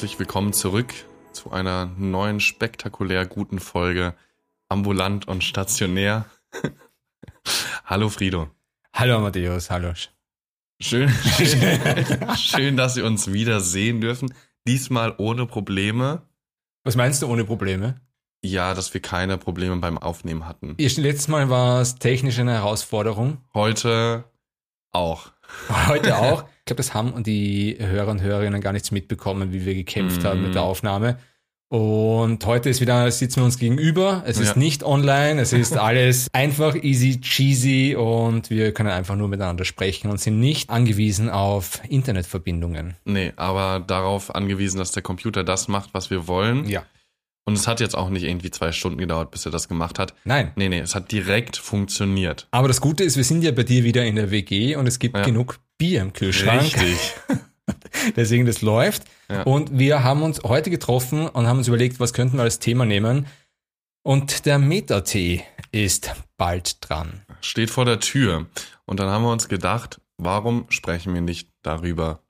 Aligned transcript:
herzlich 0.00 0.18
willkommen 0.18 0.54
zurück 0.54 0.94
zu 1.30 1.50
einer 1.50 1.84
neuen 1.98 2.40
spektakulär 2.40 3.26
guten 3.26 3.60
Folge 3.60 4.14
Ambulant 4.70 5.28
und 5.28 5.44
Stationär. 5.44 6.24
hallo 7.84 8.08
Frido. 8.08 8.48
Hallo 8.94 9.18
Amadeus, 9.18 9.68
hallo. 9.68 9.92
Schön, 10.80 11.10
schön, 11.10 12.34
schön, 12.38 12.76
dass 12.78 12.94
Sie 12.94 13.02
uns 13.02 13.30
wieder 13.30 13.60
sehen 13.60 14.00
dürfen. 14.00 14.32
Diesmal 14.66 15.14
ohne 15.18 15.44
Probleme. 15.44 16.22
Was 16.82 16.96
meinst 16.96 17.20
du 17.20 17.26
ohne 17.26 17.44
Probleme? 17.44 18.00
Ja, 18.42 18.72
dass 18.72 18.94
wir 18.94 19.02
keine 19.02 19.36
Probleme 19.36 19.76
beim 19.76 19.98
Aufnehmen 19.98 20.48
hatten. 20.48 20.76
Letztes 20.78 21.28
Mal 21.28 21.50
war 21.50 21.82
es 21.82 21.96
technisch 21.96 22.38
eine 22.38 22.54
Herausforderung. 22.54 23.44
Heute 23.52 24.24
auch. 24.92 25.30
Heute 25.88 26.16
auch. 26.16 26.44
Ich 26.60 26.64
glaube, 26.66 26.76
das 26.78 26.94
haben 26.94 27.22
die 27.22 27.76
Hörer 27.78 28.10
und 28.10 28.22
Hörerinnen 28.22 28.60
gar 28.60 28.72
nichts 28.72 28.90
mitbekommen, 28.90 29.52
wie 29.52 29.64
wir 29.64 29.74
gekämpft 29.74 30.22
mm. 30.22 30.26
haben 30.26 30.42
mit 30.42 30.54
der 30.54 30.62
Aufnahme. 30.62 31.18
Und 31.72 32.44
heute 32.46 32.68
ist 32.68 32.80
wieder, 32.80 33.08
sitzen 33.12 33.36
wir 33.36 33.44
uns 33.44 33.56
gegenüber. 33.56 34.24
Es 34.26 34.40
ist 34.40 34.56
ja. 34.56 34.58
nicht 34.58 34.82
online, 34.82 35.40
es 35.40 35.52
ist 35.52 35.76
alles 35.76 36.26
einfach 36.32 36.74
easy 36.74 37.20
cheesy 37.20 37.94
und 37.94 38.50
wir 38.50 38.74
können 38.74 38.90
einfach 38.90 39.14
nur 39.14 39.28
miteinander 39.28 39.64
sprechen 39.64 40.10
und 40.10 40.20
sind 40.20 40.40
nicht 40.40 40.68
angewiesen 40.68 41.30
auf 41.30 41.80
Internetverbindungen. 41.88 42.96
Nee, 43.04 43.32
aber 43.36 43.78
darauf 43.78 44.34
angewiesen, 44.34 44.78
dass 44.78 44.90
der 44.90 45.04
Computer 45.04 45.44
das 45.44 45.68
macht, 45.68 45.94
was 45.94 46.10
wir 46.10 46.26
wollen. 46.26 46.68
Ja. 46.68 46.82
Und 47.44 47.54
es 47.54 47.66
hat 47.66 47.80
jetzt 47.80 47.96
auch 47.96 48.10
nicht 48.10 48.24
irgendwie 48.24 48.50
zwei 48.50 48.70
Stunden 48.70 48.98
gedauert, 48.98 49.30
bis 49.30 49.44
er 49.46 49.52
das 49.52 49.68
gemacht 49.68 49.98
hat. 49.98 50.14
Nein. 50.24 50.52
Nee, 50.56 50.68
nee, 50.68 50.78
es 50.78 50.94
hat 50.94 51.10
direkt 51.10 51.56
funktioniert. 51.56 52.46
Aber 52.50 52.68
das 52.68 52.80
Gute 52.80 53.02
ist, 53.02 53.16
wir 53.16 53.24
sind 53.24 53.42
ja 53.42 53.50
bei 53.50 53.62
dir 53.64 53.82
wieder 53.82 54.04
in 54.04 54.16
der 54.16 54.30
WG 54.30 54.76
und 54.76 54.86
es 54.86 54.98
gibt 54.98 55.16
ja. 55.16 55.24
genug 55.24 55.58
Bier 55.78 56.02
im 56.02 56.12
Kühlschrank. 56.12 56.62
Richtig. 56.62 57.14
Deswegen, 58.16 58.46
das 58.46 58.62
läuft. 58.62 59.04
Ja. 59.28 59.42
Und 59.42 59.78
wir 59.78 60.04
haben 60.04 60.22
uns 60.22 60.42
heute 60.42 60.70
getroffen 60.70 61.28
und 61.28 61.46
haben 61.46 61.58
uns 61.58 61.68
überlegt, 61.68 62.00
was 62.00 62.12
könnten 62.12 62.36
wir 62.36 62.42
als 62.42 62.58
Thema 62.58 62.84
nehmen. 62.84 63.26
Und 64.02 64.46
der 64.46 64.58
Metatee 64.58 65.44
ist 65.72 66.14
bald 66.36 66.76
dran. 66.88 67.22
Steht 67.40 67.70
vor 67.70 67.84
der 67.84 68.00
Tür. 68.00 68.46
Und 68.86 69.00
dann 69.00 69.08
haben 69.08 69.22
wir 69.22 69.32
uns 69.32 69.48
gedacht, 69.48 70.00
warum 70.16 70.66
sprechen 70.70 71.14
wir 71.14 71.20
nicht 71.20 71.50
darüber? 71.62 72.20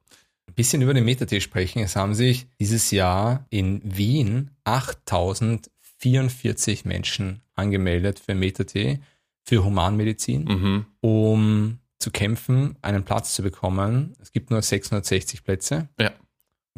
Ein 0.51 0.55
bisschen 0.55 0.83
über 0.83 0.95
den 0.95 1.05
Metatee 1.05 1.41
sprechen. 1.41 1.79
Es 1.79 1.95
haben 1.95 2.13
sich 2.13 2.49
dieses 2.59 2.91
Jahr 2.91 3.47
in 3.51 3.81
Wien 3.85 4.51
8044 4.65 6.85
Menschen 6.85 7.43
angemeldet 7.55 8.19
für 8.19 8.35
Metatee, 8.35 8.99
für 9.45 9.65
Humanmedizin, 9.65 10.45
mhm. 10.45 10.87
um 11.01 11.79
zu 12.01 12.11
kämpfen, 12.11 12.77
einen 12.83 13.05
Platz 13.05 13.33
zu 13.33 13.45
bekommen. 13.45 14.15
Es 14.21 14.33
gibt 14.33 14.51
nur 14.51 14.61
660 14.61 15.45
Plätze. 15.45 15.89
Ja. 16.01 16.11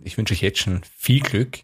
Ich 0.02 0.18
wünsche 0.18 0.34
euch 0.34 0.42
jetzt 0.42 0.58
schon 0.58 0.82
viel 0.84 1.20
Glück. 1.20 1.60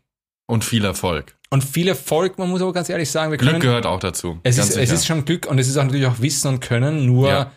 Und 0.46 0.64
viel 0.64 0.86
Erfolg. 0.86 1.36
Und 1.50 1.62
viel 1.62 1.88
Erfolg, 1.88 2.38
man 2.38 2.48
muss 2.48 2.62
aber 2.62 2.72
ganz 2.72 2.88
ehrlich 2.88 3.10
sagen, 3.10 3.32
wir 3.32 3.38
können, 3.38 3.50
Glück 3.50 3.64
gehört 3.64 3.84
auch 3.84 4.00
dazu. 4.00 4.40
Es, 4.44 4.56
ist, 4.56 4.78
es 4.78 4.90
ist 4.90 5.06
schon 5.06 5.26
Glück 5.26 5.44
und 5.44 5.58
es 5.58 5.68
ist 5.68 5.76
auch 5.76 5.84
natürlich 5.84 6.06
auch 6.06 6.20
Wissen 6.20 6.48
und 6.48 6.60
Können, 6.60 7.04
nur 7.04 7.28
ja. 7.28 7.52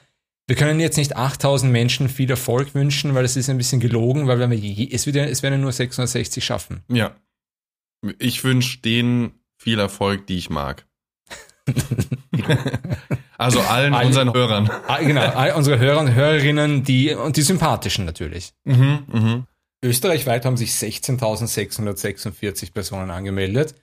Wir 0.48 0.56
können 0.56 0.80
jetzt 0.80 0.98
nicht 0.98 1.16
8000 1.16 1.72
Menschen 1.72 2.10
viel 2.10 2.30
Erfolg 2.30 2.76
wünschen, 2.76 3.14
weil 3.14 3.26
es 3.26 3.38
ist 3.38 3.50
ein 3.50 3.58
bisschen 3.58 3.80
gelogen, 3.80 4.28
weil 4.28 4.40
wir 4.40 4.58
je, 4.58 4.90
es, 4.92 5.06
wird, 5.06 5.16
es 5.16 5.44
werden 5.44 5.62
nur 5.62 5.72
660 5.72 6.44
schaffen. 6.44 6.84
Ja. 6.90 7.16
Ich 8.20 8.44
wünsche 8.44 8.80
denen 8.80 9.40
viel 9.58 9.80
Erfolg, 9.80 10.28
die 10.28 10.38
ich 10.38 10.50
mag. 10.50 10.86
also 13.38 13.62
allen 13.62 13.94
all, 13.94 14.08
unseren 14.08 14.34
Hörern. 14.34 14.70
All, 14.88 15.06
genau, 15.06 15.22
all 15.22 15.54
unsere 15.54 15.78
Hörer 15.78 16.00
und 16.00 16.14
Hörerinnen, 16.14 16.84
die 16.84 17.14
und 17.14 17.38
die 17.38 17.44
sympathischen 17.44 18.06
natürlich. 18.06 18.54
Mhm, 18.64 19.04
mh. 19.08 19.46
Österreichweit 19.84 20.46
haben 20.46 20.58
sich 20.58 20.72
16.646 20.72 22.74
Personen 22.74 23.10
angemeldet. 23.10 23.76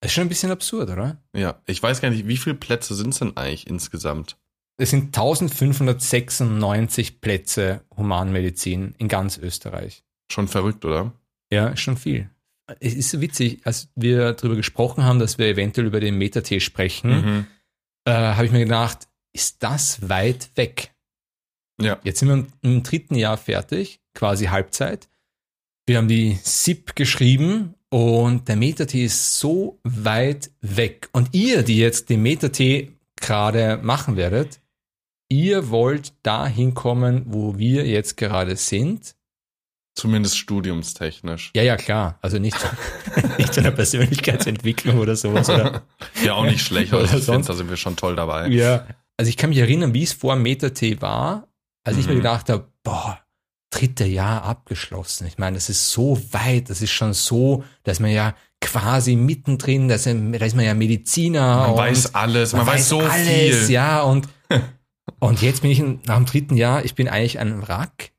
Das 0.00 0.10
ist 0.10 0.14
schon 0.14 0.24
ein 0.24 0.28
bisschen 0.28 0.50
absurd, 0.50 0.90
oder? 0.90 1.22
Ja, 1.34 1.62
ich 1.66 1.82
weiß 1.82 2.00
gar 2.00 2.10
nicht, 2.10 2.26
wie 2.26 2.36
viele 2.36 2.56
Plätze 2.56 2.94
sind 2.94 3.10
es 3.10 3.20
denn 3.20 3.36
eigentlich 3.36 3.66
insgesamt? 3.66 4.36
Es 4.78 4.90
sind 4.90 5.16
1596 5.16 7.20
Plätze 7.20 7.82
Humanmedizin 7.96 8.94
in 8.98 9.08
ganz 9.08 9.38
Österreich. 9.38 10.02
Schon 10.30 10.48
verrückt, 10.48 10.84
oder? 10.84 11.12
Ja, 11.52 11.76
schon 11.76 11.96
viel 11.96 12.30
es 12.80 12.94
ist 12.94 13.10
so 13.10 13.20
witzig, 13.20 13.60
als 13.64 13.88
wir 13.94 14.32
darüber 14.32 14.56
gesprochen 14.56 15.04
haben, 15.04 15.18
dass 15.18 15.38
wir 15.38 15.46
eventuell 15.46 15.86
über 15.86 16.00
den 16.00 16.18
Metatee 16.18 16.60
sprechen, 16.60 17.10
mhm. 17.10 17.46
äh, 18.04 18.12
habe 18.12 18.46
ich 18.46 18.52
mir 18.52 18.60
gedacht, 18.60 19.08
ist 19.32 19.62
das 19.62 20.08
weit 20.08 20.50
weg? 20.56 20.92
Ja. 21.80 21.98
Jetzt 22.04 22.20
sind 22.20 22.28
wir 22.28 22.46
im 22.62 22.82
dritten 22.82 23.14
Jahr 23.14 23.36
fertig, 23.36 24.00
quasi 24.14 24.46
Halbzeit. 24.46 25.08
Wir 25.86 25.98
haben 25.98 26.08
die 26.08 26.38
SIP 26.42 26.94
geschrieben 26.94 27.74
und 27.88 28.48
der 28.48 28.56
Metatee 28.56 29.04
ist 29.04 29.38
so 29.38 29.80
weit 29.82 30.50
weg. 30.60 31.08
Und 31.12 31.30
ihr, 31.32 31.62
die 31.62 31.78
jetzt 31.78 32.08
den 32.08 32.22
Metatee 32.22 32.92
gerade 33.16 33.78
machen 33.82 34.16
werdet, 34.16 34.60
ihr 35.32 35.70
wollt 35.70 36.12
dahin 36.22 36.74
kommen, 36.74 37.24
wo 37.26 37.56
wir 37.56 37.86
jetzt 37.86 38.18
gerade 38.18 38.54
sind. 38.56 39.14
Zumindest 39.94 40.36
studiumstechnisch. 40.38 41.50
Ja, 41.54 41.62
ja, 41.62 41.76
klar. 41.76 42.18
Also 42.20 42.38
nicht, 42.38 42.56
nicht 43.38 43.54
zu 43.54 43.60
einer 43.60 43.70
Persönlichkeitsentwicklung 43.70 44.98
oder 44.98 45.16
sowas. 45.16 45.48
Oder, 45.48 45.82
ja, 46.24 46.34
auch 46.34 46.44
nicht 46.44 46.64
schlecht. 46.64 46.92
Also 46.92 47.16
ich 47.16 47.24
finde, 47.24 47.46
da 47.46 47.54
sind 47.54 47.70
wir 47.70 47.76
schon 47.76 47.96
toll 47.96 48.14
dabei. 48.14 48.48
Ja. 48.48 48.86
Also 49.16 49.28
ich 49.28 49.36
kann 49.36 49.50
mich 49.50 49.58
erinnern, 49.58 49.94
wie 49.94 50.02
es 50.02 50.12
vor 50.12 50.36
Meta-T 50.36 51.00
war, 51.00 51.48
als 51.84 51.96
mhm. 51.96 52.00
ich 52.00 52.06
mir 52.08 52.14
mhm. 52.14 52.18
gedacht 52.18 52.48
habe, 52.48 52.68
boah, 52.82 53.18
dritte 53.70 54.04
Jahr 54.04 54.44
abgeschlossen. 54.44 55.26
Ich 55.26 55.38
meine, 55.38 55.56
das 55.56 55.68
ist 55.70 55.90
so 55.90 56.20
weit, 56.32 56.68
das 56.68 56.82
ist 56.82 56.92
schon 56.92 57.14
so, 57.14 57.64
dass 57.84 58.00
man 58.00 58.10
ja 58.10 58.34
quasi 58.60 59.16
mittendrin, 59.16 59.88
da 59.88 59.94
ist, 59.94 60.06
man 60.06 60.64
ja 60.64 60.74
Mediziner. 60.74 61.68
Man 61.68 61.76
weiß 61.76 62.14
alles, 62.14 62.52
man, 62.52 62.64
man 62.64 62.74
weiß 62.74 62.88
so 62.88 63.00
alles, 63.00 63.66
viel. 63.66 63.70
Ja, 63.70 64.02
und, 64.02 64.28
und 65.20 65.42
jetzt 65.42 65.62
bin 65.62 65.70
ich 65.70 65.80
nach 66.06 66.16
dem 66.16 66.26
dritten 66.26 66.56
Jahr, 66.56 66.84
ich 66.84 66.94
bin 66.94 67.08
eigentlich 67.08 67.38
ein 67.38 67.62
Wrack 67.62 68.12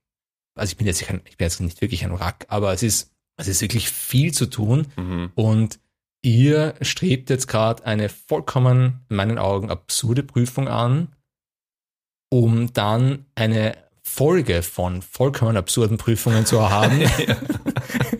also 0.56 0.72
ich 0.72 0.78
bin 0.78 0.88
jetzt, 0.88 1.02
kein, 1.04 1.22
ich 1.28 1.38
bin 1.38 1.46
jetzt 1.46 1.60
nicht 1.60 1.82
wirklich 1.82 2.04
ein 2.04 2.18
Wrack, 2.18 2.46
aber 2.50 2.74
es 2.74 2.84
ist, 2.84 3.12
es 3.38 3.48
ist 3.48 3.62
wirklich 3.62 3.90
viel 3.90 4.32
zu 4.34 4.46
tun 4.46 4.88
mhm. 4.96 5.32
und 5.36 5.80
ihr 6.22 6.76
strebt 6.82 7.30
jetzt 7.30 7.48
gerade 7.48 7.86
eine 7.86 8.10
vollkommen, 8.10 9.02
in 9.10 9.16
meinen 9.16 9.38
Augen, 9.38 9.72
absurde 9.72 10.24
Prüfung 10.24 10.68
an, 10.68 11.16
um 12.30 12.72
dann 12.74 13.26
eine 13.36 13.78
Folge 14.02 14.64
von 14.64 15.02
vollkommen 15.02 15.58
absurden 15.58 15.98
Prüfungen 15.98 16.46
zu 16.46 16.70
haben, 16.70 17.02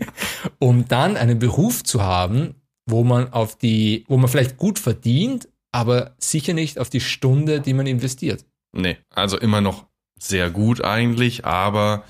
um 0.58 0.88
dann 0.88 1.16
einen 1.16 1.38
Beruf 1.38 1.84
zu 1.84 2.02
haben, 2.02 2.54
wo 2.86 3.04
man 3.04 3.32
auf 3.32 3.56
die, 3.56 4.04
wo 4.08 4.16
man 4.16 4.28
vielleicht 4.28 4.56
gut 4.56 4.78
verdient, 4.78 5.48
aber 5.72 6.14
sicher 6.18 6.52
nicht 6.52 6.78
auf 6.78 6.90
die 6.90 7.00
Stunde, 7.00 7.60
die 7.60 7.74
man 7.74 7.86
investiert. 7.86 8.44
Nee, 8.74 8.96
also 9.10 9.38
immer 9.38 9.60
noch 9.60 9.86
sehr 10.18 10.50
gut 10.50 10.82
eigentlich, 10.82 11.44
aber 11.44 12.04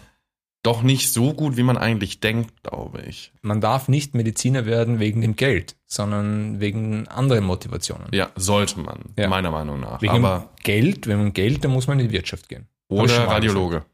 doch 0.64 0.82
nicht 0.82 1.12
so 1.12 1.34
gut, 1.34 1.58
wie 1.58 1.62
man 1.62 1.76
eigentlich 1.76 2.20
denkt, 2.20 2.62
glaube 2.62 3.02
ich. 3.02 3.32
Man 3.42 3.60
darf 3.60 3.88
nicht 3.88 4.14
Mediziner 4.14 4.64
werden 4.64 4.98
wegen 4.98 5.20
dem 5.20 5.36
Geld, 5.36 5.76
sondern 5.86 6.58
wegen 6.58 7.06
anderen 7.08 7.44
Motivationen. 7.44 8.08
Ja, 8.12 8.30
sollte 8.34 8.80
man, 8.80 9.12
ja. 9.18 9.28
meiner 9.28 9.50
Meinung 9.50 9.80
nach. 9.80 10.00
Wegen 10.00 10.14
Aber 10.14 10.54
Geld, 10.62 11.06
wenn 11.06 11.18
man 11.18 11.32
Geld, 11.34 11.64
dann 11.64 11.70
muss 11.70 11.86
man 11.86 12.00
in 12.00 12.08
die 12.08 12.14
Wirtschaft 12.14 12.48
gehen. 12.48 12.66
Oder 12.88 13.28
Radiologe. 13.28 13.84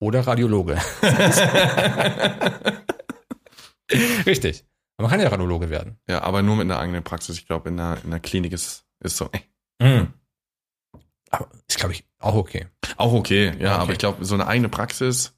Oder 0.00 0.26
Radiologe. 0.26 0.78
Richtig. 4.26 4.64
Aber 4.96 5.08
man 5.08 5.10
kann 5.10 5.20
ja 5.20 5.28
Radiologe 5.28 5.70
werden. 5.70 5.98
Ja, 6.08 6.22
aber 6.22 6.42
nur 6.42 6.56
mit 6.56 6.64
einer 6.64 6.78
eigenen 6.78 7.04
Praxis. 7.04 7.36
Ich 7.36 7.46
glaube, 7.46 7.68
in 7.68 7.76
der, 7.76 7.98
in 8.02 8.10
der 8.10 8.20
Klinik 8.20 8.52
ist, 8.52 8.84
ist 9.00 9.16
so. 9.16 9.28
Mhm. 9.80 10.08
Aber 11.30 11.48
ist, 11.68 11.78
glaube 11.78 11.92
ich, 11.92 12.04
auch 12.20 12.34
okay. 12.34 12.66
Auch 12.96 13.12
okay, 13.12 13.46
ja. 13.58 13.74
Okay. 13.74 13.82
Aber 13.82 13.92
ich 13.92 13.98
glaube, 13.98 14.24
so 14.24 14.34
eine 14.34 14.46
eigene 14.46 14.68
Praxis 14.68 15.34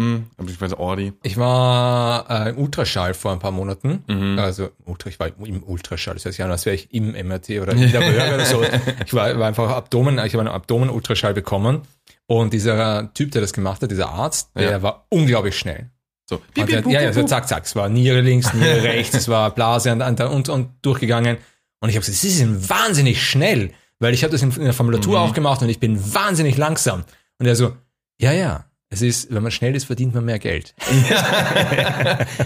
Mhm, 0.00 0.30
beziehungsweise 0.38 0.78
Ordi. 0.78 1.12
Ich 1.22 1.36
war 1.36 2.24
äh, 2.30 2.50
im 2.50 2.58
Ultraschall 2.58 3.12
vor 3.12 3.32
ein 3.32 3.38
paar 3.38 3.50
Monaten. 3.50 4.02
Mhm. 4.06 4.38
Also 4.38 4.70
Ultra, 4.86 5.10
ich 5.10 5.20
war 5.20 5.28
im 5.44 5.62
Ultraschall, 5.62 6.14
das 6.14 6.24
heißt 6.24 6.38
ja, 6.38 6.46
als 6.46 6.64
wäre 6.64 6.74
ich 6.74 6.94
im 6.94 7.12
MRT 7.12 7.50
oder 7.60 7.72
in 7.74 7.92
der 7.92 8.00
Röhre 8.00 8.34
oder 8.34 8.46
so. 8.46 8.62
Ich 9.04 9.12
war, 9.12 9.38
war 9.38 9.46
einfach 9.46 9.68
Abdomen, 9.70 10.18
ich 10.24 10.32
habe 10.32 10.40
einen 10.40 10.48
Abdomen-Ultraschall 10.48 11.34
bekommen. 11.34 11.82
Und 12.26 12.54
dieser 12.54 13.12
Typ, 13.12 13.32
der 13.32 13.42
das 13.42 13.52
gemacht 13.52 13.82
hat, 13.82 13.90
dieser 13.90 14.08
Arzt, 14.08 14.50
der 14.56 14.70
ja. 14.70 14.82
war 14.82 15.04
unglaublich 15.10 15.58
schnell. 15.58 15.90
So, 16.30 16.38
piep, 16.54 16.68
piep, 16.68 16.86
ja, 16.86 17.02
ja, 17.02 17.12
so 17.12 17.24
zack, 17.24 17.46
zack. 17.46 17.64
Es 17.64 17.76
war 17.76 17.90
Niere 17.90 18.22
links, 18.22 18.54
Niere 18.54 18.82
rechts, 18.82 19.14
es 19.14 19.28
war 19.28 19.50
Blase 19.50 19.92
und, 19.92 20.00
und, 20.00 20.20
und, 20.20 20.48
und 20.48 20.70
durchgegangen. 20.80 21.36
Und 21.80 21.90
ich 21.90 21.96
habe 21.96 22.06
gesagt, 22.06 22.18
sie 22.18 22.30
sind 22.30 22.70
wahnsinnig 22.70 23.22
schnell, 23.22 23.72
weil 24.00 24.12
ich 24.14 24.24
habe 24.24 24.32
das 24.32 24.42
in, 24.42 24.50
in 24.50 24.64
der 24.64 24.72
Formulatur 24.72 25.18
mhm. 25.20 25.24
auch 25.24 25.34
gemacht 25.34 25.62
und 25.62 25.68
ich 25.68 25.78
bin 25.78 26.12
wahnsinnig 26.14 26.56
langsam. 26.56 27.04
Und 27.38 27.46
er 27.46 27.54
so, 27.54 27.76
ja, 28.20 28.32
ja, 28.32 28.64
es 28.88 29.02
ist, 29.02 29.32
wenn 29.32 29.42
man 29.42 29.52
schnell 29.52 29.76
ist, 29.76 29.84
verdient 29.84 30.14
man 30.14 30.24
mehr 30.24 30.40
Geld. 30.40 30.74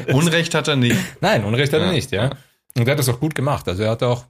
Unrecht 0.12 0.54
hat 0.54 0.68
er 0.68 0.76
nicht. 0.76 0.98
Nein, 1.22 1.44
Unrecht 1.44 1.72
hat 1.72 1.80
ja. 1.80 1.86
er 1.86 1.92
nicht, 1.92 2.12
ja. 2.12 2.30
Und 2.76 2.86
er 2.86 2.92
hat 2.92 2.98
das 2.98 3.08
auch 3.08 3.18
gut 3.18 3.34
gemacht. 3.34 3.66
Also 3.66 3.84
er 3.84 3.92
hat 3.92 4.02
auch 4.02 4.24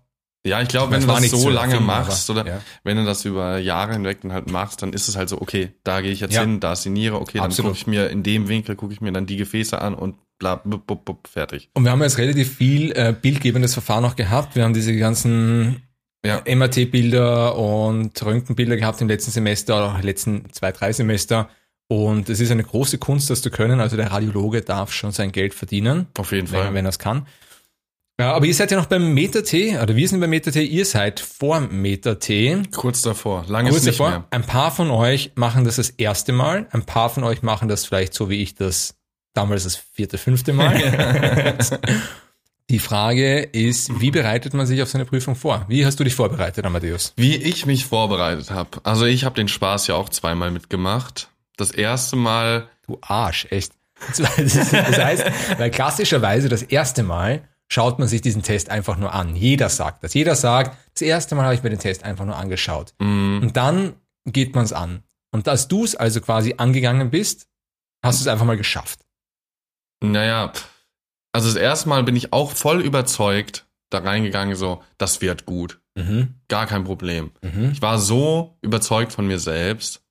Ja, 0.46 0.60
ich 0.60 0.68
glaube, 0.68 0.92
wenn 0.92 1.00
du 1.00 1.06
das 1.06 1.30
so 1.30 1.48
lange 1.48 1.72
erfinden, 1.72 1.86
machst 1.86 2.30
oder 2.30 2.46
ja. 2.46 2.60
wenn 2.84 2.98
du 2.98 3.04
das 3.04 3.24
über 3.24 3.58
Jahre 3.58 3.94
hinweg 3.94 4.20
dann 4.20 4.32
halt 4.32 4.50
machst, 4.50 4.82
dann 4.82 4.92
ist 4.92 5.08
es 5.08 5.16
halt 5.16 5.28
so, 5.28 5.40
okay, 5.40 5.70
da 5.82 6.02
gehe 6.02 6.12
ich 6.12 6.20
jetzt 6.20 6.34
Ja. 6.34 6.42
hin, 6.42 6.60
da 6.60 6.74
ist 6.74 6.84
die 6.84 6.90
Niere, 6.90 7.20
okay, 7.20 7.38
dann 7.38 7.46
Absolut. 7.46 7.72
gucke 7.72 7.78
ich 7.78 7.86
mir 7.86 8.10
in 8.10 8.22
dem 8.22 8.48
Winkel, 8.48 8.76
gucke 8.76 8.92
ich 8.92 9.00
mir 9.00 9.10
dann 9.12 9.26
die 9.26 9.36
Gefäße 9.36 9.80
an 9.80 9.94
und 9.94 10.16
bla, 10.38 10.56
bup, 10.56 10.86
bup, 10.86 11.04
bup, 11.04 11.26
fertig. 11.26 11.70
Und 11.74 11.84
wir 11.84 11.90
haben 11.90 12.02
jetzt 12.02 12.18
relativ 12.18 12.54
viel 12.56 12.92
äh, 12.92 13.14
bildgebendes 13.20 13.72
Verfahren 13.72 14.04
auch 14.04 14.14
gehabt. 14.14 14.54
Wir 14.54 14.62
haben 14.64 14.74
diese 14.74 14.94
ganzen 14.96 15.82
Ja. 16.24 16.42
MRT-Bilder 16.46 17.56
und 17.56 18.24
Röntgenbilder 18.24 18.76
gehabt 18.76 19.00
im 19.00 19.08
letzten 19.08 19.30
Semester 19.30 19.98
letzten 20.02 20.50
zwei, 20.52 20.72
drei 20.72 20.92
Semester. 20.92 21.48
Und 21.86 22.30
es 22.30 22.40
ist 22.40 22.50
eine 22.50 22.64
große 22.64 22.98
Kunst, 22.98 23.28
das 23.28 23.42
zu 23.42 23.50
können. 23.50 23.80
Also 23.80 23.96
der 23.96 24.10
Radiologe 24.10 24.62
darf 24.62 24.92
schon 24.92 25.12
sein 25.12 25.32
Geld 25.32 25.52
verdienen, 25.52 26.06
Auf 26.16 26.32
jeden 26.32 26.50
wenn, 26.50 26.62
Fall. 26.62 26.74
wenn 26.74 26.86
er 26.86 26.88
es 26.88 26.98
kann. 26.98 27.26
Ja, 28.18 28.32
aber 28.32 28.46
ihr 28.46 28.54
seid 28.54 28.70
ja 28.70 28.76
noch 28.76 28.86
beim 28.86 29.12
Meta-T, 29.12 29.76
oder 29.76 29.96
wir 29.96 30.08
sind 30.08 30.20
beim 30.20 30.30
Meta-T, 30.30 30.62
ihr 30.62 30.86
seid 30.86 31.18
vor 31.18 31.60
Meta-T. 31.60 32.62
Kurz 32.74 33.02
davor, 33.02 33.44
lange 33.48 33.70
Kurz 33.70 33.84
davor, 33.84 34.10
mehr. 34.10 34.24
ein 34.30 34.44
paar 34.44 34.70
von 34.70 34.90
euch 34.92 35.32
machen 35.34 35.64
das 35.64 35.76
das 35.76 35.90
erste 35.90 36.32
Mal, 36.32 36.68
ein 36.70 36.86
paar 36.86 37.10
von 37.10 37.24
euch 37.24 37.42
machen 37.42 37.68
das 37.68 37.86
vielleicht 37.86 38.14
so 38.14 38.30
wie 38.30 38.40
ich 38.40 38.54
das 38.54 38.94
damals 39.34 39.64
das 39.64 39.74
vierte, 39.74 40.16
fünfte 40.16 40.52
Mal. 40.52 41.58
Die 42.70 42.78
Frage 42.78 43.40
ist, 43.40 44.00
wie 44.00 44.10
bereitet 44.10 44.54
man 44.54 44.66
sich 44.66 44.80
auf 44.82 44.88
so 44.88 44.96
eine 44.96 45.04
Prüfung 45.04 45.36
vor? 45.36 45.66
Wie 45.68 45.84
hast 45.84 46.00
du 46.00 46.04
dich 46.04 46.14
vorbereitet, 46.14 46.64
Amadeus? 46.64 47.12
Wie 47.16 47.36
ich 47.36 47.66
mich 47.66 47.84
vorbereitet 47.84 48.50
habe. 48.50 48.80
Also 48.84 49.04
ich 49.04 49.24
habe 49.24 49.34
den 49.34 49.48
Spaß 49.48 49.86
ja 49.88 49.96
auch 49.96 50.08
zweimal 50.08 50.50
mitgemacht. 50.50 51.28
Das 51.56 51.70
erste 51.70 52.16
Mal, 52.16 52.68
Du 52.86 52.98
Arsch, 53.02 53.46
echt. 53.50 53.72
Das 54.16 54.98
heißt, 54.98 55.24
weil 55.58 55.70
klassischerweise 55.70 56.48
das 56.48 56.62
erste 56.62 57.02
Mal 57.02 57.46
schaut 57.68 57.98
man 57.98 58.08
sich 58.08 58.20
diesen 58.22 58.42
Test 58.42 58.70
einfach 58.70 58.96
nur 58.96 59.12
an. 59.14 59.36
Jeder 59.36 59.68
sagt 59.68 60.02
das. 60.02 60.14
Jeder 60.14 60.34
sagt, 60.34 60.76
das 60.94 61.02
erste 61.02 61.34
Mal 61.34 61.44
habe 61.44 61.54
ich 61.54 61.62
mir 61.62 61.70
den 61.70 61.78
Test 61.78 62.02
einfach 62.02 62.24
nur 62.24 62.36
angeschaut. 62.36 62.94
mh, 62.98 63.40
Und 63.40 63.56
dann 63.56 63.94
geht 64.26 64.54
man 64.54 64.64
es 64.64 64.72
an. 64.72 65.02
Und 65.32 65.48
als 65.48 65.68
du 65.68 65.84
es 65.84 65.96
also 65.96 66.20
quasi 66.20 66.54
angegangen 66.58 67.10
bist, 67.10 67.46
hast 68.02 68.20
du 68.20 68.24
es 68.24 68.28
einfach 68.28 68.46
mal 68.46 68.56
geschafft. 68.56 69.00
naja, 70.02 70.52
also 71.34 71.48
das 71.48 71.56
erste 71.56 71.88
Mal 71.88 72.04
bin 72.04 72.16
ich 72.16 72.32
auch 72.32 72.52
voll 72.52 72.80
überzeugt 72.80 73.66
da 73.90 74.00
reingegangen, 74.00 74.56
so, 74.56 74.82
das 74.98 75.20
wird 75.20 75.46
gut. 75.46 75.80
Mhm. 75.94 76.34
Gar 76.48 76.66
kein 76.66 76.84
Problem. 76.84 77.30
Mhm. 77.42 77.70
Ich 77.72 77.80
war 77.80 77.98
so 77.98 78.56
überzeugt 78.60 79.12
von 79.12 79.26
mir 79.26 79.38
selbst. 79.38 80.02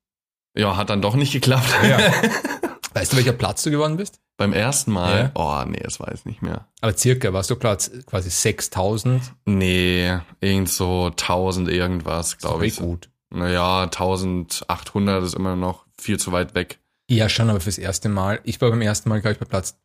Ja, 0.55 0.77
hat 0.77 0.89
dann 0.89 1.01
doch 1.01 1.15
nicht 1.15 1.33
geklappt. 1.33 1.67
Ja. 1.87 1.97
Weißt 2.93 3.11
du, 3.11 3.17
welcher 3.17 3.33
Platz 3.33 3.63
du 3.63 3.71
geworden 3.71 3.97
bist? 3.97 4.21
Beim 4.37 4.53
ersten 4.53 4.91
Mal, 4.91 5.31
oh 5.35 5.63
nee, 5.65 5.81
das 5.83 5.99
weiß 5.99 6.19
ich 6.19 6.25
nicht 6.25 6.41
mehr. 6.41 6.67
Aber 6.81 6.95
circa 6.95 7.33
warst 7.33 7.49
du 7.49 7.55
Platz 7.55 7.91
quasi 8.05 8.29
6000. 8.29 9.21
Nee, 9.45 10.19
irgend 10.41 10.69
so 10.69 11.07
1000 11.07 11.69
irgendwas, 11.69 12.37
glaube 12.37 12.65
ich. 12.67 12.77
gut. 12.77 13.09
Naja, 13.31 13.83
1800 13.83 15.23
ist 15.23 15.35
immer 15.35 15.55
noch 15.55 15.85
viel 15.99 16.19
zu 16.19 16.31
weit 16.31 16.55
weg. 16.55 16.79
Ja, 17.09 17.29
schon, 17.29 17.49
aber 17.49 17.59
fürs 17.59 17.77
erste 17.77 18.09
Mal. 18.09 18.39
Ich 18.43 18.61
war 18.61 18.69
beim 18.69 18.81
ersten 18.81 19.09
Mal, 19.09 19.21
glaube 19.21 19.33
ich, 19.33 19.39
bei 19.39 19.45
Platz 19.45 19.77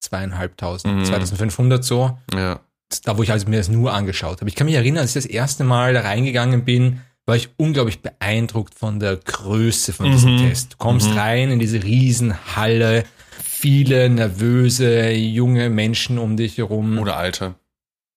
zweieinhalbtausend, 0.00 1.00
Mhm. 1.00 1.04
2500 1.04 1.84
so. 1.84 2.18
Ja. 2.34 2.60
Da, 3.04 3.18
wo 3.18 3.22
ich 3.22 3.30
also 3.32 3.48
mir 3.48 3.58
das 3.58 3.68
nur 3.68 3.92
angeschaut 3.92 4.40
habe. 4.40 4.48
Ich 4.48 4.54
kann 4.56 4.64
mich 4.66 4.74
erinnern, 4.76 5.02
als 5.02 5.10
ich 5.16 5.22
das 5.24 5.30
erste 5.30 5.62
Mal 5.64 5.92
da 5.94 6.00
reingegangen 6.00 6.64
bin, 6.64 7.02
war 7.26 7.36
ich 7.36 7.50
unglaublich 7.58 8.00
beeindruckt 8.00 8.74
von 8.74 8.98
der 9.00 9.16
Größe 9.16 9.92
von 9.92 10.10
diesem 10.10 10.36
Mhm. 10.36 10.48
Test. 10.48 10.72
Du 10.72 10.76
kommst 10.78 11.10
Mhm. 11.10 11.18
rein 11.18 11.50
in 11.50 11.58
diese 11.58 11.82
Riesenhalle, 11.82 13.04
viele 13.42 14.08
nervöse 14.08 15.10
junge 15.10 15.68
Menschen 15.68 16.16
um 16.18 16.38
dich 16.38 16.56
herum. 16.56 16.98
Oder 16.98 17.16
alte. 17.18 17.56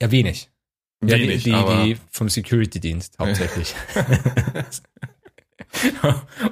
ja, 0.01 0.10
wenig. 0.12 0.50
Ja, 1.04 1.18
die- 1.18 1.24
Wenig, 1.24 1.44
die, 1.44 1.51
die 1.51 1.98
vom 2.12 2.30
Security-Dienst 2.30 3.18
hauptsächlich. 3.19 3.74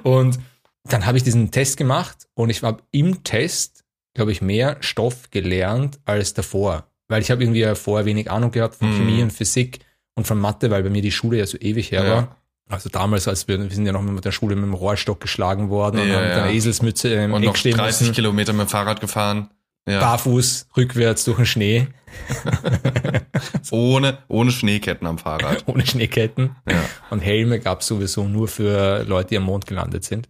und 0.04 0.40
dann 0.86 1.06
habe 1.06 1.18
ich 1.18 1.24
diesen 1.24 1.52
Test 1.52 1.78
gemacht 1.78 2.28
und 2.34 2.50
ich 2.50 2.64
habe 2.64 2.84
im 2.92 3.24
Test, 3.24 3.84
glaube 4.14 4.32
ich, 4.32 4.42
mehr 4.42 4.78
Stoff 4.82 5.30
gelernt 5.32 6.00
als 6.06 6.34
davor. 6.34 6.88
Weil 7.08 7.22
ich 7.22 7.32
habe 7.32 7.44
irgendwie 7.44 7.62
ja 7.62 7.76
vorher 7.76 8.06
wenig 8.06 8.30
Ahnung 8.30 8.52
gehabt 8.52 8.76
von 8.76 8.90
Mhm. 8.92 8.98
Chemie 8.98 9.22
und 9.24 9.34
Physik 9.34 9.80
und 10.16 10.28
von 10.28 10.40
Mathe, 10.40 10.70
weil 10.72 10.84
bei 10.84 10.90
mir 10.90 11.02
die 11.02 11.12
Schule 11.12 11.38
ja 11.40 11.46
so 11.46 11.58
ewig 11.58 11.92
her 11.92 12.04
Ja. 12.04 12.10
war. 12.16 12.36
Also 12.72 12.90
damals, 12.90 13.28
als 13.28 13.48
wir, 13.48 13.58
wir 13.60 13.72
sind 13.72 13.88
ja 13.88 13.92
noch 13.92 14.04
mit 14.04 14.24
der 14.26 14.32
Schule 14.32 14.56
mit 14.56 14.64
dem 14.66 14.76
Rohrstock 14.76 15.20
geschlagen 15.20 15.70
worden 15.70 16.00
und 16.02 16.08
Ja, 16.08 16.22
mit 16.22 16.30
ja. 16.30 16.44
einer 16.44 16.52
Eselsmütze 16.52 17.10
im 17.14 17.34
und 17.34 17.42
Eck 17.42 17.48
noch 17.48 17.56
stehen 17.56 17.76
30 17.78 18.02
müssen. 18.02 18.14
Kilometer 18.16 18.54
mit 18.54 18.68
dem 18.68 18.70
Fahrrad 18.70 19.02
gefahren. 19.02 19.50
Ja. 19.88 20.00
Barfuß, 20.02 20.68
rückwärts 20.78 21.24
durch 21.26 21.38
den 21.38 21.46
Schnee, 21.48 21.88
Ohne, 23.72 24.20
ohne 24.28 24.52
Schneeketten 24.52 25.08
am 25.08 25.18
Fahrrad. 25.18 25.64
ohne 25.68 25.86
Schneeketten. 25.86 26.56
Ja. 26.70 26.84
Und 27.10 27.22
Helme 27.22 27.60
gab 27.60 27.82
es 27.82 27.88
sowieso 27.88 28.28
nur 28.28 28.48
für 28.48 29.04
Leute, 29.08 29.30
die 29.30 29.38
am 29.38 29.44
Mond 29.44 29.66
gelandet 29.66 30.04
sind. 30.04 30.30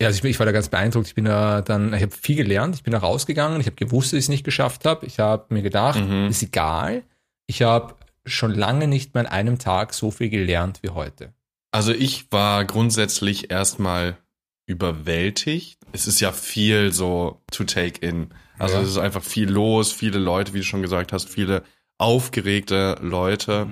Ja, 0.00 0.08
also 0.08 0.18
ich, 0.18 0.24
ich 0.30 0.38
war 0.38 0.46
da 0.46 0.52
ganz 0.52 0.68
beeindruckt. 0.68 1.06
Ich 1.06 1.14
bin 1.14 1.24
da 1.26 1.62
dann, 1.62 1.94
ich 1.94 2.02
habe 2.02 2.10
viel 2.12 2.36
gelernt. 2.36 2.74
Ich 2.74 2.82
bin 2.82 2.92
da 2.92 2.98
rausgegangen. 2.98 3.60
Ich 3.60 3.66
habe 3.66 3.76
gewusst, 3.76 4.08
dass 4.12 4.18
ich 4.18 4.24
es 4.24 4.28
nicht 4.28 4.44
geschafft 4.44 4.84
habe. 4.84 5.06
Ich 5.06 5.18
habe 5.20 5.52
mir 5.54 5.62
gedacht, 5.62 6.00
Mhm. 6.00 6.26
ist 6.28 6.42
egal. 6.42 7.04
Ich 7.46 7.62
habe 7.62 7.94
schon 8.26 8.52
lange 8.54 8.88
nicht 8.88 9.14
mehr 9.14 9.22
an 9.26 9.26
einem 9.30 9.58
Tag 9.58 9.94
so 9.94 10.10
viel 10.10 10.30
gelernt 10.30 10.80
wie 10.82 10.90
heute. 10.90 11.32
Also 11.72 11.92
ich 11.92 12.30
war 12.32 12.64
grundsätzlich 12.64 13.50
erstmal 13.50 14.16
überwältigt. 14.66 15.78
Es 15.92 16.06
ist 16.06 16.20
ja 16.20 16.32
viel 16.32 16.92
so 16.92 17.40
to 17.50 17.64
take 17.64 18.04
in. 18.06 18.30
Also 18.58 18.76
Ja. 18.76 18.82
es 18.82 18.88
ist 18.90 18.98
einfach 18.98 19.22
viel 19.22 19.48
los, 19.50 19.92
viele 19.92 20.18
Leute, 20.18 20.54
wie 20.54 20.58
du 20.58 20.64
schon 20.64 20.82
gesagt 20.82 21.12
hast, 21.12 21.28
viele 21.28 21.62
aufgeregte 21.98 22.96
Leute. 23.00 23.66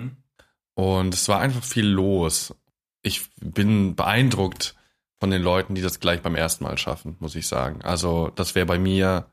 Und 0.75 1.15
es 1.15 1.29
war 1.29 1.41
einfach 1.41 1.63
viel 1.65 1.87
los. 1.87 2.55
Ich 3.03 3.23
bin 3.41 3.95
beeindruckt 3.95 4.75
von 5.23 5.31
den 5.31 5.41
Leuten, 5.41 5.77
die 5.77 5.83
das 5.83 6.01
gleich 6.01 6.21
beim 6.21 6.35
ersten 6.35 6.65
Mal 6.65 6.77
schaffen, 6.79 7.15
muss 7.21 7.37
ich 7.37 7.47
sagen. 7.47 7.81
Also 7.83 8.33
das 8.35 8.57
wäre 8.57 8.67
bei 8.67 8.81
mir, 8.81 9.27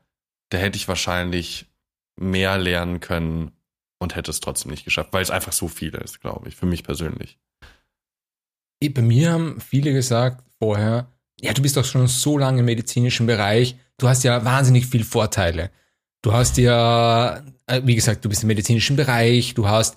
da 0.50 0.58
hätte 0.58 0.76
ich 0.76 0.86
wahrscheinlich 0.86 1.66
mehr 2.14 2.58
lernen 2.58 3.00
können 3.00 3.50
und 3.98 4.14
hätte 4.14 4.30
es 4.30 4.38
trotzdem 4.38 4.70
nicht 4.70 4.84
geschafft, 4.84 5.12
weil 5.12 5.22
es 5.22 5.32
einfach 5.32 5.50
so 5.50 5.66
viel 5.66 5.92
ist, 5.96 6.20
glaube 6.20 6.48
ich, 6.48 6.54
für 6.54 6.66
mich 6.66 6.84
persönlich. 6.84 7.40
Bei 8.94 9.02
mir 9.02 9.32
haben 9.32 9.60
viele 9.60 9.92
gesagt 9.92 10.44
vorher, 10.60 11.10
ja, 11.40 11.52
du 11.54 11.60
bist 11.60 11.76
doch 11.76 11.84
schon 11.84 12.06
so 12.06 12.38
lange 12.38 12.60
im 12.60 12.66
medizinischen 12.66 13.26
Bereich, 13.26 13.74
du 13.98 14.06
hast 14.08 14.22
ja 14.22 14.44
wahnsinnig 14.44 14.86
viel 14.86 15.02
Vorteile. 15.02 15.72
Du 16.22 16.32
hast 16.32 16.56
ja, 16.56 17.42
äh, 17.66 17.80
wie 17.82 17.96
gesagt, 17.96 18.24
du 18.24 18.28
bist 18.28 18.44
im 18.44 18.46
medizinischen 18.46 18.94
Bereich, 18.94 19.54
du 19.54 19.66
hast 19.66 19.96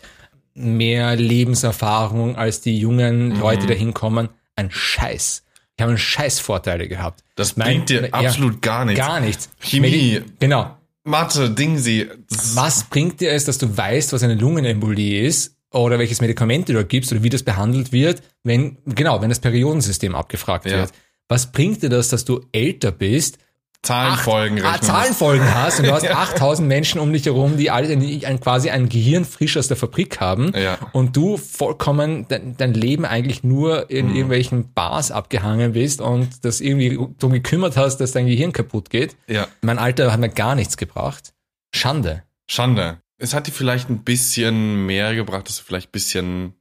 mehr 0.55 1.15
Lebenserfahrung 1.17 2.35
als 2.35 2.61
die 2.61 2.79
jungen 2.79 3.27
Mhm. 3.27 3.39
Leute, 3.39 3.67
die 3.67 3.73
da 3.73 3.77
hinkommen. 3.77 4.29
Ein 4.55 4.71
Scheiß. 4.71 5.42
Ich 5.75 5.81
habe 5.81 5.89
einen 5.91 5.97
Scheiß 5.97 6.39
Vorteile 6.39 6.87
gehabt. 6.87 7.23
Das 7.35 7.57
Mein- 7.57 7.67
bringt 7.67 7.89
dir 7.89 8.03
ja, 8.03 8.09
absolut 8.13 8.61
gar 8.61 8.85
nichts. 8.85 8.99
Gar 9.05 9.19
nichts. 9.19 9.49
Chemie. 9.59 9.89
Medi- 10.19 10.23
Genau. 10.39 10.77
Mathe, 11.03 11.49
Dingsi. 11.49 12.07
Was 12.53 12.85
bringt 12.85 13.19
dir 13.19 13.31
es, 13.31 13.45
dass 13.45 13.57
du 13.57 13.75
weißt, 13.75 14.13
was 14.13 14.23
eine 14.23 14.35
Lungenembolie 14.35 15.21
ist 15.25 15.57
oder 15.71 15.99
welches 15.99 16.21
Medikament 16.21 16.69
du 16.69 16.73
da 16.73 16.83
gibst 16.83 17.11
oder 17.11 17.23
wie 17.23 17.29
das 17.29 17.43
behandelt 17.43 17.91
wird, 17.91 18.21
wenn, 18.43 18.77
genau, 18.85 19.21
wenn 19.21 19.29
das 19.29 19.39
Periodensystem 19.39 20.15
abgefragt 20.15 20.65
Ja. 20.65 20.77
wird? 20.77 20.91
Was 21.27 21.51
bringt 21.51 21.81
dir 21.81 21.89
das, 21.89 22.09
dass 22.09 22.23
du 22.23 22.45
älter 22.51 22.91
bist, 22.91 23.39
Zahlenfolgen 23.83 24.61
ah, 24.63 24.71
rechnen. 24.71 24.87
Zahlenfolgen 24.87 25.53
hast 25.55 25.79
und 25.79 25.85
du 25.87 25.93
hast 25.93 26.03
Ja. 26.13 26.17
8000 26.17 26.67
Menschen 26.67 26.99
um 27.01 27.11
dich 27.11 27.25
herum, 27.25 27.57
die 27.57 27.69
alle 27.69 27.89
ein, 27.89 28.01
ein, 28.25 28.39
quasi 28.39 28.69
ein 28.69 28.87
Gehirn 28.89 29.25
frisch 29.25 29.57
aus 29.57 29.67
der 29.67 29.75
Fabrik 29.77 30.19
haben 30.21 30.53
Ja. 30.55 30.77
und 30.93 31.15
du 31.17 31.37
vollkommen 31.37 32.25
dein, 32.29 32.55
dein 32.57 32.73
Leben 32.73 33.05
eigentlich 33.05 33.43
nur 33.43 33.89
in 33.89 34.07
Mhm. 34.07 34.15
irgendwelchen 34.15 34.73
Bars 34.73 35.11
abgehangen 35.11 35.73
bist 35.73 35.99
und 36.01 36.45
das 36.45 36.61
irgendwie 36.61 36.91
darum 37.19 37.33
gekümmert 37.33 37.75
hast, 37.77 37.97
dass 37.97 38.13
dein 38.13 38.25
Gehirn 38.25 38.53
kaputt 38.53 38.89
geht. 38.89 39.15
Ja. 39.27 39.47
Mein 39.61 39.77
Alter 39.79 40.11
hat 40.13 40.19
mir 40.19 40.29
gar 40.29 40.55
nichts 40.55 40.77
gebracht. 40.77 41.33
Schande. 41.75 42.23
Schande. 42.47 42.99
Es 43.17 43.33
hat 43.33 43.47
dir 43.47 43.51
vielleicht 43.51 43.89
ein 43.89 44.03
bisschen 44.03 44.85
mehr 44.85 45.13
gebracht, 45.15 45.47
dass 45.49 45.57
du 45.57 45.63
vielleicht 45.63 45.89
ein 45.89 45.91
bisschen 45.91 46.53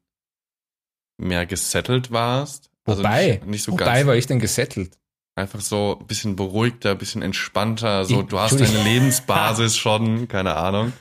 mehr 1.18 1.46
gesettelt 1.46 2.10
warst. 2.10 2.70
Also 2.84 3.02
Wobei, 3.02 3.26
nicht, 3.28 3.46
nicht 3.46 3.62
so 3.64 3.72
wobei 3.72 3.84
ganz. 3.84 4.06
war 4.06 4.16
ich 4.16 4.26
denn 4.26 4.40
gesettelt? 4.40 4.98
Einfach 5.34 5.60
so 5.60 5.96
ein 6.00 6.06
bisschen 6.06 6.36
beruhigter, 6.36 6.90
ein 6.90 6.98
bisschen 6.98 7.22
entspannter. 7.22 8.04
So, 8.04 8.20
Ich- 8.20 8.26
du 8.26 8.38
hast 8.38 8.60
deine 8.60 8.82
Lebensbasis 8.84 9.76
schon, 9.78 10.28
keine 10.28 10.56
Ahnung. 10.56 10.92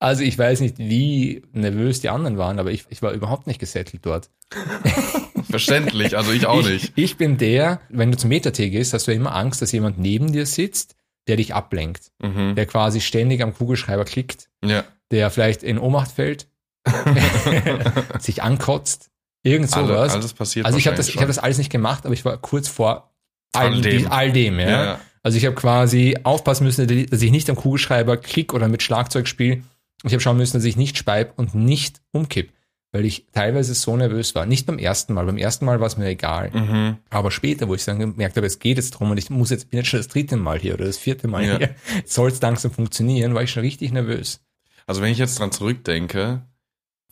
Also 0.00 0.22
ich 0.22 0.38
weiß 0.38 0.60
nicht, 0.60 0.78
wie 0.78 1.42
nervös 1.52 2.00
die 2.00 2.08
anderen 2.10 2.38
waren, 2.38 2.58
aber 2.60 2.70
ich, 2.70 2.84
ich 2.90 3.02
war 3.02 3.12
überhaupt 3.12 3.46
nicht 3.48 3.58
gesettelt 3.58 4.04
dort. 4.06 4.30
Verständlich, 5.50 6.16
also 6.16 6.32
ich 6.32 6.46
auch 6.46 6.60
ich, 6.60 6.66
nicht. 6.66 6.92
Ich 6.96 7.16
bin 7.16 7.36
der, 7.38 7.80
wenn 7.88 8.12
du 8.12 8.16
zum 8.18 8.28
Meta-T 8.28 8.70
gehst, 8.70 8.92
hast 8.92 9.08
du 9.08 9.12
immer 9.12 9.34
Angst, 9.34 9.62
dass 9.62 9.72
jemand 9.72 9.98
neben 9.98 10.30
dir 10.32 10.46
sitzt, 10.46 10.94
der 11.26 11.36
dich 11.36 11.54
ablenkt, 11.54 12.10
Mhm. 12.22 12.54
der 12.54 12.66
quasi 12.66 13.00
ständig 13.00 13.42
am 13.42 13.54
Kugelschreiber 13.54 14.04
klickt, 14.04 14.48
Ja. 14.64 14.84
der 15.10 15.30
vielleicht 15.30 15.62
in 15.62 15.78
Ohnmacht 15.78 16.12
fällt, 16.12 16.46
sich 18.20 18.42
ankotzt, 18.42 19.10
irgend 19.42 19.70
sowas. 19.70 20.12
alles 20.14 20.32
passiert 20.34 20.66
also 20.66 20.78
ich 20.78 20.86
habe 20.86 20.96
das, 20.96 21.08
ich 21.08 21.16
habe 21.16 21.26
das 21.26 21.38
alles 21.38 21.58
nicht 21.58 21.70
gemacht, 21.70 22.04
aber 22.04 22.14
ich 22.14 22.24
war 22.24 22.36
kurz 22.38 22.68
vor 22.68 23.12
all 23.52 23.66
All 23.74 23.80
dem, 23.80 24.02
dem. 24.02 24.12
all 24.12 24.32
dem 24.32 24.58
ja. 24.60 24.68
Ja, 24.68 24.84
ja. 24.84 25.00
Also 25.22 25.36
ich 25.38 25.44
habe 25.46 25.56
quasi 25.56 26.16
aufpassen 26.22 26.64
müssen, 26.64 27.06
dass 27.10 27.22
ich 27.22 27.30
nicht 27.30 27.50
am 27.50 27.56
Kugelschreiber 27.56 28.16
klick 28.16 28.54
oder 28.54 28.68
mit 28.68 28.82
Schlagzeug 28.82 29.26
spiele. 29.28 29.62
Ich 30.04 30.12
habe 30.12 30.20
schauen 30.20 30.36
müssen, 30.36 30.56
dass 30.56 30.64
ich 30.64 30.76
nicht 30.76 30.96
speib 30.96 31.32
und 31.36 31.54
nicht 31.54 32.00
umkipp. 32.12 32.52
weil 32.92 33.04
ich 33.04 33.26
teilweise 33.32 33.74
so 33.74 33.94
nervös 33.96 34.34
war. 34.34 34.46
Nicht 34.46 34.64
beim 34.64 34.78
ersten 34.78 35.12
Mal. 35.12 35.26
Beim 35.26 35.36
ersten 35.36 35.66
Mal 35.66 35.78
war 35.80 35.88
es 35.88 35.98
mir 35.98 36.06
egal. 36.06 36.50
Mhm. 36.52 36.96
Aber 37.10 37.30
später, 37.30 37.68
wo 37.68 37.74
ich 37.74 37.84
dann 37.84 37.98
gemerkt 37.98 38.36
habe, 38.36 38.46
es 38.46 38.60
geht 38.60 38.78
jetzt 38.78 38.92
drum 38.92 39.10
und 39.10 39.18
ich 39.18 39.28
muss 39.28 39.50
jetzt, 39.50 39.68
bin 39.70 39.78
jetzt 39.78 39.88
schon 39.88 40.00
das 40.00 40.08
dritte 40.08 40.36
Mal 40.36 40.58
hier 40.58 40.72
oder 40.74 40.86
das 40.86 40.96
vierte 40.96 41.28
Mal 41.28 41.44
Ja. 41.44 41.58
hier, 41.58 41.74
soll 42.06 42.30
es 42.30 42.40
langsam 42.40 42.70
funktionieren, 42.70 43.34
war 43.34 43.42
ich 43.42 43.50
schon 43.50 43.62
richtig 43.62 43.92
nervös. 43.92 44.40
Also 44.86 45.02
wenn 45.02 45.12
ich 45.12 45.18
jetzt 45.18 45.38
dran 45.38 45.52
zurückdenke, 45.52 46.40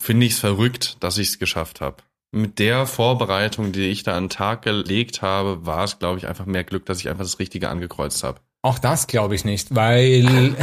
finde 0.01 0.25
ich 0.25 0.31
es 0.33 0.39
verrückt, 0.39 0.97
dass 1.01 1.19
ich 1.19 1.27
es 1.27 1.37
geschafft 1.39 1.79
habe. 1.81 1.97
Mit 2.31 2.59
der 2.59 2.85
Vorbereitung, 2.85 3.71
die 3.71 3.87
ich 3.87 4.03
da 4.03 4.15
an 4.17 4.25
den 4.25 4.29
Tag 4.29 4.63
gelegt 4.63 5.21
habe, 5.21 5.65
war 5.65 5.83
es, 5.85 5.97
glaube 5.97 6.17
ich, 6.17 6.27
einfach 6.27 6.45
mehr 6.45 6.63
Glück, 6.63 6.85
dass 6.85 6.99
ich 6.99 7.09
einfach 7.09 7.23
das 7.23 7.39
Richtige 7.39 7.69
angekreuzt 7.69 8.23
habe. 8.23 8.41
Auch 8.61 8.79
das 8.79 9.07
glaube 9.07 9.35
ich 9.35 9.45
nicht, 9.45 9.73
weil, 9.75 10.55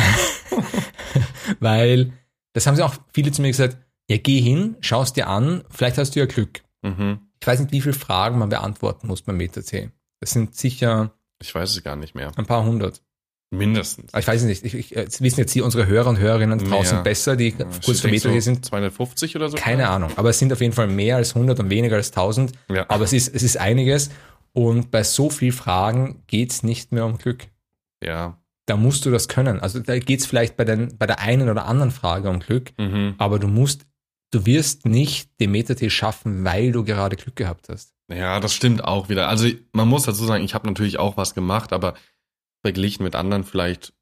weil, 1.61 2.13
das 2.53 2.67
haben 2.67 2.77
sie 2.77 2.83
auch 2.83 2.95
viele 3.13 3.33
zu 3.33 3.41
mir 3.41 3.49
gesagt, 3.49 3.79
ja, 4.11 4.19
geh 4.19 4.41
hin, 4.41 4.77
schaust 4.81 5.17
dir 5.17 5.29
an, 5.29 5.65
vielleicht 5.71 5.97
hast 5.97 6.15
du 6.15 6.21
ja 6.21 6.27
Glück. 6.27 6.63
Mhm. 6.83 7.21
Ich 7.41 7.47
weiß 7.47 7.61
nicht, 7.61 7.73
wie 7.73 7.81
viele 7.81 7.95
Fragen 7.95 8.39
man 8.39 8.51
beantworten 8.51 9.07
muss 9.07 9.23
beim 9.23 9.39
MetaT. 9.39 9.91
Das 10.21 10.31
sind 10.31 10.55
sicher 10.55 11.15
Ich 11.41 11.55
weiß 11.55 11.71
es 11.71 11.83
gar 11.83 11.97
nicht 11.97 12.15
mehr. 12.15 12.33
ein 12.37 12.47
paar 12.47 12.65
hundert. 12.65 13.03
Mindestens. 13.57 14.13
Aber 14.13 14.21
Ich 14.21 14.27
weiß 14.27 14.43
es 14.43 14.47
nicht. 14.47 14.65
Ich, 14.65 14.75
ich, 14.75 14.91
jetzt 14.91 15.21
wissen 15.23 15.41
jetzt 15.41 15.53
hier 15.53 15.65
unsere 15.65 15.87
Hörer 15.87 16.09
und 16.11 16.19
Hörerinnen 16.19 16.59
draußen 16.59 16.97
Mehr. 16.97 17.03
besser, 17.05 17.37
die 17.37 17.55
Ja, 17.59 17.67
kurz 17.85 18.03
MetaT 18.05 18.21
so 18.33 18.41
sind. 18.41 18.65
250 18.65 19.37
oder 19.37 19.49
so? 19.49 19.57
Keine 19.57 19.89
Ahnung. 19.89 20.11
Aber 20.17 20.31
es 20.31 20.39
sind 20.39 20.53
auf 20.53 20.61
jeden 20.61 20.73
Fall 20.73 20.89
mehr 20.89 21.17
als 21.17 21.35
100 21.35 21.61
und 21.61 21.71
weniger 21.71 21.97
als 21.97 22.11
1000. 22.11 22.53
Ja. 22.69 22.87
Aber 22.89 23.05
es 23.05 23.13
ist, 23.13 23.35
es 23.35 23.43
ist 23.43 23.57
einiges. 23.57 24.11
Und 24.53 24.91
bei 24.91 25.03
so 25.03 25.31
viel 25.31 25.53
Fragen 25.53 26.23
geht's 26.27 26.63
nicht 26.63 26.93
mehr 26.93 27.05
um 27.07 27.19
Glück. 27.19 27.47
Ja. 28.03 28.39
Da 28.67 28.77
musst 28.77 29.05
du 29.05 29.11
das 29.11 29.29
können. 29.29 29.61
Also 29.61 29.81
da 29.81 29.99
geht's 29.99 30.27
vielleicht 30.27 30.57
bei, 30.57 30.65
den, 30.65 30.97
bei 30.97 31.07
der 31.07 31.21
einen 31.21 31.49
oder 31.49 31.67
anderen 31.67 31.91
Frage 31.91 32.31
um 32.31 32.41
Glück. 32.41 32.73
Mhm. 32.79 33.15
Aber 33.19 33.39
du 33.39 33.49
musst, 33.49 33.85
du 34.31 34.47
wirst 34.47 34.87
nicht 34.87 35.29
den 35.41 35.51
Metatee 35.51 35.91
schaffen, 35.91 36.45
weil 36.45 36.73
du 36.73 36.85
gerade 36.85 37.17
Glück 37.17 37.37
gehabt 37.37 37.69
hast. 37.69 37.93
Ja, 38.09 38.39
das 38.39 38.55
stimmt 38.55 38.85
auch 38.85 39.09
wieder. 39.09 39.29
Also 39.29 39.49
man 39.73 39.89
muss 39.89 40.05
dazu 40.05 40.25
sagen, 40.25 40.45
ich 40.45 40.55
habe 40.55 40.67
natürlich 40.67 40.99
auch 40.99 41.17
was 41.17 41.35
gemacht, 41.35 41.73
aber 41.73 41.95
verglichen 42.65 43.05
mit 43.05 43.15
anderen 43.15 43.45
vielleicht 43.45 43.93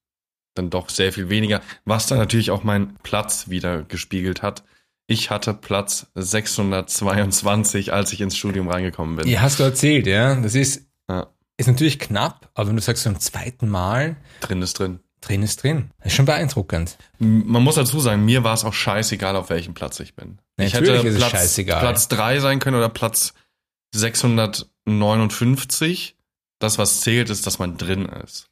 dann 0.55 0.71
doch 0.71 0.89
sehr 0.89 1.13
viel 1.13 1.29
weniger, 1.31 1.61
was 1.85 2.07
dann 2.07 2.19
natürlich 2.19 2.53
auch 2.53 2.63
meinen 2.63 2.95
Platz 3.03 3.49
wieder 3.49 3.83
gespiegelt 3.83 4.41
hat. 4.43 4.63
Ich 5.09 5.31
hatte 5.31 5.53
Platz 5.55 6.07
622, 6.15 7.93
als 7.93 8.13
ich 8.13 8.21
ins 8.21 8.37
Studium 8.37 8.69
reingekommen 8.69 9.17
bin. 9.17 9.27
Ja, 9.29 9.41
hast 9.41 9.59
du 9.59 9.65
erzählt, 9.65 10.07
ja. 10.07 10.37
Das 10.37 10.55
ist, 10.55 10.87
Ja. 11.11 11.27
ist 11.57 11.67
natürlich 11.67 11.99
knapp, 11.99 12.49
aber 12.55 12.69
wenn 12.69 12.77
du 12.77 12.83
sagst, 12.83 13.05
im 13.07 13.19
zweiten 13.19 13.69
Mal, 13.69 14.15
Drin 14.41 14.63
ist 14.63 14.79
drin. 14.79 15.01
drin 15.21 15.43
ist 15.43 15.63
drin. 15.63 15.91
Das 15.99 16.09
ist 16.09 16.15
schon 16.17 16.27
beeindruckend. 16.27 16.97
Man 17.19 17.63
muss 17.63 17.75
dazu 17.77 17.99
sagen, 18.01 18.25
mir 18.25 18.45
war 18.45 18.55
es 18.55 18.65
auch 18.65 18.73
scheißegal, 18.75 19.37
auf 19.37 19.51
welchem 19.51 19.75
Platz 19.75 19.99
ich 20.01 20.15
bin. 20.15 20.39
ich 20.59 20.73
Natürlich 20.75 20.99
hätte 20.99 21.09
ist 21.09 21.15
es 21.15 21.21
Platz, 21.21 21.31
scheißegal. 21.33 21.81
Platz 21.81 22.09
3 22.09 22.41
sein 22.41 22.59
können 22.61 22.77
oder 22.77 22.89
Platz 22.89 23.35
659. 23.95 26.17
Das, 26.59 26.79
was 26.79 27.01
zählt, 27.01 27.31
ist, 27.31 27.47
dass 27.47 27.59
man 27.59 27.77
drin 27.77 28.07
ist. 28.07 28.49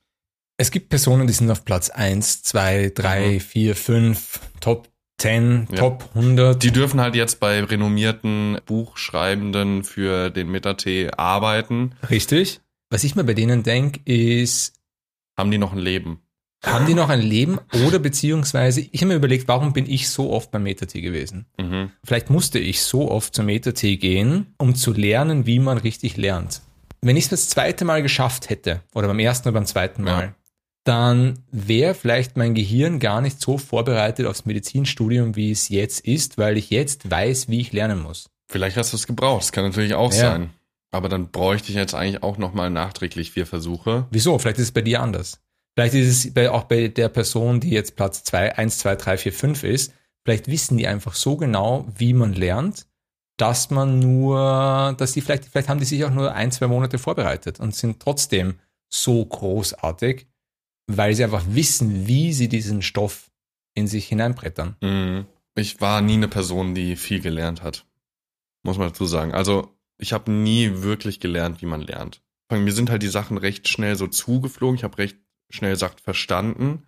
Es 0.60 0.70
gibt 0.70 0.90
Personen, 0.90 1.26
die 1.26 1.32
sind 1.32 1.50
auf 1.50 1.64
Platz 1.64 1.88
1, 1.88 2.42
2, 2.42 2.92
3, 2.94 3.30
Mhm. 3.36 3.40
4, 3.40 3.74
5, 3.76 4.40
Top 4.60 4.88
10, 5.16 5.66
Ja. 5.70 5.76
Top 5.78 6.10
100. 6.14 6.62
Die 6.62 6.70
dürfen 6.70 7.00
halt 7.00 7.14
jetzt 7.14 7.40
bei 7.40 7.64
renommierten 7.64 8.58
Buchschreibenden 8.66 9.84
für 9.84 10.28
den 10.28 10.50
Metatee 10.50 11.10
arbeiten. 11.16 11.92
Richtig. 12.10 12.60
Was 12.90 13.04
ich 13.04 13.16
mir 13.16 13.24
bei 13.24 13.32
denen 13.32 13.62
denke, 13.62 14.00
ist, 14.04 14.74
Haben 15.38 15.50
die 15.50 15.56
noch 15.56 15.72
ein 15.72 15.78
Leben? 15.78 16.20
haben 16.62 16.84
die 16.84 16.92
noch 16.92 17.08
ein 17.08 17.22
Leben 17.22 17.58
oder 17.86 17.98
beziehungsweise, 17.98 18.82
ich 18.82 19.00
habe 19.00 19.06
mir 19.06 19.14
überlegt, 19.14 19.48
warum 19.48 19.72
bin 19.72 19.86
ich 19.88 20.10
so 20.10 20.30
oft 20.30 20.50
beim 20.50 20.64
Metatee 20.64 21.00
gewesen? 21.00 21.46
Mhm. 21.58 21.90
Vielleicht 22.04 22.28
musste 22.28 22.58
ich 22.58 22.82
so 22.82 23.10
oft 23.10 23.34
zum 23.34 23.46
Metatee 23.46 23.96
gehen, 23.96 24.52
um 24.58 24.74
zu 24.74 24.92
lernen, 24.92 25.46
wie 25.46 25.58
man 25.58 25.78
richtig 25.78 26.18
lernt. 26.18 26.60
Wenn 27.00 27.16
ich 27.16 27.24
es 27.24 27.30
das 27.30 27.48
zweite 27.48 27.86
Mal 27.86 28.02
geschafft 28.02 28.50
hätte, 28.50 28.82
oder 28.94 29.06
beim 29.08 29.20
ersten 29.20 29.48
oder 29.48 29.54
beim 29.54 29.64
zweiten 29.64 30.02
Mal, 30.02 30.22
Ja. 30.24 30.34
Dann 30.84 31.40
wäre 31.50 31.94
vielleicht 31.94 32.36
mein 32.36 32.54
Gehirn 32.54 32.98
gar 32.98 33.20
nicht 33.20 33.40
so 33.40 33.58
vorbereitet 33.58 34.26
aufs 34.26 34.46
Medizinstudium, 34.46 35.36
wie 35.36 35.50
es 35.50 35.68
jetzt 35.68 36.00
ist, 36.06 36.38
weil 36.38 36.56
ich 36.56 36.70
jetzt 36.70 37.10
weiß, 37.10 37.48
wie 37.48 37.60
ich 37.60 37.72
lernen 37.72 38.00
muss. 38.02 38.30
Vielleicht 38.48 38.76
hast 38.76 38.92
du 38.92 38.96
es 38.96 39.06
gebraucht. 39.06 39.42
Das 39.42 39.52
kann 39.52 39.64
natürlich 39.64 39.94
auch 39.94 40.12
Ja. 40.12 40.32
sein. 40.32 40.50
Aber 40.92 41.08
dann 41.08 41.30
bräuchte 41.30 41.68
ich 41.70 41.76
jetzt 41.76 41.94
eigentlich 41.94 42.22
auch 42.22 42.36
nochmal 42.36 42.68
nachträglich 42.70 43.30
vier 43.30 43.46
Versuche. 43.46 44.06
Wieso? 44.10 44.38
Vielleicht 44.38 44.58
ist 44.58 44.64
es 44.64 44.72
bei 44.72 44.82
dir 44.82 45.00
anders. 45.00 45.40
Vielleicht 45.76 45.94
ist 45.94 46.24
es 46.26 46.34
bei, 46.34 46.50
auch 46.50 46.64
bei 46.64 46.88
der 46.88 47.08
Person, 47.08 47.60
die 47.60 47.70
jetzt 47.70 47.94
Platz 47.94 48.24
2, 48.24 48.56
1, 48.56 48.78
2, 48.78 48.96
3, 48.96 49.16
4, 49.18 49.32
5 49.32 49.62
ist, 49.64 49.92
vielleicht 50.24 50.48
wissen 50.48 50.76
die 50.76 50.88
einfach 50.88 51.14
so 51.14 51.36
genau, 51.36 51.86
wie 51.96 52.12
man 52.12 52.32
lernt, 52.32 52.86
dass 53.36 53.70
man 53.70 54.00
nur, 54.00 54.94
dass 54.98 55.12
die 55.12 55.20
vielleicht, 55.20 55.44
vielleicht 55.46 55.68
haben 55.68 55.78
die 55.78 55.86
sich 55.86 56.04
auch 56.04 56.10
nur 56.10 56.34
ein, 56.34 56.50
zwei 56.50 56.66
Monate 56.66 56.98
vorbereitet 56.98 57.60
und 57.60 57.74
sind 57.74 58.00
trotzdem 58.00 58.56
so 58.88 59.24
großartig, 59.24 60.26
weil 60.96 61.14
sie 61.14 61.24
einfach 61.24 61.44
wissen, 61.48 62.06
wie 62.06 62.32
sie 62.32 62.48
diesen 62.48 62.82
Stoff 62.82 63.30
in 63.74 63.86
sich 63.86 64.08
hineinbrettern. 64.08 64.76
Mhm. 64.80 65.26
Ich 65.54 65.80
war 65.80 66.00
nie 66.00 66.14
eine 66.14 66.28
Person, 66.28 66.74
die 66.74 66.96
viel 66.96 67.20
gelernt 67.20 67.62
hat. 67.62 67.86
Muss 68.62 68.78
man 68.78 68.88
dazu 68.88 69.06
sagen. 69.06 69.32
Also, 69.32 69.76
ich 69.98 70.12
habe 70.12 70.30
nie 70.30 70.82
wirklich 70.82 71.20
gelernt, 71.20 71.60
wie 71.62 71.66
man 71.66 71.80
lernt. 71.80 72.22
Mir 72.50 72.72
sind 72.72 72.90
halt 72.90 73.02
die 73.02 73.08
Sachen 73.08 73.38
recht 73.38 73.68
schnell 73.68 73.96
so 73.96 74.06
zugeflogen. 74.06 74.76
Ich 74.76 74.84
habe 74.84 74.98
recht 74.98 75.18
schnell 75.50 75.76
Sachen 75.76 75.98
verstanden. 75.98 76.86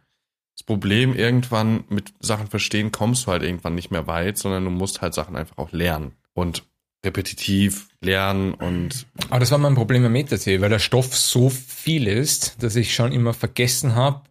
Das 0.57 0.65
Problem 0.65 1.15
irgendwann 1.15 1.85
mit 1.89 2.13
Sachen 2.21 2.49
verstehen 2.49 2.93
kommst 2.93 3.27
du 3.27 3.31
halt 3.31 3.43
irgendwann 3.43 3.75
nicht 3.75 3.91
mehr 3.91 4.07
weit, 4.07 4.39
sondern 4.39 4.65
du 4.65 4.71
musst 4.71 5.01
halt 5.01 5.15
Sachen 5.15 5.37
einfach 5.37 5.59
auch 5.59 5.73
lernen 5.73 6.13
und 6.35 6.65
repetitiv 7.05 7.89
lernen 8.01 8.55
und 8.55 9.07
Aber 9.29 9.41
das 9.41 9.51
war 9.51 9.59
mein 9.59 9.75
Problem 9.75 10.05
am 10.05 10.13
Metatee, 10.13 10.61
weil 10.61 10.71
der 10.71 10.79
Stoff 10.79 11.17
so 11.17 11.51
viel 11.51 12.07
ist, 12.07 12.63
dass 12.63 12.77
ich 12.77 12.95
schon 12.95 13.13
immer 13.13 13.35
vergessen 13.35 13.95
habe, 13.95 14.23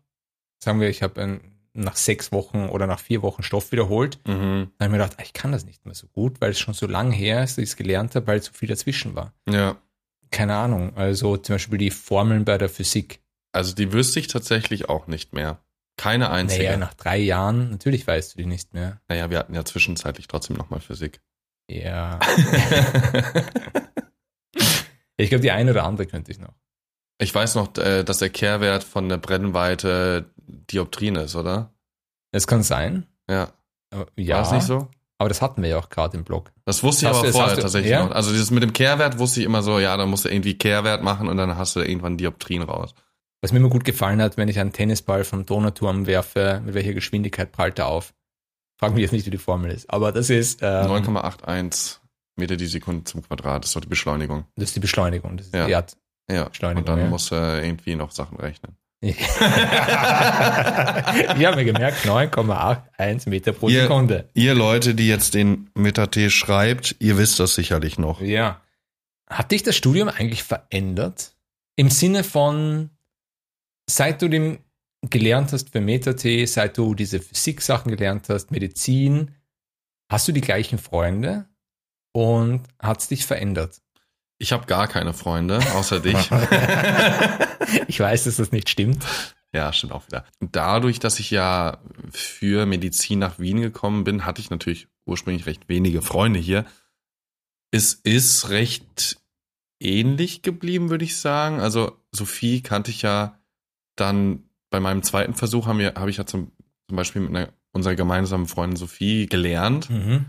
sagen 0.63 0.79
wir, 0.79 0.89
ich 0.89 1.03
habe 1.03 1.39
nach 1.73 1.95
sechs 1.95 2.31
Wochen 2.31 2.69
oder 2.69 2.87
nach 2.87 2.99
vier 2.99 3.21
Wochen 3.21 3.43
Stoff 3.43 3.71
wiederholt, 3.71 4.19
mhm. 4.25 4.71
dann 4.77 4.79
habe 4.79 4.85
ich 4.85 4.89
mir 4.89 4.97
gedacht, 4.97 5.13
ah, 5.17 5.23
ich 5.23 5.33
kann 5.33 5.51
das 5.51 5.65
nicht 5.65 5.85
mehr 5.85 5.95
so 5.95 6.07
gut, 6.07 6.39
weil 6.41 6.51
es 6.51 6.59
schon 6.59 6.73
so 6.73 6.87
lang 6.87 7.11
her 7.11 7.43
ist, 7.43 7.57
dass 7.57 7.63
ich 7.63 7.69
es 7.71 7.75
gelernt 7.75 8.15
habe, 8.15 8.27
weil 8.27 8.41
zu 8.41 8.53
viel 8.53 8.69
dazwischen 8.69 9.15
war. 9.15 9.33
ja. 9.49 9.77
Keine 10.33 10.55
Ahnung, 10.55 10.95
also 10.95 11.35
zum 11.35 11.55
Beispiel 11.55 11.77
die 11.77 11.91
Formeln 11.91 12.45
bei 12.45 12.57
der 12.57 12.69
Physik. 12.69 13.19
Also 13.51 13.75
die 13.75 13.91
wüsste 13.91 14.17
ich 14.21 14.27
tatsächlich 14.27 14.87
auch 14.87 15.07
nicht 15.07 15.33
mehr. 15.33 15.59
Keine 15.97 16.29
einzige. 16.29 16.63
Naja, 16.63 16.77
nach 16.77 16.93
drei 16.93 17.17
Jahren, 17.17 17.69
natürlich 17.69 18.07
weißt 18.07 18.33
du 18.33 18.37
die 18.37 18.45
nicht 18.45 18.73
mehr. 18.73 19.01
naja, 19.09 19.29
wir 19.29 19.37
hatten 19.37 19.53
ja 19.53 19.65
zwischenzeitlich 19.65 20.29
trotzdem 20.29 20.55
nochmal 20.55 20.79
Physik. 20.79 21.19
Ja. 21.73 22.19
ich 25.17 25.29
glaube, 25.29 25.41
die 25.41 25.51
eine 25.51 25.71
oder 25.71 25.83
andere 25.85 26.07
könnte 26.07 26.31
ich 26.31 26.39
noch. 26.39 26.53
Ich 27.19 27.33
weiß 27.33 27.55
noch, 27.55 27.77
äh, 27.77 28.03
dass 28.03 28.17
der 28.17 28.29
Kehrwert 28.29 28.83
von 28.83 29.07
der 29.07 29.17
Brennweite 29.17 30.25
Dioptrien 30.37 31.15
ist, 31.15 31.35
oder? 31.35 31.71
Das 32.31 32.47
kann 32.47 32.63
sein. 32.63 33.05
Ja. 33.29 33.49
Ja, 34.17 34.35
War 34.37 34.41
es 34.43 34.51
nicht 34.51 34.63
so? 34.63 34.87
aber 35.17 35.27
das 35.29 35.41
hatten 35.41 35.61
wir 35.61 35.69
ja 35.69 35.77
auch 35.77 35.89
gerade 35.89 36.17
im 36.17 36.23
Blog. 36.23 36.51
Das 36.65 36.81
wusste 36.81 37.05
Das 37.05 37.17
ich 37.17 37.19
aber 37.19 37.27
du- 37.27 37.33
vorher 37.33 37.57
tatsächlich 37.59 37.91
ja? 37.91 38.05
noch. 38.05 38.11
Also 38.15 38.31
dieses 38.31 38.49
mit 38.49 38.63
dem 38.63 38.73
Kehrwert 38.73 39.19
wusste 39.19 39.41
ich 39.41 39.45
immer 39.45 39.61
so, 39.61 39.77
ja, 39.79 39.95
da 39.97 40.05
musst 40.07 40.25
du 40.25 40.29
irgendwie 40.29 40.57
Kehrwert 40.57 41.03
machen 41.03 41.27
und 41.27 41.37
dann 41.37 41.57
hast 41.57 41.75
du 41.75 41.81
irgendwann 41.81 42.17
Dioptrien 42.17 42.63
raus. 42.63 42.95
Was 43.41 43.51
mir 43.51 43.59
immer 43.59 43.69
gut 43.69 43.83
gefallen 43.85 44.21
hat, 44.21 44.37
wenn 44.37 44.47
ich 44.49 44.59
einen 44.59 44.71
Tennisball 44.73 45.23
vom 45.23 45.45
Donauturm 45.45 46.07
werfe, 46.07 46.61
mit 46.65 46.73
welcher 46.73 46.93
Geschwindigkeit 46.93 47.51
prallt 47.51 47.77
er 47.79 47.87
auf? 47.87 48.13
Frag 48.81 48.93
mich 48.93 49.01
jetzt 49.03 49.11
nicht, 49.11 49.25
wie 49.27 49.31
die 49.31 49.37
Formel 49.37 49.69
ist. 49.71 49.89
Aber 49.89 50.11
das 50.11 50.29
ist, 50.31 50.61
ähm, 50.63 50.87
9,81 50.87 51.99
Meter 52.35 52.57
die 52.57 52.65
Sekunde 52.65 53.03
zum 53.03 53.21
Quadrat, 53.21 53.63
das 53.63 53.69
ist 53.69 53.75
doch 53.75 53.81
die 53.81 53.87
Beschleunigung. 53.87 54.45
das 54.55 54.69
ist 54.69 54.75
die 54.75 54.79
Beschleunigung. 54.79 55.37
Das 55.37 55.47
ist 55.47 55.53
Ja. 55.55 55.65
die 55.67 55.71
Erd. 55.71 55.95
Ja. 56.29 56.49
Und 56.75 56.87
dann 56.87 56.99
ja. 56.99 57.05
musst 57.07 57.29
du 57.31 57.35
irgendwie 57.35 57.95
noch 57.95 58.11
Sachen 58.11 58.37
rechnen. 58.37 58.75
ich 59.03 59.17
habe 61.45 61.55
mir 61.55 61.65
gemerkt, 61.65 62.05
9,81 62.05 63.29
Meter 63.29 63.51
pro 63.51 63.67
Ihr- 63.69 63.81
Sekunde. 63.83 64.29
Ihr 64.33 64.53
Leute, 64.53 64.93
die 64.95 65.07
jetzt 65.07 65.33
den 65.33 65.69
Meta-T 65.75 66.29
schreibt, 66.29 66.95
ihr 66.99 67.17
wisst 67.17 67.39
das 67.39 67.55
sicherlich 67.55 67.97
noch. 67.97 68.21
Ja. 68.21 68.61
Hat 69.29 69.51
dich 69.51 69.63
das 69.63 69.75
Studium 69.75 70.07
eigentlich 70.09 70.43
verändert? 70.43 71.35
Im 71.75 71.89
Sinne 71.89 72.23
von, 72.23 72.89
seit 73.89 74.21
du 74.21 74.27
dem 74.29 74.59
gelernt 75.09 75.51
hast 75.51 75.71
für 75.71 75.81
Meta-T, 75.81 76.45
seit 76.45 76.77
du 76.77 76.93
diese 76.93 77.19
Physik-Sachen 77.19 77.91
gelernt 77.91 78.29
hast, 78.29 78.51
Medizin, 78.51 79.35
hast 80.11 80.27
du 80.27 80.31
die 80.31 80.41
gleichen 80.41 80.77
Freunde 80.77 81.47
und 82.13 82.63
hat 82.79 83.01
es 83.01 83.07
dich 83.07 83.25
verändert? 83.25 83.81
Ich 84.37 84.51
habe 84.51 84.65
gar 84.65 84.87
keine 84.87 85.13
Freunde, 85.13 85.59
außer 85.75 85.99
dich. 85.99 86.29
Ich 87.87 87.99
weiß, 87.99 88.25
dass 88.25 88.37
das 88.37 88.51
nicht 88.51 88.69
stimmt. 88.69 89.05
Ja, 89.53 89.71
stimmt 89.71 89.93
auch 89.93 90.05
wieder. 90.07 90.25
Dadurch, 90.39 90.99
dass 90.99 91.19
ich 91.19 91.31
ja 91.31 91.77
für 92.11 92.65
Medizin 92.65 93.19
nach 93.19 93.39
Wien 93.39 93.61
gekommen 93.61 94.03
bin, 94.03 94.25
hatte 94.25 94.41
ich 94.41 94.49
natürlich 94.49 94.87
ursprünglich 95.05 95.45
recht 95.45 95.69
wenige 95.69 96.01
Freunde 96.01 96.39
hier. 96.39 96.65
Es 97.71 97.93
ist 97.93 98.49
recht 98.49 99.17
ähnlich 99.79 100.41
geblieben, 100.41 100.89
würde 100.89 101.05
ich 101.05 101.17
sagen. 101.17 101.59
Also 101.59 101.97
Sophie 102.11 102.61
kannte 102.61 102.91
ich 102.91 103.01
ja 103.01 103.39
dann 103.95 104.49
bei 104.71 104.79
meinem 104.79 105.03
zweiten 105.03 105.35
Versuch 105.35 105.67
haben 105.67 105.77
wir, 105.77 105.93
habe 105.95 106.09
ich 106.09 106.17
ja 106.17 106.25
zum, 106.25 106.51
zum 106.87 106.95
Beispiel 106.97 107.21
mit 107.21 107.35
einer, 107.35 107.49
unserer 107.73 107.93
gemeinsamen 107.95 108.47
Freundin 108.47 108.77
Sophie 108.77 109.27
gelernt. 109.27 109.89
Mhm. 109.91 110.25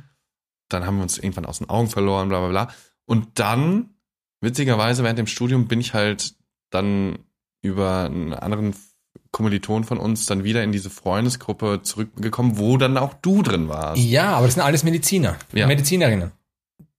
dann 0.68 0.84
haben 0.87 0.96
wir 0.96 1.02
uns 1.02 1.16
irgendwann 1.18 1.46
aus 1.46 1.58
den 1.58 1.68
Augen 1.70 1.88
verloren, 1.88 2.28
bla 2.28 2.38
bla 2.40 2.49
bla. 2.49 2.75
Und 3.06 3.38
dann, 3.38 3.94
witzigerweise, 4.40 5.02
während 5.02 5.18
dem 5.18 5.26
Studium 5.26 5.66
bin 5.68 5.80
ich 5.80 5.92
halt 5.94 6.34
dann 6.70 7.18
über 7.62 8.04
einen 8.04 8.32
anderen 8.34 8.75
Kommiliton 9.32 9.84
von 9.84 9.99
uns 9.99 10.26
dann 10.26 10.44
wieder 10.44 10.62
in 10.62 10.72
diese 10.72 10.90
Freundesgruppe 10.90 11.80
zurückgekommen, 11.82 12.58
wo 12.58 12.76
dann 12.76 12.96
auch 12.99 13.14
du 13.14 13.42
drin 13.42 13.68
warst. 13.68 14.02
Ja, 14.02 14.34
aber 14.37 14.46
das 14.46 14.54
sind 14.54 14.62
alles 14.62 14.82
Mediziner, 14.84 15.37
Ja. 15.52 15.66
Medizinerinnen. 15.66 16.32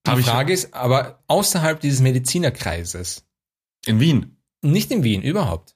Die 0.06 0.12
Hab 0.12 0.20
Frage 0.20 0.52
ist, 0.54 0.74
aber 0.74 1.24
außerhalb 1.28 1.80
dieses 1.80 2.02
Medizinerkreises, 2.02 3.26
In 3.86 4.00
Wien. 4.00 4.38
nicht 4.62 4.92
in 4.92 5.04
Wien, 5.04 5.22
überhaupt. 5.22 5.73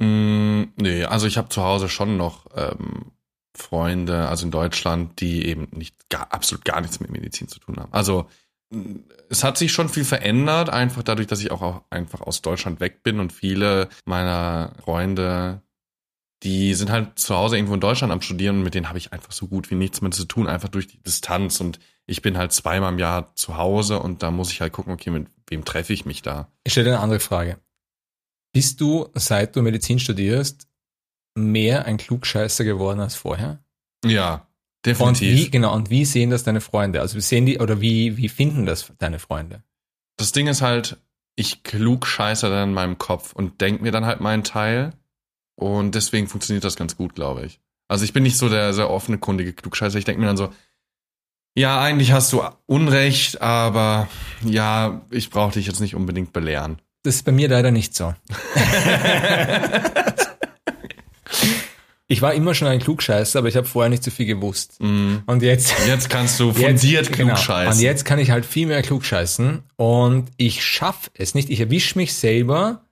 Mm, 0.00 0.72
nee, 0.76 1.04
also 1.04 1.26
ich 1.26 1.36
habe 1.36 1.50
zu 1.50 1.62
Hause 1.62 1.88
schon 1.90 2.16
noch 2.16 2.46
ähm, 2.56 3.12
Freunde, 3.54 4.28
also 4.28 4.46
in 4.46 4.50
Deutschland, 4.50 5.20
die 5.20 5.46
eben 5.46 5.68
nicht 5.72 6.08
gar, 6.08 6.32
absolut 6.32 6.64
gar 6.64 6.80
nichts 6.80 7.00
mit 7.00 7.10
Medizin 7.10 7.48
zu 7.48 7.60
tun 7.60 7.76
haben. 7.76 7.92
Also 7.92 8.26
mm, 8.70 8.96
es 9.28 9.44
hat 9.44 9.58
sich 9.58 9.72
schon 9.72 9.90
viel 9.90 10.06
verändert, 10.06 10.70
einfach 10.70 11.02
dadurch, 11.02 11.26
dass 11.28 11.40
ich 11.40 11.50
auch, 11.50 11.82
einfach 11.90 12.22
aus 12.22 12.40
Deutschland 12.40 12.80
weg 12.80 13.02
bin 13.02 13.20
und 13.20 13.32
viele 13.32 13.90
meiner 14.06 14.72
Freunde, 14.82 15.60
die 16.42 16.72
sind 16.72 16.90
halt 16.90 17.18
zu 17.18 17.36
Hause 17.36 17.56
irgendwo 17.56 17.74
in 17.74 17.80
Deutschland 17.80 18.10
am 18.10 18.22
Studieren 18.22 18.56
und 18.56 18.62
mit 18.62 18.74
denen 18.74 18.88
habe 18.88 18.96
ich 18.96 19.12
einfach 19.12 19.32
so 19.32 19.48
gut 19.48 19.70
wie 19.70 19.74
nichts 19.74 20.00
mehr 20.00 20.12
zu 20.12 20.24
tun, 20.24 20.46
einfach 20.46 20.70
durch 20.70 20.86
die 20.86 21.02
Distanz 21.02 21.60
und 21.60 21.78
ich 22.06 22.22
bin 22.22 22.38
halt 22.38 22.52
zweimal 22.52 22.90
im 22.90 22.98
Jahr 22.98 23.36
zu 23.36 23.58
Hause 23.58 24.00
und 24.00 24.22
da 24.22 24.30
muss 24.30 24.50
ich 24.50 24.62
halt 24.62 24.72
gucken, 24.72 24.94
okay, 24.94 25.10
mit 25.10 25.28
wem 25.46 25.66
treffe 25.66 25.92
ich 25.92 26.06
mich 26.06 26.22
da? 26.22 26.48
Ich 26.64 26.72
stelle 26.72 26.88
eine 26.88 27.00
andere 27.00 27.20
Frage. 27.20 27.58
Bist 28.52 28.80
du, 28.80 29.08
seit 29.14 29.54
du 29.54 29.62
Medizin 29.62 29.98
studierst, 29.98 30.66
mehr 31.36 31.84
ein 31.86 31.96
Klugscheißer 31.96 32.64
geworden 32.64 33.00
als 33.00 33.14
vorher? 33.14 33.62
Ja, 34.04 34.34
Und 34.34 34.86
definitiv. 34.86 35.36
wie, 35.36 35.50
genau, 35.50 35.74
und 35.74 35.90
wie 35.90 36.04
sehen 36.04 36.30
das 36.30 36.42
deine 36.42 36.60
Freunde? 36.60 37.00
Also 37.00 37.16
wie 37.16 37.20
sehen 37.20 37.46
die, 37.46 37.58
oder 37.58 37.80
wie, 37.80 38.16
wie 38.16 38.28
finden 38.28 38.66
das 38.66 38.92
deine 38.98 39.18
Freunde? 39.18 39.62
Das 40.16 40.32
Ding 40.32 40.46
ist 40.48 40.62
halt, 40.62 40.98
ich 41.36 41.62
klug 41.62 42.06
scheiße 42.06 42.48
dann 42.50 42.70
in 42.70 42.74
meinem 42.74 42.98
Kopf 42.98 43.32
und 43.32 43.60
denk 43.60 43.82
mir 43.82 43.92
dann 43.92 44.06
halt 44.06 44.20
meinen 44.20 44.44
Teil. 44.44 44.92
Und 45.54 45.94
deswegen 45.94 46.26
funktioniert 46.26 46.64
das 46.64 46.76
ganz 46.76 46.96
gut, 46.96 47.14
glaube 47.14 47.44
ich. 47.44 47.60
Also 47.88 48.04
ich 48.04 48.12
bin 48.12 48.22
nicht 48.22 48.38
so 48.38 48.48
der 48.48 48.72
sehr 48.72 48.90
offene, 48.90 49.18
kundige 49.18 49.52
Klugscheißer. 49.52 49.98
Ich 49.98 50.04
denke 50.04 50.20
mir 50.20 50.26
dann 50.26 50.36
so, 50.36 50.52
ja, 51.56 51.80
eigentlich 51.80 52.12
hast 52.12 52.32
du 52.32 52.42
Unrecht, 52.66 53.42
aber 53.42 54.08
ja, 54.44 55.02
ich 55.10 55.30
brauche 55.30 55.52
dich 55.52 55.66
jetzt 55.66 55.80
nicht 55.80 55.94
unbedingt 55.94 56.32
belehren. 56.32 56.80
Das 57.02 57.14
ist 57.16 57.24
bei 57.24 57.32
mir 57.32 57.48
leider 57.48 57.70
nicht 57.70 57.94
so. 57.96 58.14
ich 62.08 62.20
war 62.22 62.34
immer 62.34 62.54
schon 62.54 62.68
ein 62.68 62.80
Klugscheißer, 62.80 63.38
aber 63.38 63.48
ich 63.48 63.56
habe 63.56 63.66
vorher 63.66 63.88
nicht 63.88 64.02
so 64.02 64.10
viel 64.10 64.26
gewusst. 64.26 64.76
Mm. 64.80 65.18
Und 65.26 65.42
jetzt 65.42 65.72
Jetzt 65.86 66.10
kannst 66.10 66.38
du 66.40 66.52
fundiert 66.52 66.82
Jetzt, 66.82 67.12
klug 67.12 67.28
genau. 67.36 67.70
Und 67.70 67.80
jetzt 67.80 68.04
kann 68.04 68.18
ich 68.18 68.30
halt 68.30 68.44
viel 68.44 68.66
mehr 68.66 68.82
klug 68.82 69.04
scheißen 69.04 69.62
und 69.76 70.30
ich 70.36 70.64
schaffe 70.64 71.10
es 71.14 71.34
nicht. 71.34 71.50
Ich 71.50 71.60
erwische 71.60 71.96
mich 71.96 72.14
selber. 72.14 72.84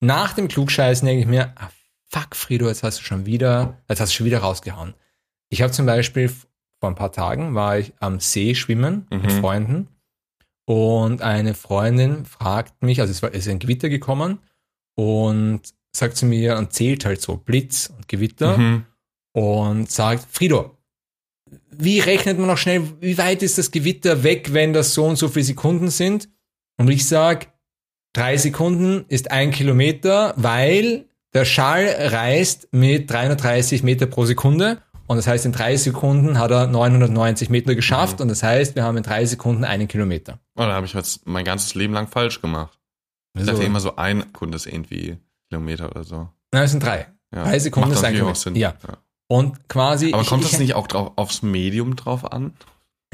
Nach 0.00 0.32
dem 0.34 0.48
Klugscheißen 0.48 1.04
denke 1.06 1.22
ich 1.22 1.28
mir, 1.28 1.52
ah, 1.56 1.70
fuck, 2.08 2.36
Frido, 2.36 2.68
jetzt 2.68 2.82
hast 2.82 3.00
du 3.00 3.04
schon 3.04 3.26
wieder, 3.26 3.78
jetzt 3.88 4.00
hast 4.00 4.12
du 4.12 4.16
schon 4.16 4.26
wieder 4.26 4.38
rausgehauen. 4.38 4.94
Ich 5.48 5.62
habe 5.62 5.72
zum 5.72 5.86
Beispiel 5.86 6.30
vor 6.80 6.90
ein 6.90 6.94
paar 6.94 7.12
Tagen 7.12 7.54
war 7.54 7.78
ich 7.78 7.92
am 8.00 8.20
See 8.20 8.54
schwimmen 8.54 9.06
mit 9.10 9.24
Mhm. 9.24 9.40
Freunden 9.40 9.88
und 10.66 11.22
eine 11.22 11.54
Freundin 11.54 12.24
fragt 12.24 12.82
mich, 12.82 13.00
also 13.00 13.10
es 13.10 13.22
war 13.22 13.30
es 13.30 13.46
ist 13.46 13.48
ein 13.48 13.58
Gewitter 13.58 13.88
gekommen 13.88 14.38
und 14.96 15.60
sagt 15.94 16.16
zu 16.16 16.26
mir 16.26 16.56
und 16.56 16.72
zählt 16.72 17.04
halt 17.04 17.20
so 17.20 17.36
Blitz 17.36 17.92
und 17.96 18.08
Gewitter 18.08 18.56
Mhm. 18.58 18.84
und 19.32 19.90
sagt, 19.90 20.26
Frido, 20.30 20.76
wie 21.70 22.00
rechnet 22.00 22.38
man 22.38 22.48
noch 22.48 22.58
schnell, 22.58 22.82
wie 23.00 23.18
weit 23.18 23.42
ist 23.42 23.58
das 23.58 23.70
Gewitter 23.70 24.22
weg, 24.24 24.52
wenn 24.52 24.72
das 24.72 24.94
so 24.94 25.04
und 25.04 25.16
so 25.16 25.28
viele 25.28 25.44
Sekunden 25.44 25.90
sind? 25.90 26.28
Und 26.78 26.88
ich 26.90 27.06
sag, 27.06 27.52
drei 28.12 28.36
Sekunden 28.36 29.04
ist 29.08 29.30
ein 29.30 29.50
Kilometer, 29.50 30.34
weil 30.36 31.06
der 31.32 31.44
Schall 31.44 31.86
reist 31.88 32.68
mit 32.72 33.10
330 33.10 33.82
Meter 33.82 34.06
pro 34.06 34.24
Sekunde. 34.24 34.82
Und 35.06 35.16
das 35.18 35.26
heißt, 35.26 35.44
in 35.44 35.52
drei 35.52 35.76
Sekunden 35.76 36.38
hat 36.38 36.50
er 36.50 36.66
990 36.66 37.50
Meter 37.50 37.74
geschafft. 37.74 38.20
Und 38.20 38.28
das 38.28 38.42
heißt, 38.42 38.74
wir 38.74 38.84
haben 38.84 38.96
in 38.96 39.02
drei 39.02 39.26
Sekunden 39.26 39.64
einen 39.64 39.86
Kilometer. 39.88 40.38
Oh, 40.56 40.62
da 40.62 40.72
habe 40.72 40.86
ich 40.86 40.94
jetzt 40.94 41.26
mein 41.26 41.44
ganzes 41.44 41.74
Leben 41.74 41.92
lang 41.92 42.08
falsch 42.08 42.40
gemacht. 42.40 42.78
Ich 43.38 43.44
dachte 43.44 43.62
immer 43.64 43.80
so, 43.80 43.96
ein 43.96 44.20
Sekunde 44.22 44.56
ist 44.56 44.66
irgendwie 44.66 45.18
Kilometer 45.50 45.90
oder 45.90 46.04
so. 46.04 46.28
nein, 46.52 46.62
es 46.64 46.70
sind 46.70 46.82
drei. 46.82 47.06
Ja. 47.34 47.44
Drei 47.44 47.58
Sekunden 47.58 47.88
Macht 47.90 47.98
ist 47.98 48.04
ein 48.04 48.12
Kilometer. 48.14 48.36
Sinn. 48.38 48.54
Ja. 48.56 48.74
Und 49.28 49.68
quasi. 49.68 50.12
Aber 50.12 50.22
ich- 50.22 50.28
kommt 50.28 50.44
ich- 50.44 50.50
das 50.52 50.60
nicht 50.60 50.74
auch 50.74 50.86
drauf, 50.86 51.12
aufs 51.16 51.42
Medium 51.42 51.96
drauf 51.96 52.30
an? 52.32 52.52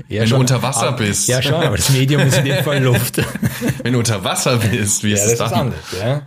Ja, 0.09 0.21
wenn 0.21 0.21
du 0.21 0.27
schon. 0.29 0.41
unter 0.41 0.63
Wasser 0.63 0.89
Aber- 0.89 0.97
bist? 0.99 1.29
Ja, 1.29 1.43
schon, 1.43 1.55
aber 1.55 1.77
das 1.77 1.91
Medium 1.91 2.23
ist 2.23 2.39
in 2.39 2.45
dem 2.45 2.63
Fall 2.65 2.83
Luft. 2.83 3.19
Wenn 3.83 3.93
du 3.93 3.99
unter 3.99 4.23
Wasser 4.25 4.57
bist, 4.59 5.05
wie 5.05 5.09
ja, 5.11 5.15
ist 5.17 5.23
das 5.25 5.33
es 5.33 5.41
ist 5.41 5.51
dann? 5.51 5.53
anders, 5.61 5.93
ja. 5.99 6.23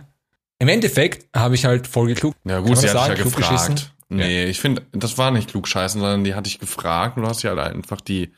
Im 0.60 0.68
Endeffekt 0.68 1.26
habe 1.36 1.54
ich 1.56 1.64
halt 1.64 1.86
voll 1.88 2.06
geklug. 2.08 2.34
Ja 2.44 2.60
gut, 2.60 2.76
sie 2.78 2.88
hat 2.88 2.94
ja 2.94 3.00
sagen? 3.06 3.14
Kluggeschissen? 3.20 3.74
gefragt. 3.74 3.92
Nee, 4.08 4.44
ich 4.44 4.60
finde, 4.60 4.82
das 4.92 5.18
war 5.18 5.30
nicht 5.30 5.50
klugscheißen, 5.50 6.00
sondern 6.00 6.24
die 6.24 6.34
hat 6.34 6.46
dich 6.46 6.58
gefragt 6.58 7.16
und 7.16 7.22
du 7.24 7.28
hast 7.28 7.42
ja 7.42 7.56
halt 7.56 7.74
einfach 7.74 8.00
die 8.00 8.32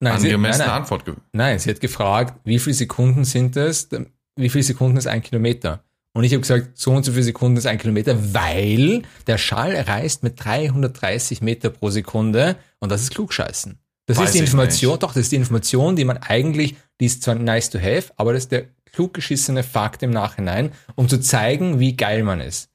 Nein, 0.00 0.18
sie, 0.20 0.28
nein, 0.28 0.36
angemessene 0.36 0.72
Antwort 0.72 1.04
gegeben. 1.04 1.22
nein, 1.32 1.58
sie 1.58 1.70
hat 1.70 1.80
gefragt, 1.80 2.40
wie 2.44 2.58
viele 2.58 2.74
Sekunden 2.74 3.24
sind 3.24 3.56
es? 3.56 3.88
Wie 4.36 4.48
viele 4.48 4.62
Sekunden 4.64 4.96
ist 4.96 5.06
ein 5.06 5.22
Kilometer? 5.22 5.82
Und 6.14 6.24
ich 6.24 6.32
habe 6.32 6.40
gesagt, 6.40 6.78
so 6.78 6.92
und 6.92 7.04
so 7.04 7.12
viele 7.12 7.24
Sekunden 7.24 7.56
ist 7.58 7.66
ein 7.66 7.78
Kilometer, 7.78 8.34
weil 8.34 9.02
der 9.26 9.38
Schall 9.38 9.76
reist 9.76 10.22
mit 10.22 10.42
330 10.44 11.42
Meter 11.42 11.70
pro 11.70 11.90
Sekunde 11.90 12.56
und 12.80 12.90
das 12.90 13.02
ist 13.02 13.10
Klugscheißen. 13.12 13.78
Das 14.06 14.16
Weiß 14.16 14.26
ist 14.26 14.34
die 14.34 14.38
ich 14.38 14.44
Information, 14.44 14.92
nicht. 14.92 15.02
doch, 15.02 15.12
das 15.12 15.24
ist 15.24 15.32
die 15.32 15.36
Information, 15.36 15.94
die 15.96 16.04
man 16.04 16.16
eigentlich, 16.16 16.76
die 17.00 17.06
ist 17.06 17.22
zwar 17.22 17.34
nice 17.34 17.70
to 17.70 17.78
have, 17.78 18.10
aber 18.16 18.32
das 18.32 18.44
ist 18.44 18.52
der 18.52 18.64
kluggeschissene 18.92 19.62
Fakt 19.62 20.02
im 20.02 20.10
Nachhinein, 20.10 20.72
um 20.94 21.08
zu 21.08 21.20
zeigen, 21.20 21.78
wie 21.78 21.94
geil 21.96 22.22
man 22.22 22.40
ist. 22.40 22.70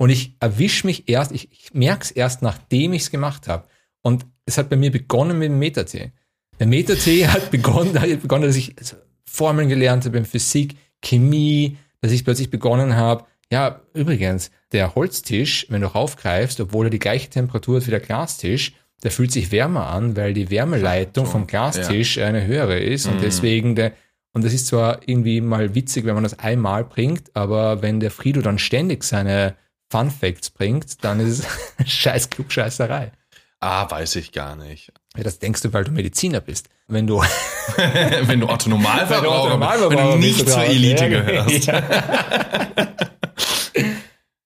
Und 0.00 0.08
ich 0.08 0.34
erwische 0.40 0.86
mich 0.86 1.10
erst, 1.10 1.30
ich, 1.30 1.52
ich 1.52 1.74
merke 1.74 2.04
es 2.04 2.10
erst, 2.10 2.40
nachdem 2.40 2.94
ich 2.94 3.02
es 3.02 3.10
gemacht 3.10 3.48
habe. 3.48 3.66
Und 4.00 4.24
es 4.46 4.56
hat 4.56 4.70
bei 4.70 4.76
mir 4.76 4.90
begonnen 4.90 5.38
mit 5.38 5.50
dem 5.50 5.58
Metatee. 5.58 6.12
Der 6.58 6.66
Metatee 6.66 7.26
hat 7.28 7.50
begonnen, 7.50 8.00
hat 8.00 8.22
begonnen, 8.22 8.44
dass 8.44 8.56
ich 8.56 8.78
also 8.78 8.96
Formeln 9.26 9.68
gelernt 9.68 10.06
habe 10.06 10.16
in 10.16 10.24
Physik, 10.24 10.76
Chemie, 11.04 11.76
dass 12.00 12.12
ich 12.12 12.24
plötzlich 12.24 12.48
begonnen 12.48 12.96
habe, 12.96 13.24
ja, 13.52 13.82
übrigens, 13.92 14.50
der 14.72 14.94
Holztisch, 14.94 15.66
wenn 15.68 15.82
du 15.82 15.88
raufgreifst, 15.88 16.60
obwohl 16.60 16.86
er 16.86 16.90
die 16.90 16.98
gleiche 16.98 17.28
Temperatur 17.28 17.76
hat 17.76 17.86
wie 17.86 17.90
der 17.90 18.00
Glastisch, 18.00 18.72
der 19.02 19.10
fühlt 19.10 19.32
sich 19.32 19.52
wärmer 19.52 19.88
an, 19.88 20.16
weil 20.16 20.32
die 20.32 20.50
Wärmeleitung 20.50 21.26
vom 21.26 21.46
Glastisch 21.46 22.16
eine 22.16 22.46
höhere 22.46 22.78
ist 22.78 23.06
und 23.06 23.16
Mhm. 23.16 23.20
deswegen 23.20 23.74
der, 23.74 23.92
und 24.32 24.44
das 24.46 24.54
ist 24.54 24.68
zwar 24.68 25.00
irgendwie 25.06 25.42
mal 25.42 25.74
witzig, 25.74 26.06
wenn 26.06 26.14
man 26.14 26.22
das 26.22 26.38
einmal 26.38 26.84
bringt, 26.84 27.36
aber 27.36 27.82
wenn 27.82 28.00
der 28.00 28.10
Frido 28.10 28.40
dann 28.40 28.58
ständig 28.58 29.04
seine 29.04 29.56
Fun 29.90 30.10
Facts 30.10 30.50
bringt, 30.50 31.04
dann 31.04 31.20
ist 31.20 31.44
es 31.84 31.88
scheiß 31.92 32.30
Klugscheißerei. 32.30 33.12
Ah, 33.58 33.90
weiß 33.90 34.16
ich 34.16 34.32
gar 34.32 34.56
nicht. 34.56 34.92
Ja, 35.16 35.22
das 35.24 35.38
denkst 35.38 35.60
du, 35.62 35.72
weil 35.72 35.84
du 35.84 35.90
Mediziner 35.90 36.40
bist. 36.40 36.68
Wenn 36.86 37.06
du, 37.06 37.20
wenn 38.22 38.40
du 38.40 38.48
Otto 38.48 38.70
Normalverbraucher 38.70 39.58
bist, 39.58 39.90
wenn 39.90 40.10
du 40.12 40.16
nicht 40.16 40.48
zur. 40.48 40.62
Elite 40.64 41.04
Ja, 41.04 41.08
gehörst. 41.08 41.66
ja. 41.66 41.82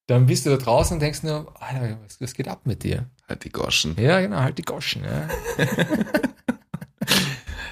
Dann 0.06 0.26
bist 0.26 0.44
du 0.44 0.50
da 0.50 0.56
draußen 0.56 0.94
und 0.96 1.00
denkst 1.00 1.22
nur, 1.22 1.54
Alter, 1.62 1.98
was, 2.04 2.20
was 2.20 2.34
geht 2.34 2.48
ab 2.48 2.62
mit 2.64 2.82
dir? 2.82 3.06
Halt 3.28 3.44
die 3.44 3.50
Goschen. 3.50 3.96
Ja, 3.98 4.20
genau, 4.20 4.40
halt 4.40 4.58
die 4.58 4.62
Goschen. 4.62 5.04
Ja. 5.04 5.28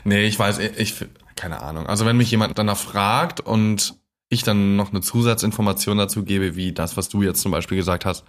Nee, 0.05 0.25
ich 0.25 0.37
weiß, 0.37 0.59
ich, 0.59 0.95
keine 1.37 1.61
Ahnung. 1.63 1.87
Also 1.87 2.05
wenn 2.07 2.17
mich 2.17 2.29
jemand 2.31 2.59
danach 2.59 2.77
fragt 2.77 3.39
und 3.39 3.95
ich 4.33 4.43
dann 4.43 4.77
noch 4.77 4.91
eine 4.91 5.01
Zusatzinformation 5.01 5.99
dazu 5.99 6.25
gebe, 6.25 6.57
wie 6.57 6.73
das, 6.73 6.97
was 6.97 7.09
du 7.09 7.23
jetzt 7.23 7.43
zum 7.43 7.53
Beispiel 7.53 7.77
gesagt 7.77 8.05
hast, 8.05 8.25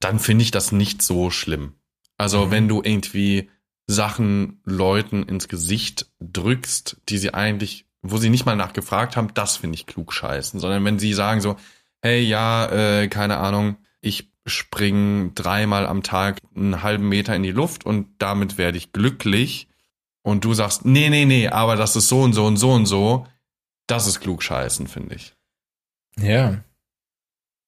dann 0.00 0.18
finde 0.18 0.42
ich 0.42 0.50
das 0.50 0.72
nicht 0.72 1.02
so 1.02 1.30
schlimm. 1.30 1.74
Also 2.18 2.46
Mhm. 2.46 2.50
wenn 2.50 2.68
du 2.68 2.82
irgendwie 2.82 3.50
Sachen 3.86 4.60
Leuten 4.64 5.24
ins 5.24 5.48
Gesicht 5.48 6.06
drückst, 6.20 6.98
die 7.08 7.18
sie 7.18 7.34
eigentlich, 7.34 7.86
wo 8.00 8.16
sie 8.16 8.30
nicht 8.30 8.46
mal 8.46 8.56
nachgefragt 8.56 9.16
haben, 9.16 9.34
das 9.34 9.56
finde 9.56 9.74
ich 9.76 9.86
klug 9.86 10.12
scheißen. 10.12 10.60
Sondern 10.60 10.84
wenn 10.84 10.98
sie 10.98 11.12
sagen 11.14 11.40
so, 11.40 11.56
hey, 12.00 12.22
ja, 12.22 12.66
äh, 12.66 13.08
keine 13.08 13.38
Ahnung, 13.38 13.76
ich 14.00 14.30
spring 14.46 15.32
dreimal 15.34 15.86
am 15.86 16.02
Tag 16.02 16.38
einen 16.54 16.82
halben 16.82 17.08
Meter 17.08 17.34
in 17.36 17.42
die 17.42 17.52
Luft 17.52 17.86
und 17.86 18.08
damit 18.18 18.58
werde 18.58 18.78
ich 18.78 18.92
glücklich. 18.92 19.68
Und 20.22 20.44
du 20.44 20.54
sagst, 20.54 20.84
nee, 20.84 21.08
nee, 21.10 21.24
nee, 21.24 21.48
aber 21.48 21.74
das 21.76 21.96
ist 21.96 22.08
so 22.08 22.22
und 22.22 22.32
so 22.32 22.46
und 22.46 22.56
so 22.56 22.70
und 22.72 22.86
so. 22.86 23.26
Das 23.86 24.06
ist 24.06 24.20
klug 24.20 24.42
scheißen, 24.42 24.86
finde 24.86 25.16
ich. 25.16 25.34
ja. 26.18 26.62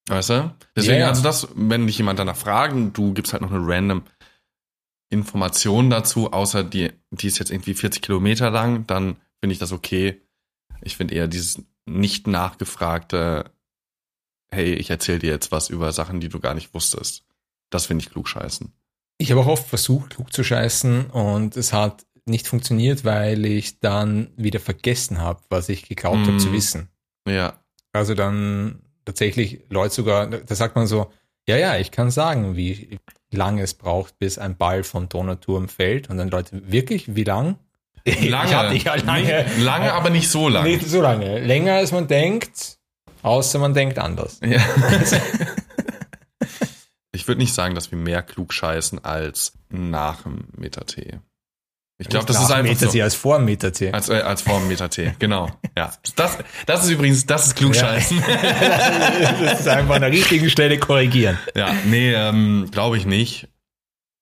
Weißt 0.06 0.30
du? 0.30 0.54
Deswegen, 0.76 1.00
ja. 1.00 1.08
also 1.08 1.22
das, 1.22 1.48
wenn 1.54 1.86
dich 1.86 1.96
jemand 1.96 2.18
danach 2.18 2.36
fragt 2.36 2.74
und 2.74 2.92
du 2.92 3.14
gibst 3.14 3.32
halt 3.32 3.40
noch 3.40 3.50
eine 3.50 3.66
random 3.66 4.02
Information 5.08 5.88
dazu, 5.88 6.32
außer 6.32 6.62
die, 6.62 6.92
die 7.10 7.26
ist 7.26 7.38
jetzt 7.38 7.50
irgendwie 7.50 7.74
40 7.74 8.02
Kilometer 8.02 8.50
lang, 8.50 8.86
dann 8.86 9.16
finde 9.40 9.52
ich 9.52 9.58
das 9.58 9.72
okay. 9.72 10.20
Ich 10.82 10.96
finde 10.96 11.14
eher 11.14 11.28
dieses 11.28 11.62
nicht 11.86 12.26
nachgefragte, 12.26 13.50
hey, 14.50 14.74
ich 14.74 14.90
erzähle 14.90 15.20
dir 15.20 15.30
jetzt 15.30 15.52
was 15.52 15.70
über 15.70 15.92
Sachen, 15.92 16.20
die 16.20 16.28
du 16.28 16.40
gar 16.40 16.54
nicht 16.54 16.74
wusstest. 16.74 17.24
Das 17.70 17.86
finde 17.86 18.04
ich 18.04 18.10
klug 18.10 18.28
scheißen. 18.28 18.72
Ich 19.18 19.30
habe 19.30 19.40
auch 19.40 19.46
oft 19.46 19.66
versucht, 19.66 20.10
klug 20.10 20.32
zu 20.32 20.44
scheißen 20.44 21.06
und 21.10 21.56
es 21.56 21.72
hat 21.72 22.04
nicht 22.26 22.48
funktioniert, 22.48 23.04
weil 23.04 23.44
ich 23.44 23.80
dann 23.80 24.30
wieder 24.36 24.60
vergessen 24.60 25.20
habe, 25.20 25.40
was 25.50 25.68
ich 25.68 25.88
geglaubt 25.88 26.18
mm. 26.18 26.26
habe 26.26 26.36
zu 26.38 26.52
wissen. 26.52 26.88
Ja. 27.28 27.60
Also 27.92 28.14
dann 28.14 28.80
tatsächlich 29.04 29.60
Leute 29.68 29.94
sogar, 29.94 30.26
da 30.26 30.54
sagt 30.54 30.76
man 30.76 30.86
so, 30.86 31.10
ja, 31.46 31.56
ja, 31.56 31.76
ich 31.76 31.90
kann 31.90 32.10
sagen, 32.10 32.56
wie 32.56 32.98
lange 33.30 33.62
es 33.62 33.74
braucht, 33.74 34.18
bis 34.18 34.38
ein 34.38 34.56
Ball 34.56 34.82
vom 34.82 35.08
Donauturm 35.08 35.68
fällt. 35.68 36.08
Und 36.08 36.16
dann 36.16 36.28
Leute, 36.28 36.70
wirklich, 36.70 37.14
wie 37.14 37.24
lang? 37.24 37.58
Lange. 38.06 38.74
Ich 38.74 38.84
ja 38.84 38.96
lange, 38.96 39.44
nicht, 39.44 39.58
lange, 39.60 39.94
aber 39.94 40.10
nicht 40.10 40.28
so 40.28 40.50
lange. 40.50 40.68
Nicht 40.68 40.86
so 40.86 41.00
lange. 41.00 41.38
Länger 41.40 41.76
als 41.76 41.90
man 41.90 42.06
denkt, 42.06 42.78
außer 43.22 43.58
man 43.58 43.72
denkt 43.72 43.98
anders. 43.98 44.40
Ja. 44.44 44.62
ich 47.12 47.26
würde 47.26 47.40
nicht 47.40 47.54
sagen, 47.54 47.74
dass 47.74 47.90
wir 47.90 47.96
mehr 47.96 48.22
klug 48.22 48.52
scheißen 48.52 49.02
als 49.02 49.54
nach 49.70 50.24
dem 50.24 50.48
Meter-T. 50.54 51.18
Ich 52.04 52.10
glaube, 52.10 52.26
das 52.26 52.38
ist 52.38 52.50
einfach 52.50 52.70
Meter 52.70 52.90
so. 52.90 53.00
als 53.00 53.14
vor 53.14 53.38
dem 53.38 53.46
Meter 53.46 53.72
T. 53.72 53.90
Als, 53.90 54.10
äh, 54.10 54.16
als 54.16 54.42
vor 54.42 54.58
dem 54.58 54.68
Meter 54.68 54.90
T, 54.90 55.14
genau. 55.18 55.48
Ja. 55.74 55.90
Das, 56.16 56.36
das 56.66 56.84
ist 56.84 56.90
übrigens, 56.90 57.24
das 57.24 57.46
ist 57.46 57.56
klugscheißen. 57.56 58.18
Ja. 58.18 59.32
das 59.42 59.60
ist 59.60 59.68
einfach 59.68 59.94
an 59.94 60.02
der 60.02 60.10
richtigen 60.10 60.50
Stelle 60.50 60.78
korrigieren. 60.78 61.38
Ja, 61.56 61.74
nee, 61.86 62.12
ähm, 62.12 62.68
glaube 62.70 62.98
ich 62.98 63.06
nicht. 63.06 63.48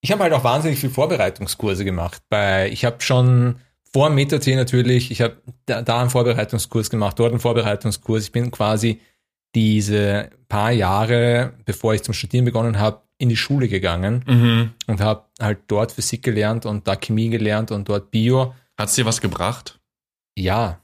Ich 0.00 0.12
habe 0.12 0.22
halt 0.22 0.32
auch 0.32 0.44
wahnsinnig 0.44 0.78
viel 0.78 0.90
Vorbereitungskurse 0.90 1.84
gemacht. 1.84 2.22
Bei, 2.28 2.70
ich 2.70 2.84
habe 2.84 3.00
schon 3.00 3.56
vor 3.92 4.10
Meter 4.10 4.38
T 4.38 4.54
natürlich, 4.54 5.10
ich 5.10 5.20
habe 5.20 5.42
da, 5.66 5.82
da 5.82 6.00
einen 6.00 6.10
Vorbereitungskurs 6.10 6.88
gemacht, 6.88 7.18
dort 7.18 7.32
einen 7.32 7.40
Vorbereitungskurs. 7.40 8.24
Ich 8.24 8.32
bin 8.32 8.52
quasi 8.52 9.00
diese 9.56 10.30
paar 10.48 10.70
Jahre, 10.70 11.54
bevor 11.64 11.94
ich 11.94 12.04
zum 12.04 12.14
Studieren 12.14 12.44
begonnen 12.44 12.78
habe, 12.78 13.02
in 13.22 13.28
die 13.28 13.36
Schule 13.36 13.68
gegangen 13.68 14.24
Mhm. 14.26 14.70
und 14.88 15.00
habe 15.00 15.24
halt 15.40 15.60
dort 15.68 15.92
Physik 15.92 16.22
gelernt 16.22 16.66
und 16.66 16.86
da 16.88 16.96
Chemie 16.96 17.30
gelernt 17.30 17.70
und 17.70 17.88
dort 17.88 18.10
Bio. 18.10 18.54
Hat's 18.76 18.94
dir 18.96 19.06
was 19.06 19.20
gebracht? 19.20 19.78
Ja, 20.36 20.80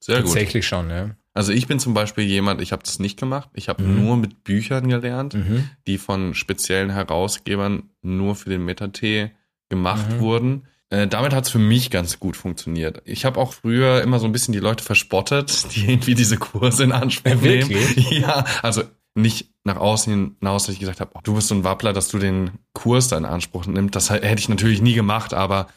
Sehr 0.00 0.16
gut. 0.22 0.26
tatsächlich 0.26 0.66
schon. 0.66 0.90
Ja. 0.90 1.10
Also 1.34 1.52
ich 1.52 1.66
bin 1.66 1.78
zum 1.78 1.94
Beispiel 1.94 2.24
jemand, 2.24 2.60
ich 2.60 2.72
habe 2.72 2.82
das 2.82 2.98
nicht 2.98 3.18
gemacht. 3.18 3.48
Ich 3.54 3.68
habe 3.68 3.82
Mhm. 3.82 4.04
nur 4.04 4.16
mit 4.16 4.44
Büchern 4.44 4.88
gelernt, 4.88 5.34
Mhm. 5.34 5.68
die 5.86 5.98
von 5.98 6.34
speziellen 6.34 6.90
Herausgebern 6.90 7.90
nur 8.02 8.34
für 8.36 8.50
den 8.50 8.64
Meta-T 8.64 9.30
gemacht 9.70 10.10
Mhm. 10.12 10.20
wurden. 10.20 10.66
Äh, 10.90 11.08
damit 11.08 11.32
hat's 11.32 11.48
für 11.50 11.58
mich 11.58 11.90
ganz 11.90 12.20
gut 12.20 12.36
funktioniert. 12.36 13.00
Ich 13.06 13.24
habe 13.24 13.40
auch 13.40 13.54
früher 13.54 14.02
immer 14.02 14.18
so 14.18 14.26
ein 14.26 14.32
bisschen 14.32 14.52
die 14.52 14.60
Leute 14.60 14.84
verspottet, 14.84 15.64
die 15.74 15.90
irgendwie 15.90 16.14
diese 16.14 16.36
Kurse 16.36 16.84
in 16.84 16.92
Anspruch 16.92 17.30
Ja, 17.30 17.36
nehmen. 17.36 17.70
wirklich? 17.70 18.10
Ja, 18.10 18.44
also 18.62 18.82
nicht 19.14 19.51
nach 19.64 19.76
außen 19.76 20.36
hinaus, 20.40 20.66
dass 20.66 20.74
ich 20.74 20.80
gesagt 20.80 21.00
habe, 21.00 21.12
oh, 21.14 21.20
du 21.22 21.34
bist 21.34 21.48
so 21.48 21.54
ein 21.54 21.64
Wappler, 21.64 21.92
dass 21.92 22.08
du 22.08 22.18
den 22.18 22.58
Kurs 22.72 23.08
da 23.08 23.16
in 23.16 23.24
Anspruch 23.24 23.66
nimmst. 23.66 23.94
Das 23.94 24.10
hätte 24.10 24.38
ich 24.38 24.48
natürlich 24.48 24.82
nie 24.82 24.94
gemacht, 24.94 25.34
aber 25.34 25.68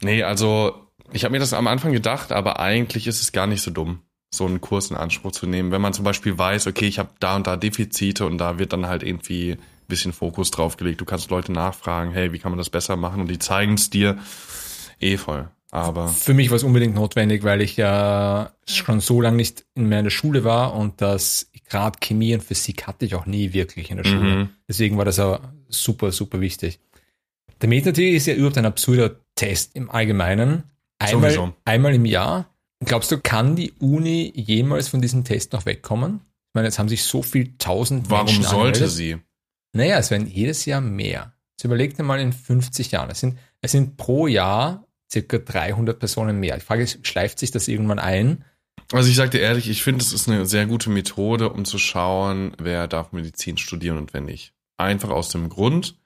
nee, 0.00 0.22
also 0.22 0.86
ich 1.12 1.24
habe 1.24 1.32
mir 1.32 1.40
das 1.40 1.52
am 1.52 1.66
Anfang 1.66 1.92
gedacht, 1.92 2.30
aber 2.32 2.60
eigentlich 2.60 3.06
ist 3.06 3.20
es 3.20 3.32
gar 3.32 3.46
nicht 3.46 3.62
so 3.62 3.70
dumm, 3.70 4.02
so 4.32 4.46
einen 4.46 4.60
Kurs 4.60 4.90
in 4.90 4.96
Anspruch 4.96 5.32
zu 5.32 5.46
nehmen. 5.46 5.72
Wenn 5.72 5.82
man 5.82 5.92
zum 5.92 6.04
Beispiel 6.04 6.38
weiß, 6.38 6.68
okay, 6.68 6.86
ich 6.86 6.98
habe 6.98 7.10
da 7.18 7.36
und 7.36 7.46
da 7.46 7.56
Defizite 7.56 8.26
und 8.26 8.38
da 8.38 8.58
wird 8.58 8.72
dann 8.72 8.86
halt 8.86 9.02
irgendwie 9.02 9.52
ein 9.52 9.58
bisschen 9.88 10.12
Fokus 10.12 10.52
drauf 10.52 10.76
gelegt. 10.76 11.00
Du 11.00 11.04
kannst 11.04 11.30
Leute 11.30 11.52
nachfragen, 11.52 12.12
hey, 12.12 12.32
wie 12.32 12.38
kann 12.38 12.52
man 12.52 12.58
das 12.58 12.70
besser 12.70 12.94
machen? 12.96 13.20
Und 13.20 13.28
die 13.28 13.40
zeigen 13.40 13.74
es 13.74 13.90
dir 13.90 14.18
eh 15.00 15.16
voll. 15.16 15.50
Aber 15.72 16.08
Für 16.08 16.34
mich 16.34 16.50
war 16.50 16.56
es 16.56 16.64
unbedingt 16.64 16.94
notwendig, 16.94 17.44
weil 17.44 17.60
ich 17.60 17.76
ja 17.76 18.52
schon 18.66 19.00
so 19.00 19.20
lange 19.20 19.36
nicht 19.36 19.64
in 19.74 19.88
mehr 19.88 20.00
in 20.00 20.04
der 20.04 20.10
Schule 20.10 20.42
war 20.42 20.74
und 20.74 21.00
das 21.00 21.50
gerade 21.68 21.98
Chemie 22.00 22.34
und 22.34 22.42
Physik 22.42 22.86
hatte 22.86 23.04
ich 23.06 23.14
auch 23.14 23.26
nie 23.26 23.52
wirklich 23.52 23.90
in 23.90 23.98
der 23.98 24.04
Schule. 24.04 24.36
Mhm. 24.36 24.48
Deswegen 24.68 24.98
war 24.98 25.04
das 25.04 25.20
auch 25.20 25.40
super, 25.68 26.10
super 26.10 26.40
wichtig. 26.40 26.80
Der 27.60 27.68
Meta-T 27.68 28.16
ist 28.16 28.26
ja 28.26 28.34
überhaupt 28.34 28.58
ein 28.58 28.66
absurder 28.66 29.16
Test 29.36 29.76
im 29.76 29.90
Allgemeinen. 29.90 30.64
Einmal, 30.98 31.30
Sowieso. 31.30 31.54
einmal 31.64 31.94
im 31.94 32.04
Jahr. 32.04 32.50
Glaubst 32.84 33.12
du, 33.12 33.18
kann 33.18 33.56
die 33.56 33.72
Uni 33.72 34.32
jemals 34.34 34.88
von 34.88 35.00
diesem 35.00 35.22
Test 35.24 35.52
noch 35.52 35.66
wegkommen? 35.66 36.20
Ich 36.48 36.54
meine, 36.54 36.66
jetzt 36.66 36.78
haben 36.78 36.88
sich 36.88 37.04
so 37.04 37.22
viel 37.22 37.54
tausend 37.58 38.10
warum 38.10 38.26
Menschen 38.26 38.42
sollte 38.42 38.84
angemeldet. 38.84 38.90
sie? 38.90 39.16
Naja, 39.72 39.98
es 39.98 40.10
werden 40.10 40.26
jedes 40.26 40.64
Jahr 40.64 40.80
mehr. 40.80 41.32
Jetzt 41.52 41.64
überleg 41.64 41.96
dir 41.96 42.02
mal 42.02 42.18
in 42.18 42.32
50 42.32 42.90
Jahren. 42.90 43.10
Es 43.10 43.20
sind, 43.20 43.38
es 43.60 43.72
sind 43.72 43.96
pro 43.96 44.26
Jahr 44.26 44.84
circa 45.10 45.38
300 45.38 45.98
Personen 45.98 46.38
mehr. 46.38 46.56
Die 46.56 46.64
Frage 46.64 46.82
ist, 46.82 47.06
schleift 47.06 47.38
sich 47.38 47.50
das 47.50 47.68
irgendwann 47.68 47.98
ein? 47.98 48.44
Also 48.92 49.08
ich 49.08 49.16
sag 49.16 49.30
dir 49.30 49.40
ehrlich, 49.40 49.68
ich 49.68 49.82
finde, 49.82 50.04
es 50.04 50.12
ist 50.12 50.28
eine 50.28 50.46
sehr 50.46 50.66
gute 50.66 50.90
Methode, 50.90 51.50
um 51.50 51.64
zu 51.64 51.78
schauen, 51.78 52.52
wer 52.58 52.88
darf 52.88 53.12
Medizin 53.12 53.56
studieren 53.56 53.98
und 53.98 54.12
wer 54.12 54.20
nicht. 54.20 54.52
Einfach 54.78 55.10
aus 55.10 55.28
dem 55.28 55.48
Grund, 55.48 55.96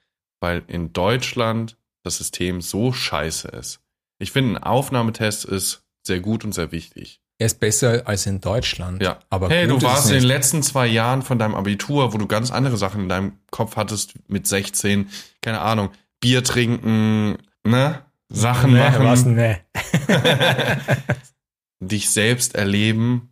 weil 0.40 0.62
in 0.66 0.92
Deutschland 0.92 1.76
das 2.02 2.18
System 2.18 2.60
so 2.60 2.92
scheiße 2.92 3.48
ist. 3.48 3.80
Ich 4.18 4.32
finde, 4.32 4.58
ein 4.58 4.62
Aufnahmetest 4.62 5.44
ist 5.44 5.82
sehr 6.02 6.20
gut 6.20 6.44
und 6.44 6.52
sehr 6.52 6.72
wichtig. 6.72 7.20
Er 7.38 7.46
ist 7.46 7.58
besser 7.58 8.06
als 8.06 8.26
in 8.26 8.40
Deutschland. 8.40 9.02
Ja. 9.02 9.18
Aber 9.28 9.48
hey, 9.48 9.66
du 9.66 9.82
warst 9.82 10.08
in 10.08 10.14
den 10.14 10.24
letzten 10.24 10.62
zwei 10.62 10.86
Jahren 10.86 11.22
von 11.22 11.38
deinem 11.38 11.54
Abitur, 11.54 12.12
wo 12.12 12.18
du 12.18 12.26
ganz 12.26 12.50
andere 12.52 12.76
Sachen 12.76 13.02
in 13.02 13.08
deinem 13.08 13.38
Kopf 13.50 13.76
hattest, 13.76 14.14
mit 14.28 14.46
16, 14.46 15.08
keine 15.40 15.60
Ahnung, 15.60 15.90
Bier 16.20 16.44
trinken, 16.44 17.38
ne? 17.64 18.04
Sachen 18.30 18.72
nee, 18.72 18.78
machen, 18.78 19.04
Was, 19.04 19.24
nee. 19.24 19.56
dich 21.80 22.10
selbst 22.10 22.54
erleben. 22.54 23.30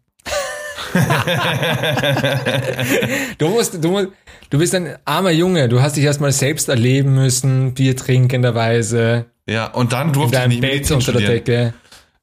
Du 3.38 3.48
musst, 3.48 3.82
du 3.82 3.90
musst, 3.90 4.08
du 4.50 4.58
bist 4.58 4.74
ein 4.74 4.96
armer 5.04 5.30
Junge. 5.30 5.68
Du 5.68 5.80
hast 5.80 5.96
dich 5.96 6.04
erstmal 6.04 6.32
selbst 6.32 6.68
erleben 6.68 7.14
müssen, 7.14 7.74
Bier 7.74 7.96
trinkenderweise, 7.96 9.26
ja, 9.48 9.66
und 9.66 9.92
dann 9.92 10.12
durfte 10.12 10.38
ich 10.42 10.46
nicht 10.48 10.60
Bett 10.60 10.90
unter 10.90 11.12
der. 11.12 11.28
Decke. 11.28 11.74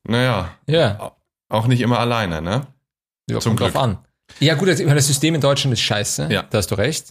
Naja, 0.08 0.52
Ja. 0.68 1.16
auch 1.50 1.68
nicht 1.68 1.82
immer 1.82 2.00
alleine, 2.00 2.42
ne? 2.42 2.68
Ja, 3.30 3.40
Zum 3.40 3.52
kommt 3.56 3.62
drauf 3.62 3.72
Glück. 3.72 3.84
an. 3.84 3.98
Ja, 4.40 4.56
gut, 4.56 4.70
das 4.70 5.08
System 5.08 5.36
in 5.36 5.42
Deutschland 5.42 5.74
ist 5.74 5.82
scheiße. 5.82 6.30
Ja. 6.32 6.44
Da 6.50 6.60
hast 6.60 6.72
du 6.72 6.76
recht. 6.76 7.10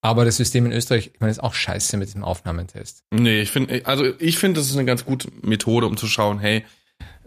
Aber 0.00 0.24
das 0.24 0.36
System 0.36 0.66
in 0.66 0.72
Österreich, 0.72 1.10
ich 1.12 1.20
meine, 1.20 1.30
ist 1.30 1.42
auch 1.42 1.54
scheiße 1.54 1.96
mit 1.96 2.14
dem 2.14 2.22
Aufnahmetest. 2.22 3.02
Nee, 3.10 3.40
ich 3.40 3.50
finde, 3.50 3.84
also 3.84 4.04
ich 4.18 4.38
finde, 4.38 4.60
das 4.60 4.70
ist 4.70 4.76
eine 4.76 4.84
ganz 4.84 5.04
gute 5.04 5.28
Methode, 5.42 5.86
um 5.86 5.96
zu 5.96 6.06
schauen, 6.06 6.38
hey, 6.38 6.64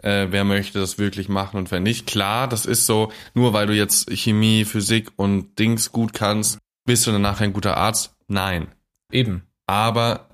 äh, 0.02 0.28
wer 0.30 0.44
möchte 0.44 0.78
das 0.78 0.98
wirklich 0.98 1.28
machen 1.28 1.58
und 1.58 1.70
wer 1.70 1.80
nicht. 1.80 2.06
Klar, 2.06 2.48
das 2.48 2.66
ist 2.66 2.86
so, 2.86 3.12
nur 3.34 3.52
weil 3.52 3.66
du 3.66 3.74
jetzt 3.74 4.10
Chemie, 4.10 4.64
Physik 4.64 5.10
und 5.16 5.58
Dings 5.58 5.92
gut 5.92 6.12
kannst, 6.12 6.58
bist 6.84 7.06
du 7.06 7.12
dann 7.12 7.22
nachher 7.22 7.44
ein 7.44 7.52
guter 7.52 7.76
Arzt? 7.76 8.14
Nein. 8.26 8.68
Eben. 9.12 9.42
Aber 9.66 10.28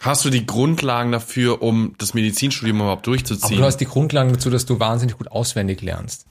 hast 0.00 0.24
du 0.24 0.30
die 0.30 0.46
Grundlagen 0.46 1.12
dafür, 1.12 1.62
um 1.62 1.94
das 1.98 2.14
Medizinstudium 2.14 2.80
überhaupt 2.80 3.06
Aber 3.06 3.16
durchzuziehen? 3.16 3.58
du 3.58 3.64
hast 3.64 3.78
die 3.78 3.86
Grundlagen 3.86 4.32
dazu, 4.32 4.50
dass 4.50 4.66
du 4.66 4.80
wahnsinnig 4.80 5.16
gut 5.16 5.30
auswendig 5.30 5.80
lernst. 5.82 6.26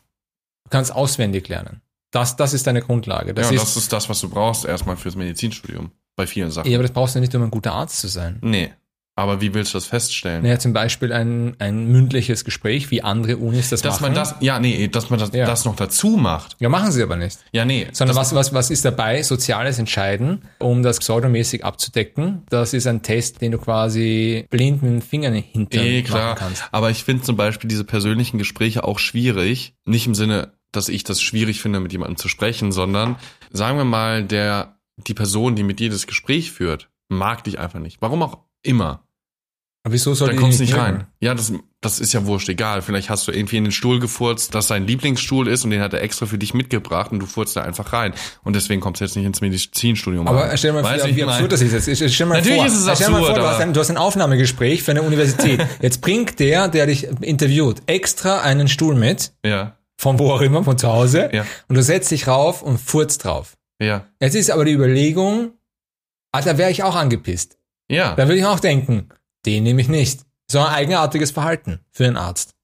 Du 0.65 0.69
kannst 0.69 0.93
auswendig 0.93 1.47
lernen. 1.47 1.81
Das, 2.11 2.35
das 2.35 2.53
ist 2.53 2.65
deine 2.67 2.81
Grundlage. 2.81 3.33
Das 3.33 3.49
ja, 3.49 3.55
ist, 3.57 3.61
das 3.63 3.77
ist 3.77 3.93
das, 3.93 4.09
was 4.09 4.19
du 4.21 4.29
brauchst 4.29 4.65
erstmal 4.65 4.97
fürs 4.97 5.15
Medizinstudium. 5.15 5.91
Bei 6.15 6.27
vielen 6.27 6.51
Sachen. 6.51 6.69
ja, 6.69 6.77
aber 6.77 6.83
das 6.83 6.91
brauchst 6.91 7.15
du 7.15 7.19
nicht, 7.21 7.33
um 7.35 7.43
ein 7.43 7.51
guter 7.51 7.71
Arzt 7.73 7.99
zu 8.01 8.07
sein. 8.09 8.39
Nee. 8.41 8.71
Aber 9.15 9.41
wie 9.41 9.53
willst 9.53 9.73
du 9.73 9.77
das 9.77 9.85
feststellen? 9.85 10.43
Naja, 10.43 10.59
zum 10.59 10.71
Beispiel 10.71 11.11
ein, 11.11 11.55
ein 11.59 11.85
mündliches 11.87 12.45
Gespräch, 12.45 12.89
wie 12.89 13.01
andere 13.03 13.35
Unis 13.37 13.69
das 13.69 13.81
Dass 13.81 13.95
machen. 13.99 14.13
man 14.13 14.15
das, 14.15 14.35
ja, 14.39 14.59
nee, 14.59 14.87
dass 14.87 15.09
man 15.09 15.19
das, 15.19 15.31
Ja. 15.33 15.45
das 15.45 15.65
noch 15.65 15.75
dazu 15.75 16.11
macht. 16.17 16.55
ja, 16.59 16.69
machen 16.69 16.91
sie 16.93 17.03
aber 17.03 17.17
nicht. 17.17 17.37
Ja, 17.51 17.65
nee. 17.65 17.87
Sondern 17.91 18.15
was, 18.15 18.33
was, 18.33 18.53
was 18.53 18.69
ist 18.69 18.85
dabei? 18.85 19.21
Soziales 19.23 19.77
Entscheiden, 19.77 20.43
um 20.59 20.83
das 20.83 20.99
pseudomäßig 20.99 21.65
abzudecken. 21.65 22.43
Das 22.49 22.73
ist 22.73 22.87
ein 22.87 23.01
Test, 23.01 23.41
den 23.41 23.51
du 23.51 23.57
quasi 23.57 24.45
blind 24.49 24.83
mit 24.83 24.91
den 24.91 25.01
Fingern 25.01 25.33
hinter 25.33 25.81
Eh, 25.81 26.01
klar. 26.01 26.29
machen 26.31 26.35
kannst. 26.39 26.63
Aber 26.71 26.89
ich 26.89 27.03
finde 27.03 27.23
zum 27.23 27.35
Beispiel 27.35 27.67
diese 27.67 27.83
persönlichen 27.83 28.37
Gespräche 28.37 28.85
auch 28.85 28.99
schwierig. 28.99 29.73
Nicht 29.85 30.07
im 30.07 30.15
Sinne, 30.15 30.53
dass 30.71 30.89
ich 30.89 31.03
das 31.03 31.21
schwierig 31.21 31.61
finde, 31.61 31.79
mit 31.79 31.91
jemandem 31.91 32.17
zu 32.17 32.27
sprechen, 32.27 32.71
sondern 32.71 33.15
sagen 33.51 33.77
wir 33.77 33.85
mal, 33.85 34.23
der, 34.23 34.77
die 34.97 35.13
Person, 35.13 35.55
die 35.55 35.63
mit 35.63 35.79
dir 35.79 35.89
das 35.89 36.07
Gespräch 36.07 36.51
führt, 36.51 36.89
mag 37.07 37.43
dich 37.43 37.59
einfach 37.59 37.79
nicht. 37.79 38.01
Warum 38.01 38.21
auch 38.21 38.37
immer. 38.61 39.03
Aber 39.83 39.93
wieso 39.93 40.13
soll 40.13 40.27
Dann 40.27 40.37
die 40.37 40.41
kommst 40.43 40.59
du 40.59 40.63
nicht 40.63 40.75
rein. 40.75 41.07
Ja, 41.21 41.33
das, 41.33 41.53
das 41.79 42.01
ist 42.01 42.11
ja 42.11 42.25
wurscht, 42.25 42.49
egal. 42.49 42.81
Vielleicht 42.81 43.09
hast 43.09 43.27
du 43.27 43.31
irgendwie 43.31 43.55
in 43.55 43.63
den 43.63 43.71
Stuhl 43.71 44.01
gefurzt, 44.01 44.53
dass 44.53 44.67
sein 44.67 44.85
Lieblingsstuhl 44.85 45.47
ist 45.47 45.63
und 45.63 45.69
den 45.69 45.79
hat 45.79 45.93
er 45.93 46.01
extra 46.01 46.25
für 46.25 46.37
dich 46.37 46.53
mitgebracht 46.53 47.13
und 47.13 47.19
du 47.19 47.25
furzt 47.25 47.55
da 47.55 47.61
einfach 47.61 47.93
rein. 47.93 48.13
Und 48.43 48.57
deswegen 48.57 48.81
kommst 48.81 48.99
du 48.99 49.05
jetzt 49.05 49.15
nicht 49.15 49.25
ins 49.25 49.39
Medizinstudium. 49.39 50.27
Aber 50.27 50.43
rein. 50.49 50.57
stell 50.57 50.73
dir 50.73 50.81
mal 50.81 50.99
vor, 50.99 51.07
wie 51.07 51.13
mein? 51.23 51.29
absurd 51.29 51.51
das 51.53 51.61
ist 51.61 51.71
jetzt. 51.71 51.87
Ich- 51.87 51.97
Stell 52.13 52.25
dir 52.25 52.29
mal 52.29 52.35
Natürlich 52.39 52.57
vor, 52.57 52.65
ist 52.67 52.73
es 52.73 52.83
stell 52.83 53.07
dir 53.07 53.11
mal 53.13 53.19
vor, 53.19 53.29
absurd, 53.29 53.37
du, 53.37 53.47
hast 53.49 53.61
ein, 53.61 53.73
du 53.73 53.79
hast 53.79 53.89
ein 53.89 53.97
Aufnahmegespräch 53.97 54.83
für 54.83 54.91
eine 54.91 55.01
Universität. 55.01 55.65
Jetzt 55.81 56.01
bringt 56.01 56.39
der, 56.39 56.67
der 56.67 56.85
dich 56.85 57.07
interviewt, 57.21 57.81
extra 57.85 58.41
einen 58.41 58.67
Stuhl 58.67 58.95
mit, 58.95 59.31
Ja, 59.45 59.77
von 59.99 60.17
wo 60.17 60.31
auch 60.31 60.39
immer, 60.41 60.63
von 60.63 60.77
zu 60.77 60.87
Hause, 60.87 61.29
Ja. 61.33 61.45
und 61.67 61.75
du 61.75 61.83
setzt 61.83 62.09
dich 62.11 62.25
rauf 62.27 62.61
und 62.61 62.77
furzt 62.79 63.25
drauf. 63.25 63.57
ja, 63.81 64.05
Jetzt 64.21 64.35
ist 64.35 64.49
aber 64.49 64.63
die 64.63 64.71
Überlegung, 64.71 65.51
ah, 66.31 66.41
da 66.41 66.57
wäre 66.57 66.71
ich 66.71 66.83
auch 66.83 66.95
angepisst. 66.95 67.57
ja. 67.89 68.15
Da 68.15 68.23
würde 68.27 68.37
ich 68.39 68.45
auch 68.45 68.59
denken, 68.61 69.09
den 69.45 69.63
nehme 69.63 69.81
ich 69.81 69.89
nicht. 69.89 70.21
So 70.51 70.59
ein 70.59 70.67
eigenartiges 70.73 71.31
Verhalten 71.31 71.81
für 71.91 72.05
einen 72.07 72.17
Arzt. 72.17 72.55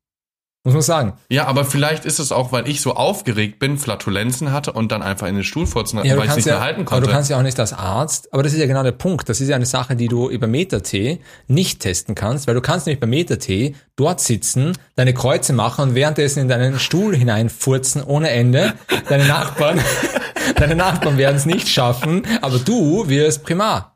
Muss 0.65 0.73
man 0.73 0.81
sagen. 0.81 1.13
Ja, 1.29 1.45
aber 1.45 1.63
vielleicht 1.63 2.05
ist 2.05 2.17
es 2.17 2.31
auch, 2.31 2.51
weil 2.51 2.67
ich 2.67 2.81
so 2.81 2.95
aufgeregt 2.95 3.59
bin, 3.59 3.77
Flatulenzen 3.77 4.51
hatte 4.51 4.71
und 4.71 4.91
dann 4.91 5.03
einfach 5.03 5.27
in 5.27 5.35
den 5.35 5.43
Stuhl 5.43 5.67
furzen, 5.67 6.03
Ja, 6.03 6.17
weil 6.17 6.25
ich 6.25 6.31
es 6.31 6.35
nicht 6.37 6.47
ja, 6.47 6.55
mehr 6.55 6.61
halten 6.63 6.81
aber 6.81 6.89
konnte. 6.89 7.05
du 7.07 7.13
kannst 7.13 7.29
ja 7.29 7.37
auch 7.37 7.43
nicht 7.43 7.59
als 7.59 7.71
Arzt, 7.71 8.33
aber 8.33 8.41
das 8.41 8.51
ist 8.53 8.59
ja 8.59 8.65
genau 8.65 8.81
der 8.81 8.91
Punkt. 8.91 9.29
Das 9.29 9.39
ist 9.41 9.47
ja 9.47 9.55
eine 9.55 9.67
Sache, 9.67 9.95
die 9.95 10.07
du 10.07 10.27
über 10.27 10.47
Meta-T 10.47 11.19
nicht 11.47 11.81
testen 11.81 12.15
kannst, 12.15 12.47
weil 12.47 12.55
du 12.55 12.61
kannst 12.61 12.87
nämlich 12.87 12.99
bei 12.99 13.05
Meta-T 13.05 13.75
dort 13.95 14.19
sitzen, 14.21 14.73
deine 14.95 15.13
Kreuze 15.13 15.53
machen 15.53 15.89
und 15.89 15.95
währenddessen 15.95 16.39
in 16.39 16.47
deinen 16.47 16.79
Stuhl 16.79 17.15
hineinfurzen 17.15 18.01
ohne 18.03 18.31
Ende. 18.31 18.73
Deine 19.07 19.25
Nachbarn, 19.27 19.79
deine 20.55 20.75
Nachbarn 20.75 21.19
werden 21.19 21.35
es 21.35 21.45
nicht 21.45 21.67
schaffen, 21.69 22.23
aber 22.41 22.57
du 22.57 23.07
wirst 23.07 23.43
primar. 23.43 23.94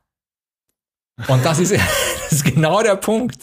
Und 1.28 1.44
das 1.46 1.60
ist, 1.60 1.72
das 2.30 2.32
ist 2.32 2.46
genau 2.46 2.82
der 2.82 2.96
Punkt. 2.96 3.38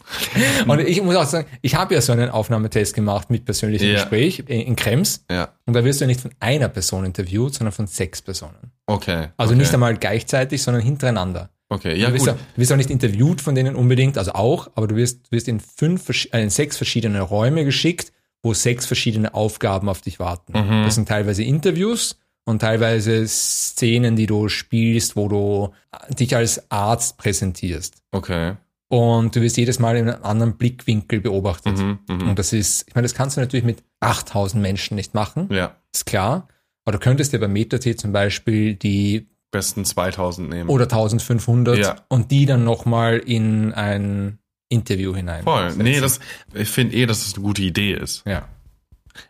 Und 0.67 0.81
ich 0.81 1.03
muss 1.03 1.17
auch 1.17 1.25
sagen, 1.27 1.47
ich 1.63 1.75
habe 1.75 1.95
ja 1.95 2.01
so 2.01 2.13
einen 2.13 2.31
Aufnahmetest 2.31 2.95
gemacht 2.95 3.31
mit 3.31 3.45
persönlichem 3.45 3.89
Ja. 3.89 3.95
Gespräch 3.95 4.41
in, 4.47 4.61
in 4.63 4.77
Krems. 4.77 5.25
ja, 5.31 5.49
Und 5.67 5.75
da 5.75 5.85
wirst 5.85 6.01
du 6.01 6.05
ja 6.05 6.09
nicht 6.09 6.21
von 6.21 6.31
einer 6.41 6.69
Person 6.69 7.05
interviewt, 7.05 7.55
sondern 7.55 7.73
von 7.73 7.87
sechs 7.87 8.23
Personen. 8.23 8.73
okay. 8.87 9.29
Also 9.37 9.53
okay. 9.53 9.61
nicht 9.63 9.75
einmal 9.75 9.97
gleichzeitig, 9.97 10.63
sondern 10.63 10.83
hintereinander. 10.83 11.51
Okay, 11.69 11.97
ja 11.99 12.09
du, 12.09 12.15
wirst 12.15 12.27
gut. 12.27 12.35
ja, 12.37 12.41
du 12.55 12.61
wirst 12.61 12.73
auch 12.73 12.77
nicht 12.77 12.91
interviewt 12.91 13.41
von 13.41 13.57
denen 13.57 13.75
unbedingt, 13.75 14.19
also 14.19 14.33
auch, 14.35 14.69
aber 14.77 14.87
du 14.87 14.95
wirst, 14.95 15.27
du 15.27 15.33
wirst 15.33 15.49
in 15.49 15.59
fünf, 15.59 16.09
äh, 16.33 16.43
in 16.43 16.49
sechs 16.51 16.77
verschiedene 16.77 17.21
Räume 17.21 17.65
geschickt, 17.65 18.13
wo 18.43 18.55
sechs 18.55 18.87
verschiedene 18.87 19.35
Aufgaben 19.35 19.89
auf 19.89 20.01
dich 20.01 20.21
warten. 20.21 20.53
Mhm. 20.53 20.85
Das 20.85 20.95
sind 20.95 21.09
teilweise 21.09 21.43
Interviews 21.43 22.19
und 22.47 22.61
teilweise 22.61 23.27
Szenen, 23.29 24.17
die 24.17 24.27
du 24.27 24.49
spielst, 24.49 25.17
wo 25.17 25.29
du 25.29 25.73
äh, 25.93 26.15
dich 26.15 26.35
als 26.35 26.71
Arzt 26.71 27.19
präsentierst. 27.19 28.03
Okay. 28.13 28.55
Und 28.89 29.35
du 29.35 29.43
wirst 29.43 29.57
jedes 29.57 29.81
Mal 29.81 29.97
in 29.97 30.09
einem 30.09 30.23
anderen 30.23 30.57
Blickwinkel 30.57 31.21
beobachtet. 31.21 31.77
Mhm, 31.77 31.99
mhm. 32.09 32.29
Und 32.29 32.39
das 32.39 32.53
ist, 32.53 32.85
ich 32.89 32.95
meine, 32.95 33.05
das 33.05 33.15
kannst 33.15 33.37
du 33.37 33.41
natürlich 33.41 33.67
mit 33.67 33.83
8000 34.01 34.63
Menschen 34.63 34.95
nicht 34.95 35.13
machen, 35.13 35.49
Ja, 35.51 35.77
ist 35.93 36.07
klar. 36.07 36.49
Aber 36.85 36.93
du 36.97 37.03
könntest 37.03 37.33
dir 37.33 37.41
bei 37.41 37.49
MetaT 37.49 37.99
zum 37.99 38.13
Beispiel 38.13 38.75
die 38.75 39.29
besten 39.51 39.85
2000 39.85 40.49
nehmen. 40.49 40.71
oder 40.71 40.85
1500 40.85 41.79
Ja. 41.79 41.97
und 42.09 42.31
die 42.31 42.47
dann 42.47 42.63
nochmal 42.63 43.19
in 43.19 43.73
ein 43.75 44.39
Interview 44.69 45.15
hinein. 45.17 45.43
Voll. 45.43 45.71
setzen. 45.71 45.83
Nee, 45.83 46.01
das, 46.01 46.21
ich 46.55 46.69
finde 46.69 46.95
eh, 46.97 47.07
dass 47.07 47.27
es 47.27 47.35
eine 47.35 47.43
gute 47.43 47.63
Idee 47.63 47.93
ist. 47.95 48.23
Ja. 48.25 48.49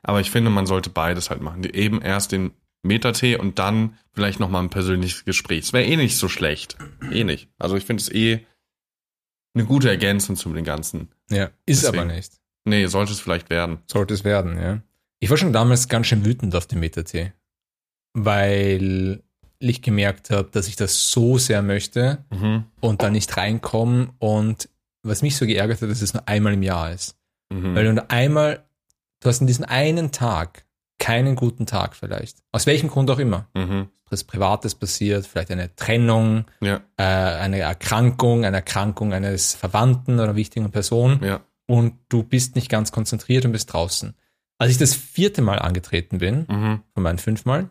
Aber 0.03 0.21
ich 0.21 0.31
finde, 0.31 0.51
man 0.51 0.67
sollte 0.67 0.91
beides 0.91 1.31
halt 1.31 1.41
machen. 1.41 1.65
Eben 1.65 2.03
erst 2.03 2.33
den 2.33 2.51
Meta-T 2.87 3.37
und 3.37 3.59
dann 3.59 3.99
vielleicht 4.13 4.41
nochmal 4.41 4.63
ein 4.63 4.71
persönliches 4.71 5.25
Gespräch. 5.25 5.65
Es 5.65 5.73
wäre 5.73 5.85
eh 5.85 5.97
nicht 5.97 6.17
so 6.17 6.29
schlecht. 6.29 6.77
Eh 7.13 7.25
nicht. 7.25 7.49
Also 7.59 7.77
ich 7.77 7.85
finde 7.85 8.03
es 8.03 8.11
eh 8.13 8.47
eine 9.55 9.65
gute 9.65 9.89
Ergänzung 9.89 10.37
zu 10.37 10.53
dem 10.53 10.65
Ganzen. 10.65 11.09
ja. 11.31 11.51
Ist 11.67 11.83
Deswegen. 11.85 12.03
aber 12.05 12.13
nicht. 12.15 12.33
Nee, 12.65 12.87
sollte 12.87 13.13
es 13.13 13.21
vielleicht 13.21 13.49
werden. 13.51 13.79
Sollte 13.87 14.13
es 14.15 14.25
werden, 14.25 14.59
ja. 14.61 14.81
Ich 15.21 15.31
war 15.31 15.37
schon 15.37 15.53
damals 15.53 15.89
ganz 15.89 16.09
schön 16.09 16.25
wütend 16.25 16.55
auf 16.55 16.67
den 16.67 16.81
MetaT, 16.81 17.33
weil 18.13 19.23
ich 19.59 19.81
gemerkt 19.83 20.31
habe, 20.31 20.49
dass 20.51 20.69
ich 20.69 20.77
das 20.77 21.11
so 21.11 21.39
sehr 21.39 21.63
möchte 21.63 22.25
Mhm. 22.31 22.65
und 22.81 23.03
da 23.03 23.11
nicht 23.11 23.37
reinkomme 23.37 24.11
und 24.19 24.69
was 25.03 25.23
mich 25.23 25.37
so 25.37 25.47
geärgert 25.47 25.81
hat, 25.81 25.89
dass 25.91 26.03
es 26.03 26.13
nur 26.13 26.29
einmal 26.29 26.53
im 26.55 26.63
Jahr 26.63 26.93
ist. 26.93 27.17
Mhm. 27.51 27.75
Weil 27.75 27.85
du 27.85 27.95
nur 27.95 28.11
einmal, 28.11 28.67
du 29.21 29.29
hast 29.29 29.41
in 29.41 29.47
diesem 29.47 29.65
einen 29.65 30.13
Tag 30.13 30.66
keinen 30.99 31.37
guten 31.37 31.67
Tag 31.67 31.95
vielleicht. 31.95 32.39
Aus 32.53 32.67
welchem 32.67 32.89
Grund 32.89 33.11
auch 33.11 33.19
immer. 33.19 33.49
Mhm. 33.55 33.89
Was 34.09 34.25
Privates 34.25 34.75
passiert, 34.77 35.27
vielleicht 35.27 35.51
eine 35.51 35.75
Trennung, 35.75 36.45
Ja, 36.61 36.81
äh, 36.97 37.03
eine 37.03 37.59
Erkrankung, 37.59 38.45
eine 38.45 38.59
Erkrankung 38.59 39.13
eines 39.13 39.55
Verwandten 39.55 40.21
oder 40.21 40.37
wichtigen 40.37 40.71
Person 40.71 41.21
ja. 41.25 41.41
und 41.67 41.95
du 42.09 42.23
bist 42.23 42.55
nicht 42.55 42.69
ganz 42.71 42.93
konzentriert 42.93 43.45
und 43.45 43.53
bist 43.53 43.73
draußen. 43.73 44.15
Als 44.59 44.71
ich 44.71 44.79
das 44.79 44.95
vierte 44.95 45.43
Mal 45.43 45.59
angetreten 45.59 46.19
bin, 46.19 46.47
Mhm. 46.49 46.83
von 46.95 47.03
meinen 47.03 47.19
fünfmal, 47.19 47.69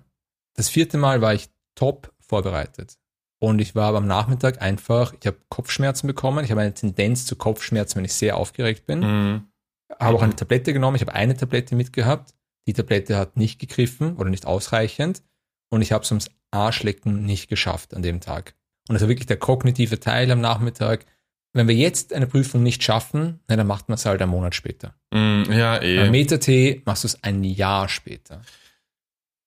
das 0.55 0.69
vierte 0.69 0.97
Mal 0.97 1.21
war 1.21 1.33
ich 1.33 1.49
top 1.75 2.13
vorbereitet. 2.19 2.97
Und 3.39 3.59
ich 3.59 3.75
war 3.75 3.87
aber 3.89 3.97
am 3.99 4.07
Nachmittag 4.07 4.61
einfach, 4.61 5.13
ich 5.19 5.27
habe 5.27 5.37
Kopfschmerzen 5.49 6.07
bekommen. 6.07 6.43
Ich 6.45 6.51
habe 6.51 6.61
eine 6.61 6.73
Tendenz 6.73 7.25
zu 7.25 7.35
Kopfschmerzen, 7.35 7.97
wenn 7.97 8.05
ich 8.05 8.13
sehr 8.13 8.37
aufgeregt 8.37 8.85
bin. 8.85 8.99
Mhm. 8.99 9.43
Habe 9.99 10.17
auch 10.17 10.21
eine 10.21 10.35
Tablette 10.35 10.73
genommen. 10.73 10.95
Ich 10.95 11.01
habe 11.01 11.13
eine 11.13 11.35
Tablette 11.35 11.75
mitgehabt. 11.75 12.33
Die 12.67 12.73
Tablette 12.73 13.17
hat 13.17 13.37
nicht 13.37 13.59
gegriffen 13.59 14.15
oder 14.17 14.29
nicht 14.29 14.45
ausreichend. 14.45 15.23
Und 15.69 15.81
ich 15.81 15.91
habe 15.91 16.03
es 16.03 16.11
ums 16.11 16.29
Arschlecken 16.51 17.25
nicht 17.25 17.49
geschafft 17.49 17.93
an 17.93 18.01
dem 18.01 18.21
Tag. 18.21 18.55
Und 18.87 18.95
also 18.95 19.07
wirklich 19.07 19.27
der 19.27 19.37
kognitive 19.37 19.99
Teil 19.99 20.31
am 20.31 20.41
Nachmittag. 20.41 21.05
Wenn 21.53 21.67
wir 21.67 21.75
jetzt 21.75 22.13
eine 22.13 22.27
Prüfung 22.27 22.63
nicht 22.63 22.83
schaffen, 22.83 23.39
na, 23.47 23.55
dann 23.55 23.67
macht 23.67 23.87
man 23.87 23.95
es 23.95 24.05
halt 24.05 24.21
einen 24.21 24.31
Monat 24.31 24.55
später. 24.55 24.95
Mhm. 25.11 25.45
Ja, 25.51 25.79
Bei 25.79 25.85
eh. 25.85 26.09
Meta-T 26.09 26.81
machst 26.85 27.03
du 27.03 27.07
es 27.07 27.23
ein 27.23 27.43
Jahr 27.43 27.87
später. 27.87 28.41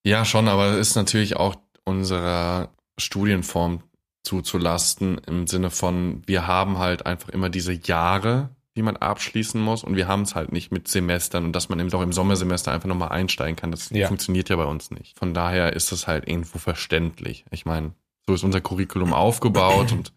Ja, 0.05 0.25
schon, 0.25 0.49
aber 0.49 0.73
es 0.73 0.89
ist 0.89 0.95
natürlich 0.97 1.37
auch 1.37 1.57
unserer 1.85 2.73
Studienform 2.99 3.83
zuzulasten 4.23 5.19
im 5.27 5.47
Sinne 5.47 5.71
von, 5.71 6.23
wir 6.27 6.47
haben 6.47 6.79
halt 6.79 7.07
einfach 7.07 7.29
immer 7.31 7.51
diese 7.51 7.73
Jahre, 7.73 8.51
die 8.79 8.83
man 8.83 8.97
abschließen 8.97 9.61
muss 9.61 9.85
und 9.85 9.97
wir 9.97 10.09
haben 10.09 10.23
es 10.23 10.35
halt 10.35 10.53
nicht 10.53 10.73
mit 10.73 10.89
Semestern 10.89 11.45
und 11.45 11.53
dass 11.53 11.69
man 11.69 11.79
eben 11.81 11.91
doch 11.91 12.01
im 12.01 12.13
Sommersemester 12.13 12.73
einfach 12.73 12.89
nochmal 12.89 13.11
einsteigen 13.11 13.57
kann, 13.57 13.71
das 13.71 13.91
Ja. 13.91 14.09
funktioniert 14.09 14.49
ja 14.49 14.57
bei 14.57 14.65
uns 14.65 14.91
nicht. 14.91 15.19
Von 15.19 15.35
daher 15.35 15.75
ist 15.75 15.93
das 15.93 16.07
halt 16.07 16.27
irgendwo 16.27 16.59
verständlich. 16.59 17.45
Ich 17.51 17.67
meine, 17.67 17.93
so 18.27 18.35
ist 18.35 18.45
unser 18.45 18.61
Curriculum 18.63 19.13
aufgebaut 19.13 19.93
und 19.93 20.13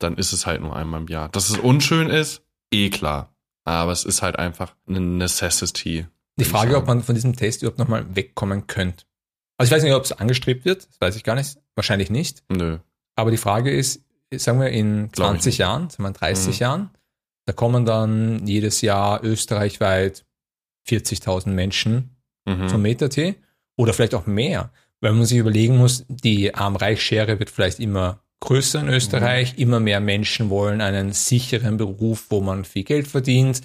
dann 0.00 0.16
ist 0.16 0.32
es 0.32 0.46
halt 0.46 0.60
nur 0.60 0.74
einmal 0.74 1.00
im 1.02 1.08
Jahr. 1.08 1.28
Dass 1.28 1.48
es 1.50 1.58
unschön 1.58 2.08
ist, 2.10 2.42
eh 2.72 2.90
klar. 2.90 3.32
Aber 3.64 3.92
es 3.92 4.04
ist 4.04 4.22
halt 4.22 4.38
einfach 4.38 4.74
eine 4.88 5.00
Necessity. 5.00 6.06
Die 6.38 6.44
Frage, 6.44 6.76
ob 6.76 6.86
man 6.86 7.02
von 7.02 7.14
diesem 7.14 7.34
Test 7.36 7.62
überhaupt 7.62 7.78
nochmal 7.78 8.04
wegkommen 8.14 8.66
könnte. 8.66 9.04
Also 9.58 9.70
ich 9.70 9.76
weiß 9.76 9.82
nicht, 9.84 9.94
ob 9.94 10.04
es 10.04 10.12
angestrebt 10.12 10.64
wird, 10.64 10.86
das 10.88 11.00
weiß 11.00 11.16
ich 11.16 11.24
gar 11.24 11.34
nicht. 11.34 11.58
Wahrscheinlich 11.74 12.10
nicht. 12.10 12.42
Nö. 12.48 12.78
Aber 13.16 13.30
die 13.30 13.38
Frage 13.38 13.70
ist, 13.70 14.02
sagen 14.34 14.60
wir 14.60 14.68
in 14.68 15.08
Glaub 15.12 15.28
ich 15.34 15.40
20 15.42 15.44
nicht. 15.46 15.58
Jahren, 15.58 15.88
sagen 15.90 16.02
wir 16.04 16.08
in 16.08 16.14
30 16.14 16.56
Mhm. 16.56 16.60
Jahren, 16.60 16.90
da 17.46 17.52
kommen 17.52 17.84
dann 17.86 18.46
jedes 18.46 18.80
Jahr 18.82 19.24
österreichweit 19.24 20.24
40.000 20.88 21.54
Menschen 21.54 22.10
Mhm. 22.48 22.68
zum 22.68 22.82
Meta-T 22.82 23.34
oder 23.76 23.92
vielleicht 23.92 24.14
auch 24.14 24.26
mehr. 24.26 24.70
Weil 25.00 25.12
man 25.12 25.26
sich 25.26 25.38
überlegen 25.38 25.76
muss, 25.76 26.04
die 26.08 26.54
Arm-Reich-Schere 26.54 27.38
wird 27.40 27.50
vielleicht 27.50 27.80
immer 27.80 28.20
größer 28.40 28.80
in 28.80 28.88
Österreich, 28.88 29.54
Mhm. 29.54 29.58
immer 29.62 29.80
mehr 29.80 30.00
Menschen 30.00 30.48
wollen 30.48 30.80
einen 30.80 31.12
sicheren 31.12 31.76
Beruf, 31.76 32.26
wo 32.30 32.40
man 32.40 32.64
viel 32.64 32.84
Geld 32.84 33.08
verdient. 33.08 33.62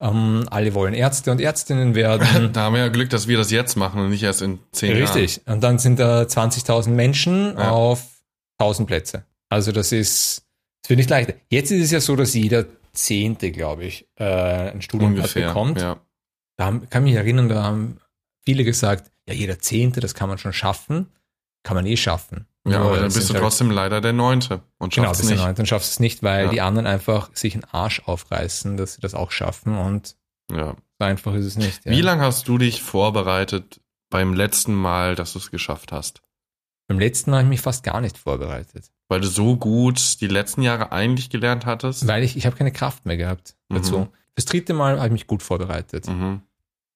Ähm, 0.00 0.44
alle 0.50 0.74
wollen 0.74 0.92
Ärzte 0.92 1.30
und 1.30 1.40
Ärztinnen 1.40 1.94
werden. 1.94 2.20
Da 2.52 2.62
haben 2.62 2.74
wir 2.74 2.80
ja 2.80 2.88
Glück, 2.88 3.10
dass 3.10 3.28
wir 3.28 3.36
das 3.38 3.50
jetzt 3.50 3.76
machen 3.76 4.00
und 4.00 4.10
nicht 4.10 4.22
erst 4.24 4.42
in 4.42 4.58
zehn 4.72 4.90
Jahren. 4.90 5.02
Richtig. 5.02 5.40
Und 5.46 5.62
dann 5.62 5.78
sind 5.78 5.98
da 5.98 6.22
20.000 6.26 6.94
Menschen 6.96 7.54
Ja. 7.56 7.70
auf 7.70 8.02
1000 8.58 8.86
Plätze. 8.88 9.24
Also 9.48 9.70
das 9.72 9.92
ist, 9.92 10.42
das 10.82 10.90
wird 10.90 10.98
nicht 10.98 11.10
leichter. 11.10 11.34
Jetzt 11.48 11.70
ist 11.70 11.84
es 11.84 11.90
ja 11.92 12.00
so, 12.00 12.16
dass 12.16 12.34
jeder 12.34 12.66
Zehnte, 12.96 13.52
glaube 13.52 13.84
ich, 13.84 14.08
äh, 14.16 14.24
ein 14.72 14.82
Studienplatz 14.82 15.26
Ungefähr. 15.28 15.48
bekommt. 15.48 15.80
Ja. 15.80 16.00
Da 16.56 16.64
haben, 16.66 16.88
kann 16.90 17.04
mich 17.04 17.14
erinnern, 17.14 17.48
da 17.48 17.62
haben 17.62 18.00
viele 18.44 18.64
gesagt, 18.64 19.12
ja, 19.28 19.34
jeder 19.34 19.58
Zehnte, 19.60 20.00
das 20.00 20.14
kann 20.14 20.28
man 20.28 20.38
schon 20.38 20.52
schaffen. 20.52 21.06
Kann 21.62 21.74
man 21.76 21.86
eh 21.86 21.96
schaffen. 21.96 22.46
ja, 22.66 22.78
Nur 22.78 22.88
aber 22.88 22.96
dann 22.98 23.06
es 23.06 23.14
bist 23.14 23.28
du 23.28 23.34
halt- 23.34 23.42
trotzdem 23.42 23.70
leider 23.70 24.00
der 24.00 24.12
Neunte 24.12 24.62
und 24.78 24.94
Genau, 24.94 25.08
schaffst 25.08 25.20
bist 25.22 25.30
du 25.30 25.34
nicht. 25.34 25.44
neun, 25.44 25.54
dann 25.56 25.66
schaffst 25.66 25.90
du 25.90 25.92
es 25.94 26.00
nicht, 26.00 26.22
weil 26.22 26.44
Ja. 26.46 26.50
die 26.50 26.60
anderen 26.60 26.86
einfach 26.86 27.30
sich 27.34 27.54
einen 27.54 27.64
Arsch 27.64 28.02
aufreißen, 28.06 28.76
dass 28.76 28.94
sie 28.94 29.00
das 29.00 29.14
auch 29.14 29.30
schaffen 29.32 29.76
und 29.76 30.16
Ja. 30.50 30.76
so 30.98 31.04
einfach 31.04 31.34
ist 31.34 31.44
es 31.44 31.56
nicht. 31.56 31.84
Ja. 31.84 31.90
Wie 31.92 32.00
lange 32.02 32.22
hast 32.22 32.46
du 32.48 32.56
dich 32.58 32.82
vorbereitet 32.82 33.80
beim 34.10 34.32
letzten 34.34 34.74
Mal, 34.74 35.16
dass 35.16 35.32
du 35.32 35.40
es 35.40 35.50
geschafft 35.50 35.90
hast? 35.92 36.22
Beim 36.88 36.98
letzten 36.98 37.30
Mal 37.30 37.38
habe 37.38 37.46
ich 37.46 37.50
mich 37.50 37.60
fast 37.60 37.82
gar 37.82 38.00
nicht 38.00 38.16
vorbereitet. 38.16 38.90
Weil 39.08 39.20
du 39.20 39.26
so 39.28 39.56
gut 39.56 40.20
die 40.20 40.26
letzten 40.28 40.62
Jahre 40.62 40.92
eigentlich 40.92 41.30
gelernt 41.30 41.66
hattest? 41.66 42.06
Weil 42.06 42.22
ich, 42.22 42.36
ich 42.36 42.46
habe 42.46 42.56
keine 42.56 42.72
Kraft 42.72 43.06
mehr 43.06 43.16
gehabt 43.16 43.56
dazu. 43.68 43.98
Mhm. 44.00 44.08
Das 44.34 44.44
dritte 44.44 44.74
Mal 44.74 44.96
habe 44.98 45.06
ich 45.06 45.12
mich 45.12 45.26
gut 45.26 45.42
vorbereitet. 45.42 46.06
Mhm. 46.08 46.42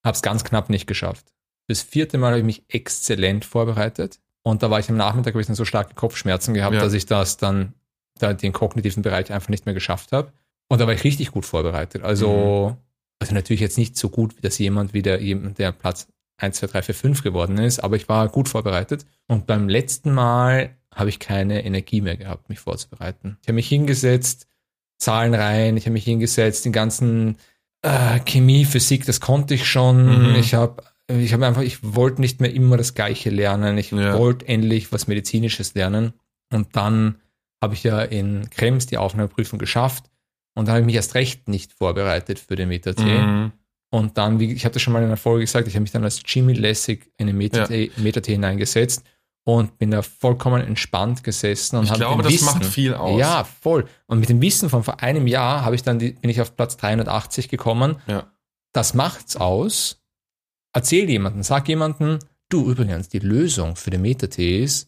Habe 0.05 0.14
es 0.14 0.22
ganz 0.22 0.44
knapp 0.44 0.70
nicht 0.70 0.87
geschafft. 0.87 1.33
Das 1.68 1.83
vierte 1.83 2.18
Mal 2.18 2.29
habe 2.29 2.38
ich 2.40 2.44
mich 2.44 2.64
exzellent 2.68 3.44
vorbereitet. 3.44 4.20
Und 4.42 4.62
da 4.62 4.70
war 4.70 4.81
ich 4.81 4.88
am 4.88 4.96
Nachmittag, 4.96 5.35
habe 5.35 5.40
ich 5.40 5.46
dann 5.46 5.57
so 5.57 5.64
starke 5.64 5.94
Kopfschmerzen 5.94 6.55
gehabt, 6.55 6.74
Ja. 6.74 6.81
dass 6.81 6.92
ich 6.94 7.07
das 7.07 7.37
dann, 7.37 7.74
da 8.18 8.33
den 8.33 8.53
kognitiven 8.53 9.03
Bereich 9.03 9.33
einfach 9.33 9.48
nicht 9.50 9.66
mehr 9.66 9.74
geschafft 9.74 10.12
habe. 10.12 10.33
Und 10.68 10.81
da 10.81 10.87
war 10.87 10.94
ich 10.94 11.05
richtig 11.05 11.31
gut 11.31 11.44
vorbereitet. 11.46 12.03
Also, 12.03 12.76
also 13.18 13.35
natürlich 13.35 13.61
jetzt 13.61 13.76
nicht 13.79 13.96
so 13.96 14.09
gut, 14.09 14.37
wie 14.37 14.40
das 14.40 14.59
jemand, 14.59 14.94
wie 14.94 15.03
der, 15.03 15.20
jemand, 15.20 15.59
der 15.59 15.72
Platz 15.72 16.09
1, 16.40 16.57
2, 16.57 16.66
3, 16.68 16.83
4, 16.83 16.94
5 16.94 17.22
geworden 17.22 17.59
ist, 17.59 17.81
aber 17.81 17.96
ich 17.96 18.09
war 18.09 18.29
gut 18.29 18.48
vorbereitet. 18.48 19.05
Und 19.26 19.46
beim 19.46 19.68
letzten 19.68 20.12
Mal 20.12 20.76
habe 20.94 21.09
ich 21.09 21.18
keine 21.18 21.64
Energie 21.64 22.00
mehr 22.00 22.16
gehabt, 22.16 22.48
mich 22.48 22.59
vorzubereiten. 22.61 23.38
Ich 23.42 23.48
habe 23.48 23.55
mich 23.55 23.68
hingesetzt, 23.68 24.46
Zahlen 24.98 25.35
rein, 25.35 25.76
ich 25.76 25.85
habe 25.87 25.92
mich 25.92 26.05
hingesetzt, 26.05 26.64
den 26.64 26.72
ganzen 26.72 27.37
äh, 27.83 28.18
Chemie, 28.20 28.64
Physik, 28.64 29.07
das 29.07 29.20
konnte 29.20 29.55
ich 29.55 29.66
schon. 29.68 30.31
Mhm. 30.31 30.35
Ich 30.37 30.55
habe 30.55 30.83
ich 31.09 31.33
habe 31.33 31.44
einfach, 31.44 31.62
ich 31.62 31.79
wollte 31.83 32.20
nicht 32.20 32.40
mehr 32.40 32.53
immer 32.55 32.76
das 32.76 32.94
Gleiche 32.94 33.31
lernen. 33.31 33.76
Ich 33.79 33.90
Ja. 33.90 34.16
wollte 34.16 34.46
endlich 34.46 34.92
was 34.92 35.09
Medizinisches 35.09 35.74
lernen. 35.74 36.12
Und 36.53 36.76
dann 36.76 37.16
habe 37.61 37.74
ich 37.74 37.83
ja 37.83 38.00
in 38.03 38.48
Krems 38.50 38.87
die 38.87 38.96
Aufnahmeprüfung 38.96 39.59
geschafft. 39.59 40.05
Und 40.55 40.66
dann 40.66 40.74
habe 40.74 40.81
ich 40.83 40.87
mich 40.87 40.94
erst 40.94 41.16
recht 41.16 41.48
nicht 41.48 41.72
vorbereitet 41.72 42.38
für 42.38 42.55
den 42.55 42.68
Meta-T. 42.68 43.03
Mhm. 43.03 43.53
Und 43.92 44.16
dann, 44.18 44.38
wie 44.38 44.53
ich 44.53 44.64
hatte 44.64 44.79
schon 44.79 44.92
mal 44.92 45.03
in 45.03 45.09
der 45.09 45.16
Folge 45.16 45.40
gesagt, 45.44 45.66
ich 45.66 45.74
habe 45.74 45.83
mich 45.83 45.90
dann 45.90 46.05
als 46.05 46.22
Jimmy 46.24 46.53
Lessig 46.53 47.11
in 47.16 47.26
den 47.26 47.37
Metatee 47.37 47.90
Meta 47.96 48.20
hineingesetzt 48.24 49.03
und 49.44 49.79
bin 49.79 49.90
da 49.90 50.03
vollkommen 50.03 50.62
entspannt 50.62 51.24
gesessen 51.24 51.76
und 51.76 51.85
Ich 51.85 51.90
habe 51.90 51.98
glaube, 52.00 52.22
das 52.22 52.40
macht 52.42 52.61
Wissen- 52.61 52.70
viel 52.72 52.94
aus. 52.94 53.18
Ja, 53.18 53.42
voll. 53.44 53.87
Und 54.07 54.20
mit 54.20 54.29
dem 54.29 54.40
Wissen 54.40 54.70
von 54.70 54.85
vor 54.85 55.03
einem 55.03 55.26
Jahr 55.26 55.64
habe 55.64 55.74
ich 55.74 55.83
dann 55.83 55.98
die, 55.98 56.12
bin 56.12 56.31
ich 56.31 56.40
auf 56.40 56.55
Platz 56.57 56.76
380 56.76 57.48
gekommen. 57.48 57.96
Ja. 58.07 58.31
Das 58.72 58.94
macht's 58.94 59.37
aus. 59.37 60.00
Erzähl 60.72 61.11
jemanden, 61.11 61.42
sag 61.42 61.68
jemanden, 61.68 62.20
du 62.48 62.70
übrigens, 62.70 63.09
die 63.09 63.18
Lösung 63.18 63.74
für 63.74 63.90
den 63.90 64.03
Metatee 64.03 64.62
ist, 64.62 64.85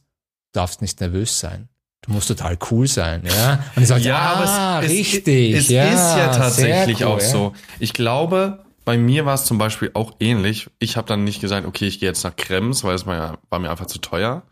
du 0.53 0.61
darfst 0.61 0.81
nicht 0.81 1.01
nervös 1.01 1.41
sein. 1.41 1.69
Du 2.03 2.13
musst 2.13 2.29
total 2.29 2.57
cool 2.71 2.87
sein, 2.87 3.23
ja. 3.25 3.65
Und 3.75 3.83
ich 3.83 3.89
sage, 3.89 4.03
Ja, 4.03 4.17
ah, 4.19 4.77
aber 4.79 4.85
es, 4.87 4.91
richtig. 4.93 5.55
es, 5.55 5.65
es 5.65 5.71
ja, 5.71 5.85
ist 5.87 6.17
ja 6.17 6.33
tatsächlich 6.37 7.01
cool, 7.01 7.07
auch 7.07 7.21
ja. 7.21 7.29
so. 7.29 7.53
Ich 7.81 7.93
glaube, 7.93 8.65
bei 8.85 8.99
mir 8.99 9.27
war 9.27 9.35
es 9.35 9.45
zum 9.45 9.59
Beispiel 9.59 9.91
auch 9.95 10.17
ähnlich. 10.21 10.71
Ich 10.79 10.97
habe 10.97 11.07
dann 11.07 11.25
nicht 11.25 11.41
gesagt, 11.41 11.67
okay, 11.67 11.87
ich 11.87 12.01
gehe 12.01 12.09
jetzt 12.09 12.25
nach 12.25 12.37
Krems, 12.37 12.85
weil 12.85 12.95
es 12.95 13.07
war, 13.07 13.39
mir 13.51 13.71
einfach 13.71 13.87
zu 13.87 13.99
teuer. 13.99 14.43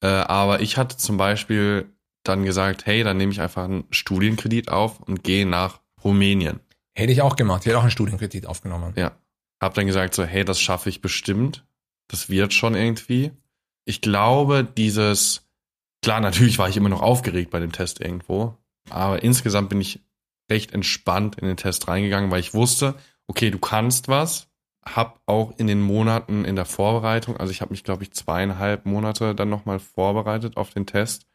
Äh, 0.00 0.08
aber 0.08 0.60
ich 0.60 0.76
hatte 0.76 0.96
zum 0.96 1.16
Beispiel 1.16 1.90
dann 2.22 2.44
gesagt, 2.44 2.86
hey, 2.86 3.02
dann 3.02 3.16
nehme 3.16 3.32
ich 3.32 3.40
einfach 3.40 3.64
einen 3.64 3.84
Studienkredit 3.90 4.70
auf 4.70 5.00
und 5.00 5.22
gehe 5.24 5.46
nach 5.46 5.80
Rumänien. 6.02 6.60
Hätte 6.94 7.12
ich 7.12 7.22
auch 7.22 7.36
gemacht. 7.36 7.62
Ich 7.62 7.66
hätte 7.66 7.78
auch 7.78 7.82
einen 7.82 7.90
Studienkredit 7.90 8.46
aufgenommen. 8.46 8.92
Ja. 8.96 9.12
Hab 9.60 9.74
dann 9.74 9.86
gesagt 9.86 10.14
so, 10.14 10.24
hey, 10.24 10.44
das 10.44 10.60
schaffe 10.60 10.88
ich 10.88 11.00
bestimmt. 11.00 11.64
Das 12.08 12.28
wird 12.28 12.52
schon 12.52 12.74
irgendwie. 12.74 13.32
Ich 13.84 14.00
glaube, 14.00 14.64
dieses, 14.64 15.48
klar, 16.02 16.20
natürlich 16.20 16.58
war 16.58 16.68
ich 16.68 16.76
immer 16.76 16.88
noch 16.88 17.02
aufgeregt 17.02 17.50
bei 17.50 17.60
dem 17.60 17.72
Test 17.72 18.00
irgendwo, 18.00 18.56
aber 18.90 19.22
insgesamt 19.22 19.68
bin 19.68 19.80
ich 19.80 20.00
recht 20.50 20.72
entspannt 20.72 21.36
in 21.36 21.46
den 21.46 21.56
Test 21.56 21.88
reingegangen, 21.88 22.30
weil 22.30 22.40
ich 22.40 22.54
wusste, 22.54 22.94
okay, 23.26 23.50
du 23.50 23.58
kannst 23.58 24.08
was. 24.08 24.48
Hab 24.84 25.20
auch 25.26 25.52
in 25.58 25.66
den 25.66 25.82
Monaten 25.82 26.44
in 26.44 26.54
der 26.54 26.64
Vorbereitung, 26.64 27.36
also 27.36 27.50
ich 27.50 27.60
habe 27.60 27.72
mich, 27.72 27.82
glaube 27.82 28.04
ich, 28.04 28.12
zweieinhalb 28.12 28.86
Monate 28.86 29.34
dann 29.34 29.48
nochmal 29.48 29.80
vorbereitet 29.80 30.56
auf 30.56 30.70
den 30.70 30.86
Test 30.86 31.26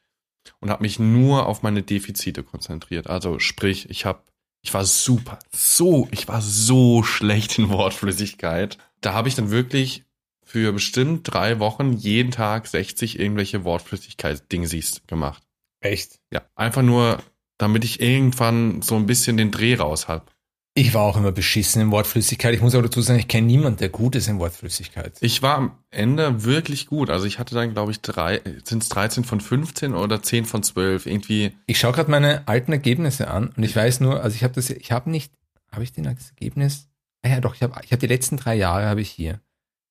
und 0.62 0.70
habe 0.70 0.84
mich 0.84 1.00
nur 1.00 1.48
auf 1.48 1.62
meine 1.62 1.84
Defizite 1.84 2.44
konzentriert. 2.44 3.10
Also 3.10 3.40
sprich, 3.40 3.90
ich 3.90 4.06
habe 4.06 4.24
ich 4.64 4.74
war 4.74 4.86
super, 4.86 5.40
so, 5.52 6.08
ich 6.12 6.28
war 6.28 6.42
so 6.42 7.04
schlecht 7.04 7.58
in 7.58 7.70
Wortflüssigkeit. 7.70 8.78
Da 9.02 9.14
habe 9.14 9.28
ich 9.28 9.36
dann 9.36 9.50
wirklich 9.50 10.06
für 10.44 10.72
bestimmt 10.72 11.32
drei 11.32 11.60
Wochen 11.60 11.94
jeden 11.94 12.32
Tag 12.32 12.68
60 12.68 13.20
irgendwelche 13.20 13.64
Wortflüssigkeit-Dingsies 13.64 15.02
gemacht. 15.08 15.44
Echt? 15.80 16.20
Ja, 16.32 16.44
einfach 16.56 16.84
nur, 16.84 17.24
damit 17.58 17.84
ich 17.84 18.02
irgendwann 18.02 18.82
so 18.82 18.96
ein 18.96 19.08
bisschen 19.08 19.38
den 19.38 19.50
Dreh 19.50 19.76
raus 19.76 20.08
hab. 20.08 20.31
Ich 20.74 20.94
war 20.94 21.02
auch 21.02 21.18
immer 21.18 21.34
beschissen 21.34 21.82
in 21.82 21.92
Wortflüssigkeit. 21.92 22.54
Ich 22.54 22.62
muss 22.62 22.74
aber 22.76 22.84
dazu 22.84 23.02
sagen, 23.02 23.20
ich 23.20 23.28
kenne 23.28 23.46
niemanden, 23.48 23.80
der 23.80 23.90
gut 23.90 24.16
ist 24.16 24.30
in 24.30 24.40
Wortflüssigkeit. 24.40 25.18
Ich 25.20 25.42
war 25.42 25.58
am 25.58 25.78
Ende 25.90 26.46
wirklich 26.46 26.88
gut. 26.88 27.10
Also 27.10 27.26
ich 27.26 27.40
hatte 27.40 27.56
dann, 27.56 27.74
glaube 27.74 27.92
ich, 27.92 28.02
drei, 28.02 28.42
sind 28.64 28.82
es 28.82 28.88
13 28.90 29.26
von 29.26 29.42
15 29.42 29.94
oder 29.94 30.24
10 30.24 30.46
von 30.46 30.64
12. 30.64 31.08
Irgendwie, 31.08 31.52
Ich 31.66 31.78
schaue 31.78 31.92
gerade 31.92 32.10
meine 32.10 32.48
alten 32.48 32.72
Ergebnisse 32.72 33.30
an 33.30 33.50
und 33.50 33.64
ich 33.64 33.76
weiß 33.76 34.00
nur, 34.00 34.24
also 34.24 34.34
ich 34.34 34.44
habe 34.46 34.54
das, 34.54 34.70
ich 34.70 34.94
habe 34.94 35.10
nicht, 35.10 35.34
habe 35.74 35.84
ich 35.84 35.92
den 35.92 36.08
als 36.08 36.30
Ergebnis? 36.30 36.88
Ah 37.22 37.30
ja, 37.30 37.42
doch, 37.42 37.54
ich 37.54 37.64
habe 37.64 37.80
ich 37.84 37.92
hab 37.92 38.00
die 38.00 38.08
letzten 38.08 38.38
drei 38.38 38.56
Jahre 38.56 38.86
habe 38.86 39.02
ich 39.02 39.10
hier. 39.10 39.42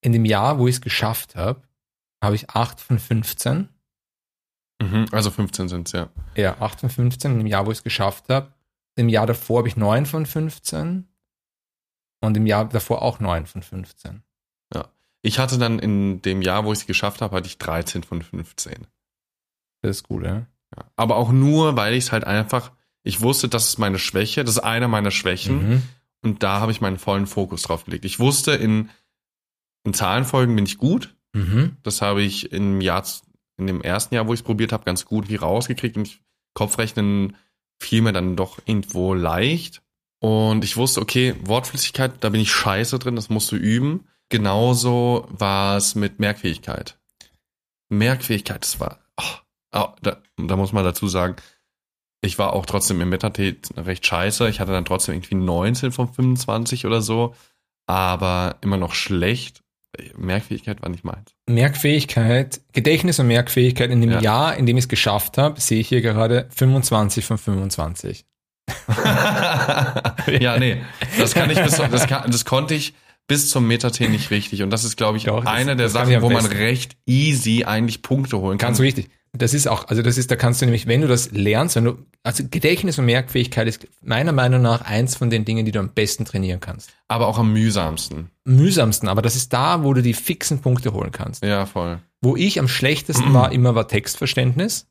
In 0.00 0.12
dem 0.12 0.24
Jahr, 0.24 0.58
wo 0.58 0.66
ich 0.66 0.76
es 0.76 0.80
geschafft 0.80 1.36
habe, 1.36 1.60
habe 2.22 2.36
ich 2.36 2.48
8 2.50 2.80
von 2.80 2.98
15. 2.98 3.68
mhm, 4.80 5.06
also 5.12 5.30
15 5.30 5.68
sind's 5.68 5.92
ja. 5.92 6.08
Ja, 6.36 6.56
8 6.58 6.80
von 6.80 6.88
15 6.90 7.32
in 7.32 7.38
dem 7.38 7.46
Jahr, 7.46 7.66
wo 7.66 7.70
ich 7.70 7.78
es 7.78 7.84
geschafft 7.84 8.30
habe. 8.30 8.54
Im 9.00 9.08
Jahr 9.08 9.26
davor 9.26 9.58
habe 9.58 9.68
ich 9.68 9.76
9 9.76 10.04
von 10.04 10.26
15. 10.26 11.08
Und 12.20 12.36
im 12.36 12.46
Jahr 12.46 12.68
davor 12.68 13.00
auch 13.00 13.18
9 13.18 13.46
von 13.46 13.62
15. 13.62 14.22
Ich 15.22 15.38
hatte 15.38 15.58
dann 15.58 15.78
in 15.78 16.22
dem 16.22 16.40
Jahr, 16.40 16.64
wo 16.64 16.72
ich 16.72 16.78
es 16.78 16.86
geschafft 16.86 17.20
habe, 17.20 17.36
hatte 17.36 17.46
ich 17.46 17.58
13 17.58 18.04
von 18.04 18.22
15. 18.22 18.86
Das 19.82 19.98
ist 19.98 20.08
gut, 20.08 20.24
ja. 20.24 20.46
Ja. 20.74 20.84
Aber 20.96 21.16
auch 21.16 21.30
nur, 21.30 21.76
weil 21.76 21.92
ich 21.92 22.04
es 22.04 22.12
halt 22.12 22.24
einfach, 22.24 22.72
ich 23.02 23.20
wusste, 23.20 23.46
das 23.48 23.68
ist 23.68 23.78
meine 23.78 23.98
Schwäche, 23.98 24.44
das 24.44 24.56
ist 24.56 24.62
eine 24.62 24.88
meiner 24.88 25.10
Schwächen 25.10 25.68
Mhm. 25.68 25.82
und 26.22 26.42
da 26.42 26.60
habe 26.60 26.72
ich 26.72 26.80
meinen 26.80 26.96
vollen 26.98 27.26
Fokus 27.26 27.60
drauf 27.60 27.84
gelegt. 27.84 28.06
Ich 28.06 28.18
wusste, 28.18 28.52
in, 28.52 28.88
in 29.84 29.92
Zahlenfolgen 29.92 30.56
bin 30.56 30.64
ich 30.64 30.78
gut. 30.78 31.14
Mhm. 31.34 31.76
Das 31.82 32.00
habe 32.00 32.22
ich 32.22 32.50
im 32.52 32.80
Jahr, 32.80 33.04
in 33.58 33.66
dem 33.66 33.82
ersten 33.82 34.14
Jahr, 34.14 34.26
wo 34.26 34.32
ich 34.32 34.40
es 34.40 34.44
probiert 34.44 34.72
habe, 34.72 34.84
ganz 34.84 35.04
gut 35.04 35.28
wie 35.28 35.36
rausgekriegt 35.36 35.98
und 35.98 36.08
ich, 36.08 36.22
Kopfrechnen 36.54 37.36
fiel 37.80 38.02
mir 38.02 38.12
dann 38.12 38.36
doch 38.36 38.58
irgendwo 38.66 39.14
leicht. 39.14 39.82
Und 40.20 40.64
ich 40.64 40.76
wusste, 40.76 41.00
okay, 41.00 41.34
Wortflüssigkeit, 41.40 42.12
da 42.20 42.28
bin 42.28 42.40
ich 42.40 42.52
scheiße 42.52 42.98
drin, 42.98 43.16
das 43.16 43.30
musst 43.30 43.50
du 43.50 43.56
üben. 43.56 44.06
Genauso 44.28 45.26
war 45.30 45.76
es 45.76 45.94
mit 45.94 46.20
Merkfähigkeit. 46.20 46.98
Merkfähigkeit, 47.88 48.62
das 48.62 48.78
war, 48.78 49.00
oh, 49.16 49.38
oh, 49.72 49.88
da, 50.02 50.22
da 50.36 50.56
muss 50.56 50.72
man 50.72 50.84
dazu 50.84 51.08
sagen, 51.08 51.36
ich 52.22 52.38
war 52.38 52.52
auch 52.52 52.66
trotzdem 52.66 53.00
im 53.00 53.08
Metatet 53.08 53.70
recht 53.76 54.06
scheiße. 54.06 54.48
Ich 54.48 54.60
hatte 54.60 54.72
dann 54.72 54.84
trotzdem 54.84 55.14
irgendwie 55.14 55.36
19 55.36 55.90
von 55.90 56.12
25 56.12 56.84
oder 56.84 57.00
so, 57.00 57.34
aber 57.86 58.56
immer 58.60 58.76
noch 58.76 58.92
schlecht. 58.92 59.62
Merkfähigkeit 60.16 60.82
war 60.82 60.88
nicht 60.88 61.04
meins. 61.04 61.34
Merkfähigkeit, 61.46 62.60
Gedächtnis 62.72 63.18
und 63.18 63.26
Merkfähigkeit 63.26 63.90
in 63.90 64.00
dem 64.00 64.10
Ja. 64.12 64.20
Jahr, 64.20 64.56
in 64.56 64.66
dem 64.66 64.76
ich 64.76 64.84
es 64.84 64.88
geschafft 64.88 65.36
habe, 65.38 65.60
sehe 65.60 65.80
ich 65.80 65.88
hier 65.88 66.00
gerade 66.00 66.48
25 66.54 67.24
von 67.24 67.38
25. 67.38 68.24
ja, 70.40 70.58
nee, 70.58 70.80
das 71.18 71.34
kann 71.34 71.50
ich 71.50 71.60
bis, 71.60 71.76
das, 71.76 72.06
kann, 72.06 72.30
das 72.30 72.44
konnte 72.44 72.74
ich 72.74 72.94
bis 73.30 73.48
zum 73.48 73.68
Metatet 73.68 74.10
nicht 74.10 74.32
richtig. 74.32 74.64
Und 74.64 74.70
das 74.70 74.82
ist, 74.82 74.96
glaube 74.96 75.16
ich, 75.16 75.24
Doch, 75.24 75.44
das- 75.44 75.52
eine 75.54 75.76
der 75.76 75.86
das 75.86 75.92
Sachen, 75.92 76.20
wo 76.20 76.30
man 76.30 76.44
recht 76.46 76.96
easy 77.06 77.62
eigentlich 77.64 78.02
Punkte 78.02 78.38
holen 78.38 78.58
kann. 78.58 78.70
Ganz 78.70 78.80
richtig. 78.80 79.08
Das 79.32 79.54
ist 79.54 79.68
auch, 79.68 79.86
also 79.86 80.02
das 80.02 80.18
ist, 80.18 80.32
da 80.32 80.34
kannst 80.34 80.60
du 80.60 80.66
nämlich, 80.66 80.88
wenn 80.88 81.02
du 81.02 81.06
das 81.06 81.30
lernst, 81.30 81.76
wenn 81.76 81.84
du, 81.84 81.98
also 82.24 82.42
Gedächtnis 82.50 82.98
und 82.98 83.04
Merkfähigkeit 83.04 83.68
ist 83.68 83.86
meiner 84.02 84.32
Meinung 84.32 84.62
nach 84.62 84.80
eins 84.80 85.14
von 85.14 85.30
den 85.30 85.44
Dingen, 85.44 85.64
die 85.64 85.70
du 85.70 85.78
am 85.78 85.90
besten 85.90 86.24
trainieren 86.24 86.58
kannst. 86.58 86.90
Aber 87.06 87.28
auch 87.28 87.38
am 87.38 87.52
mühsamsten. 87.52 88.32
Mühsamsten, 88.44 89.06
aber 89.06 89.22
das 89.22 89.36
ist 89.36 89.52
da, 89.52 89.84
wo 89.84 89.94
du 89.94 90.02
die 90.02 90.14
fixen 90.14 90.60
Punkte 90.60 90.92
holen 90.92 91.12
kannst. 91.12 91.44
Ja, 91.44 91.66
voll. 91.66 92.00
Wo 92.20 92.34
ich 92.34 92.58
am 92.58 92.66
schlechtesten 92.66 93.32
war, 93.32 93.52
immer 93.52 93.76
war 93.76 93.86
Textverständnis. 93.86 94.88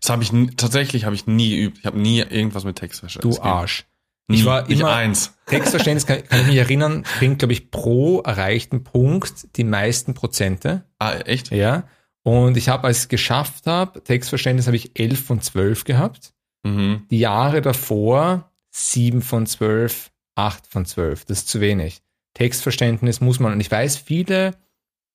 Das 0.00 0.08
habe 0.08 0.22
ich 0.22 0.32
tatsächlich 0.56 1.04
habe 1.04 1.14
ich 1.14 1.26
nie 1.26 1.50
geübt. 1.50 1.78
Ich 1.80 1.84
habe 1.84 1.98
nie 1.98 2.20
irgendwas 2.20 2.64
mit 2.64 2.76
Textverständnis. 2.76 3.36
Du. 3.36 3.42
Arsch. 3.42 3.84
Ich 4.28 4.44
war 4.44 4.66
nicht 4.66 4.80
immer- 4.80 4.94
eins. 4.94 5.34
Textverständnis 5.46 6.06
kann, 6.06 6.24
kann 6.26 6.40
ich 6.40 6.46
mich 6.46 6.56
erinnern, 6.56 7.04
bringt, 7.18 7.40
glaube 7.40 7.52
ich, 7.52 7.70
pro 7.70 8.20
erreichten 8.20 8.82
Punkt 8.82 9.56
die 9.56 9.64
meisten 9.64 10.14
Prozente. 10.14 10.84
Ah, 10.98 11.12
echt? 11.16 11.50
Ja. 11.50 11.84
Und 12.22 12.56
ich 12.56 12.70
habe, 12.70 12.84
als 12.86 12.96
ich 12.98 13.02
es 13.04 13.08
geschafft 13.08 13.66
habe, 13.66 14.02
Textverständnis 14.02 14.66
habe 14.66 14.76
ich 14.76 14.98
11 14.98 15.22
von 15.24 15.40
12 15.42 15.84
gehabt. 15.84 16.32
Mhm. 16.62 17.06
Die 17.10 17.18
Jahre 17.18 17.60
davor 17.60 18.50
7 18.70 19.20
von 19.20 19.46
12, 19.46 20.10
8 20.34 20.66
von 20.66 20.86
12. 20.86 21.26
Das 21.26 21.40
ist 21.40 21.48
zu 21.48 21.60
wenig. 21.60 22.00
Textverständnis 22.32 23.20
muss 23.20 23.38
man, 23.40 23.52
und 23.52 23.60
ich 23.60 23.70
weiß, 23.70 23.98
viele, 23.98 24.52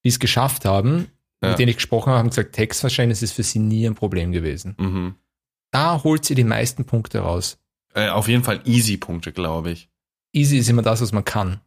die 0.03 0.09
es 0.09 0.19
geschafft 0.19 0.65
haben, 0.65 1.07
Ja. 1.41 1.49
mit 1.49 1.59
denen 1.59 1.69
ich 1.69 1.77
gesprochen 1.77 2.09
habe, 2.11 2.19
haben 2.19 2.29
gesagt, 2.29 2.53
Textverständnis 2.53 3.21
ist 3.23 3.33
für 3.33 3.43
sie 3.43 3.59
nie 3.59 3.85
ein 3.87 3.95
Problem 3.95 4.31
gewesen. 4.31 4.75
Mhm. 4.79 5.15
Da 5.71 6.03
holt 6.03 6.23
sie 6.25 6.35
die 6.35 6.43
meisten 6.43 6.85
Punkte 6.85 7.19
raus. 7.19 7.57
Äh, 8.07 8.09
auf 8.09 8.27
jeden 8.27 8.43
Fall 8.43 8.61
Easy-Punkte, 8.65 9.31
glaube 9.31 9.71
ich. 9.71 9.89
Easy 10.33 10.57
ist 10.57 10.69
immer 10.69 10.81
das, 10.81 11.01
was 11.01 11.11
man 11.11 11.25
kann. 11.25 11.59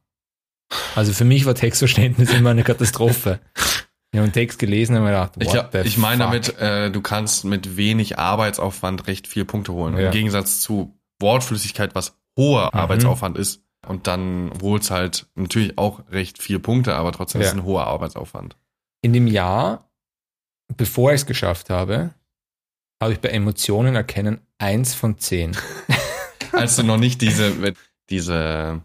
Also 0.95 1.13
für 1.13 1.25
mich 1.25 1.45
war 1.47 1.55
Textverständnis 1.55 2.33
immer 2.33 2.51
eine 2.51 2.65
Katastrophe. 2.65 3.41
Ich 4.15 4.19
habe 4.19 4.25
einen 4.25 4.35
Text 4.35 4.59
gelesen 4.59 4.95
und 4.95 5.05
mir 5.05 5.09
gedacht, 5.09 5.33
Ich, 5.39 5.47
what 5.47 5.53
glaub, 5.55 5.73
the 5.73 5.79
ich 5.89 5.97
meine 5.97 6.19
damit, 6.25 6.59
äh, 6.59 6.91
du 6.91 7.01
kannst 7.01 7.47
mit 7.47 7.79
wenig 7.79 8.19
Arbeitsaufwand 8.19 9.07
recht 9.07 9.27
viel 9.27 9.47
Punkte 9.47 9.73
holen. 9.73 9.97
Ja. 9.97 10.09
Im 10.09 10.11
Gegensatz 10.13 10.61
zu 10.61 10.95
Wortflüssigkeit, 11.19 11.95
was 11.95 12.19
hoher 12.37 12.67
Mhm. 12.75 12.79
Arbeitsaufwand 12.79 13.39
ist. 13.39 13.63
Und 13.89 14.07
dann 14.09 14.53
holst 14.61 14.91
halt 14.91 15.29
natürlich 15.35 15.79
auch 15.79 16.03
recht 16.11 16.43
viel 16.43 16.59
Punkte, 16.59 16.95
aber 16.95 17.13
trotzdem 17.13 17.41
ist 17.41 17.47
Ja. 17.47 17.53
es 17.53 17.59
ein 17.59 17.65
hoher 17.65 17.87
Arbeitsaufwand. 17.87 18.59
In 19.01 19.15
dem 19.15 19.27
Jahr, 19.27 19.91
bevor 20.77 21.13
ich 21.13 21.23
es 21.23 21.27
geschafft 21.27 21.71
habe, 21.71 22.11
habe 23.03 23.15
ich 23.15 23.19
bei 23.21 23.31
Emotionen 23.31 23.95
erkennen 23.97 24.43
eins 24.59 24.93
von 24.95 25.17
zehn. 25.17 25.57
Als 26.53 26.77
du 26.77 26.83
noch 26.83 26.99
nicht 26.99 27.21
diese, 27.21 27.53
diese, 28.11 28.83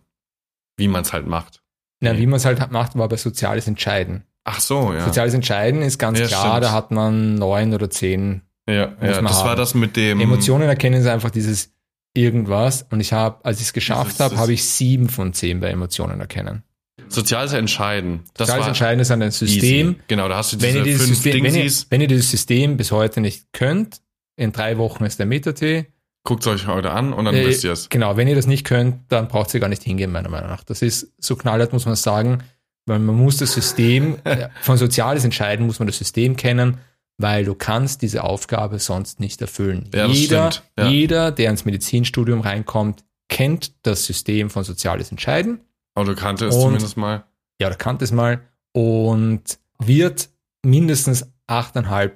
wie 0.77 0.87
man 0.87 1.01
es 1.03 1.13
halt 1.13 1.27
macht. 1.27 1.61
Na, 1.99 2.13
Nee. 2.13 2.19
wie 2.19 2.27
man 2.27 2.37
es 2.37 2.45
halt 2.45 2.71
macht, 2.71 2.97
war 2.97 3.07
bei 3.09 3.17
soziales 3.17 3.67
Entscheiden. 3.67 4.23
Ach 4.43 4.59
so, 4.59 4.93
ja. 4.93 5.03
Soziales 5.05 5.33
Entscheiden 5.33 5.81
ist 5.81 5.97
ganz 5.97 6.19
Ja, 6.19 6.27
klar, 6.27 6.41
stimmt. 6.51 6.63
da 6.65 6.71
hat 6.71 6.91
man 6.91 7.35
neun 7.35 7.73
oder 7.73 7.89
zehn. 7.89 8.41
ja, 8.69 8.73
ja 8.75 9.21
das 9.21 9.21
war 9.41 9.49
haben. 9.51 9.57
das 9.57 9.73
mit 9.73 9.95
dem. 9.97 10.19
Emotionen 10.21 10.69
erkennen 10.69 11.01
ist 11.01 11.07
einfach 11.07 11.31
dieses 11.31 11.73
irgendwas. 12.13 12.85
Und 12.89 12.99
ich 12.99 13.13
habe, 13.13 13.43
als 13.45 13.59
ich 13.59 13.67
es 13.67 13.73
geschafft 13.73 14.19
habe, 14.19 14.37
habe 14.37 14.53
ich 14.53 14.63
sieben 14.63 15.09
von 15.09 15.33
zehn 15.33 15.59
bei 15.59 15.67
Emotionen 15.69 16.19
erkennen. 16.19 16.63
Soziales 17.09 17.53
Entscheiden. 17.53 18.21
Das 18.33 18.47
Soziales 18.47 18.61
war 18.61 18.67
Entscheiden 18.69 18.99
ist 19.01 19.11
ein 19.11 19.31
System. 19.31 19.89
easy. 19.91 19.99
Genau, 20.07 20.27
da 20.27 20.37
hast 20.37 20.53
du 20.53 20.61
Wenn 20.61 20.67
diese 20.69 20.77
ihr, 20.79 20.83
dieses 20.85 21.05
fünf 21.07 21.15
System, 21.15 21.43
wenn, 21.43 21.55
ihr, 21.55 21.71
wenn 21.89 22.01
ihr 22.01 22.07
dieses 22.07 22.31
System 22.31 22.77
bis 22.77 22.91
heute 22.91 23.21
nicht 23.21 23.45
könnt, 23.53 24.01
in 24.35 24.51
drei 24.51 24.77
Wochen 24.77 25.03
ist 25.05 25.19
der 25.19 25.25
Metatee. 25.25 25.87
Guckt 26.27 26.45
es 26.45 26.47
euch 26.47 26.67
heute 26.67 26.91
an 26.91 27.13
und 27.13 27.23
dann 27.25 27.33
Äh, 27.33 27.45
wisst 27.47 27.63
ihr 27.63 27.71
es. 27.71 27.87
Genau, 27.89 28.17
wenn 28.17 28.27
ihr 28.27 28.35
das 28.35 28.47
nicht 28.47 28.65
könnt, 28.65 28.95
dann 29.07 29.29
braucht 29.29 29.53
ihr 29.53 29.61
gar 29.61 29.69
nicht 29.69 29.81
hingehen, 29.83 30.11
meiner 30.11 30.27
Meinung 30.29 30.49
nach. 30.49 30.63
Das 30.65 30.81
ist 30.81 31.13
so 31.17 31.37
knallhart, 31.37 31.71
muss 31.71 31.85
man 31.85 31.95
sagen, 31.95 32.43
weil 32.85 32.99
man 32.99 33.15
muss 33.15 33.37
das 33.37 33.53
System, 33.53 34.17
äh, 34.25 34.49
von 34.61 34.77
Soziales 34.77 35.23
entscheiden, 35.23 35.65
muss 35.65 35.79
man 35.79 35.87
das 35.87 35.97
System 35.97 36.35
kennen, 36.35 36.79
weil 37.17 37.45
du 37.45 37.55
kannst 37.55 38.01
diese 38.01 38.23
Aufgabe 38.25 38.77
sonst 38.79 39.21
nicht 39.21 39.41
erfüllen. 39.41 39.89
Ja, 39.95 40.05
jeder, 40.07 40.49
ja. 40.77 40.87
jeder, 40.89 41.31
der 41.31 41.49
ins 41.49 41.63
Medizinstudium 41.63 42.41
reinkommt, 42.41 43.05
kennt 43.29 43.73
das 43.85 44.05
System 44.05 44.49
von 44.49 44.63
Soziales 44.65 45.11
Entscheiden. 45.11 45.61
Du 45.95 46.13
kannte 46.13 46.47
es 46.47 46.55
Und- 46.55 46.61
zumindest 46.61 46.97
mal. 46.97 47.23
Ja, 47.59 47.67
oder 47.67 47.75
kannte 47.77 48.03
es 48.05 48.11
mal 48.11 48.41
und 48.73 49.57
wird 49.79 50.29
mindestens 50.63 51.25
8,5 51.47 52.11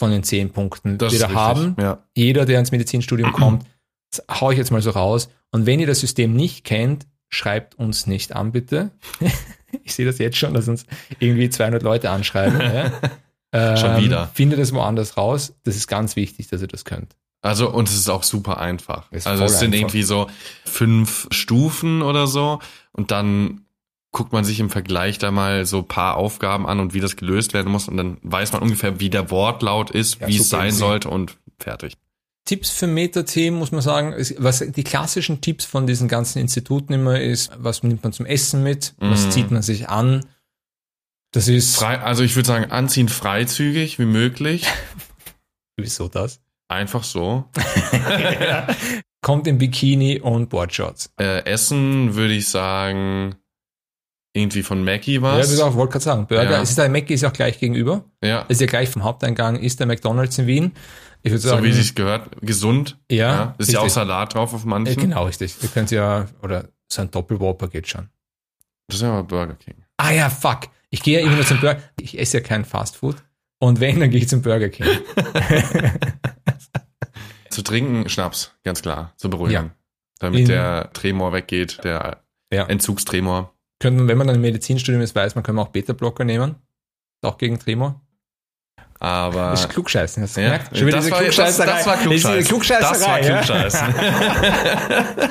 von 0.00 0.10
den 0.10 0.22
10 0.24 0.50
Punkten 0.50 0.96
Das 0.96 1.12
wieder 1.12 1.26
richtig. 1.26 1.38
haben 1.38 1.76
Ja. 1.78 1.98
jeder, 2.16 2.46
der 2.46 2.58
ins 2.58 2.72
Medizinstudium 2.72 3.32
kommt, 3.34 3.66
das 4.10 4.24
hau 4.40 4.50
ich 4.50 4.56
jetzt 4.56 4.70
mal 4.72 4.80
so 4.80 4.90
raus. 4.90 5.28
Und 5.52 5.66
wenn 5.66 5.78
ihr 5.78 5.86
das 5.86 6.00
System 6.00 6.32
nicht 6.34 6.64
kennt, 6.64 7.06
schreibt 7.28 7.74
uns 7.76 8.06
nicht 8.06 8.34
an, 8.34 8.50
bitte. 8.50 8.90
ich 9.84 9.94
sehe 9.94 10.06
das 10.06 10.16
jetzt 10.18 10.38
schon, 10.38 10.54
dass 10.54 10.68
uns 10.68 10.86
irgendwie 11.18 11.50
200 11.50 11.82
Leute 11.82 12.08
anschreiben. 12.08 12.58
ja. 12.74 12.92
ähm, 13.52 13.76
Schon 13.76 14.02
wieder. 14.02 14.30
Findet 14.32 14.58
es 14.58 14.72
woanders 14.72 15.18
raus. 15.18 15.52
Das 15.64 15.76
ist 15.76 15.86
ganz 15.86 16.16
wichtig, 16.16 16.48
dass 16.48 16.62
ihr 16.62 16.68
das 16.68 16.86
könnt. 16.86 17.14
Also, 17.42 17.70
und 17.70 17.86
es 17.88 17.94
ist 17.94 18.08
auch 18.08 18.22
super 18.22 18.58
einfach. 18.58 19.12
Ist 19.12 19.26
also, 19.26 19.44
es 19.44 19.58
sind 19.58 19.68
einfach. 19.74 19.80
irgendwie 19.80 20.02
so 20.02 20.28
fünf 20.64 21.28
Stufen 21.30 22.00
oder 22.00 22.26
so. 22.26 22.58
Und 22.92 23.10
dann 23.10 23.66
guckt 24.12 24.32
man 24.32 24.44
sich 24.44 24.58
im 24.60 24.70
Vergleich 24.70 25.18
da 25.18 25.30
mal 25.30 25.64
so 25.66 25.82
paar 25.82 26.16
Aufgaben 26.16 26.66
an 26.66 26.80
und 26.80 26.94
wie 26.94 27.00
das 27.00 27.16
gelöst 27.16 27.54
werden 27.54 27.70
muss. 27.70 27.88
Und 27.88 27.96
dann 27.96 28.18
weiß 28.22 28.52
man 28.52 28.62
ungefähr, 28.62 28.98
wie 29.00 29.10
der 29.10 29.30
Wortlaut 29.30 29.90
ist, 29.90 30.20
Ja, 30.20 30.26
wie 30.28 30.36
es 30.38 30.48
sein 30.48 30.72
sollte 30.72 31.08
und 31.08 31.36
fertig. 31.58 31.94
Tipps 32.46 32.70
für 32.70 32.86
Meta-Themen 32.88 33.58
muss 33.58 33.70
man 33.70 33.82
sagen, 33.82 34.14
was 34.38 34.58
die 34.60 34.82
klassischen 34.82 35.40
Tipps 35.40 35.64
von 35.64 35.86
diesen 35.86 36.08
ganzen 36.08 36.38
Instituten 36.40 36.92
immer 36.94 37.20
ist, 37.20 37.52
was 37.58 37.82
nimmt 37.84 38.02
man 38.02 38.12
zum 38.12 38.26
Essen 38.26 38.62
mit, 38.64 38.94
was 38.98 39.26
Mhm. 39.26 39.30
zieht 39.30 39.50
man 39.52 39.62
sich 39.62 39.88
an. 39.88 40.24
Das 41.32 41.46
ist, 41.46 41.76
Frei, 41.76 42.00
also 42.00 42.24
ich 42.24 42.34
würde 42.34 42.48
sagen, 42.48 42.72
anziehen 42.72 43.08
freizügig 43.08 44.00
wie 44.00 44.06
möglich. 44.06 44.66
wieso 45.76 46.08
das? 46.08 46.40
Einfach 46.66 47.04
so. 47.04 47.44
Kommt 49.22 49.46
im 49.46 49.58
Bikini 49.58 50.18
und 50.20 50.48
Boardshorts. 50.48 51.12
Äh, 51.20 51.44
Essen 51.44 52.14
würde 52.14 52.34
ich 52.34 52.48
sagen, 52.48 53.36
irgendwie 54.32 54.62
von 54.62 54.84
Mackie 54.84 55.14
Ja, 55.20 55.36
das 55.38 55.50
ist 55.50 55.60
auch, 55.60 55.74
wollte 55.74 55.92
gerade 55.92 56.04
sagen, 56.04 56.26
Burger, 56.26 56.50
Ja. 56.50 56.62
es 56.62 56.70
ist 56.70 56.78
der 56.78 56.88
Mac 56.88 57.10
ist 57.10 57.22
ja 57.22 57.28
auch 57.30 57.32
gleich 57.32 57.58
gegenüber. 57.58 58.04
Ja, 58.22 58.42
ist 58.42 58.60
ja 58.60 58.66
gleich 58.66 58.88
vom 58.88 59.02
Haupteingang, 59.04 59.56
ist 59.56 59.80
der 59.80 59.86
McDonalds 59.86 60.38
in 60.38 60.46
Wien. 60.46 60.72
Ich 61.22 61.32
würde 61.32 61.40
so 61.40 61.48
sagen, 61.50 61.64
wie 61.64 61.72
sich's 61.72 61.94
gehört. 61.94 62.28
Gesund. 62.40 62.98
ja, 63.10 63.54
Ist 63.58 63.72
ja 63.72 63.80
auch 63.80 63.84
richtig. 63.84 63.94
Salat 63.94 64.34
drauf 64.34 64.54
auf 64.54 64.64
manchen. 64.64 64.96
Genau, 65.00 65.24
richtig. 65.26 65.54
Ihr 65.62 65.68
könnt 65.68 65.90
ja, 65.90 66.26
oder 66.42 66.68
so 66.88 67.02
ein 67.02 67.10
Doppelwhopper 67.10 67.68
geht 67.68 67.88
schon. 67.88 68.08
Das 68.88 68.96
ist 68.96 69.02
ja 69.02 69.10
aber 69.12 69.24
Burger 69.24 69.54
King. 69.54 69.74
Ah 69.98 70.12
ja, 70.12 70.30
fuck. 70.30 70.68
Ich 70.90 71.02
gehe 71.02 71.20
ja 71.20 71.26
immer 71.26 71.36
nur 71.36 71.44
zum 71.44 71.60
Burger. 71.60 71.80
Ich 72.00 72.18
esse 72.18 72.38
ja 72.38 72.42
kein 72.42 72.64
Fastfood. 72.64 73.16
Und 73.58 73.80
wenn, 73.80 74.00
dann 74.00 74.10
gehe 74.10 74.20
ich 74.20 74.28
zum 74.28 74.40
Burger 74.42 74.68
King. 74.70 74.86
Zu 77.50 77.62
trinken 77.62 78.08
Schnaps, 78.08 78.52
ganz 78.64 78.80
klar, 78.82 79.12
zur 79.16 79.30
Beruhigung. 79.30 79.64
Ja. 79.66 79.70
Damit 80.20 80.40
In- 80.40 80.46
der 80.48 80.90
Tremor 80.92 81.32
weggeht, 81.32 81.80
der 81.84 82.22
Ja. 82.52 82.66
Entzugstremor. 82.66 83.52
Könnte 83.80 84.06
wenn 84.06 84.18
man 84.18 84.26
dann 84.26 84.36
im 84.36 84.42
Medizinstudium 84.42 85.02
ist, 85.02 85.16
weiß 85.16 85.34
man, 85.34 85.42
kann 85.42 85.54
man 85.54 85.66
auch 85.66 85.70
Beta-Blocker 85.70 86.24
nehmen. 86.24 86.54
Auch 87.22 87.38
gegen 87.38 87.58
Tremor. 87.58 88.00
Aber 89.00 89.50
Das 89.52 89.62
ist 89.62 89.70
Klugscheißen, 89.70 90.22
hast 90.22 90.36
du 90.36 90.42
ja, 90.42 90.48
gemerkt? 90.48 90.76
Schon 90.76 90.86
wieder 90.86 90.98
das, 90.98 91.10
war, 91.10 91.22
das, 91.22 91.34
Klugscheißerei. 91.34 91.72
das 91.72 91.86
war 91.86 91.96
Diese 91.96 92.42
Klugscheiß. 92.42 92.80
Das 92.80 93.06
war 93.06 93.18
Klugscheißerei. 93.18 93.92
Klugscheißen. 93.92 95.30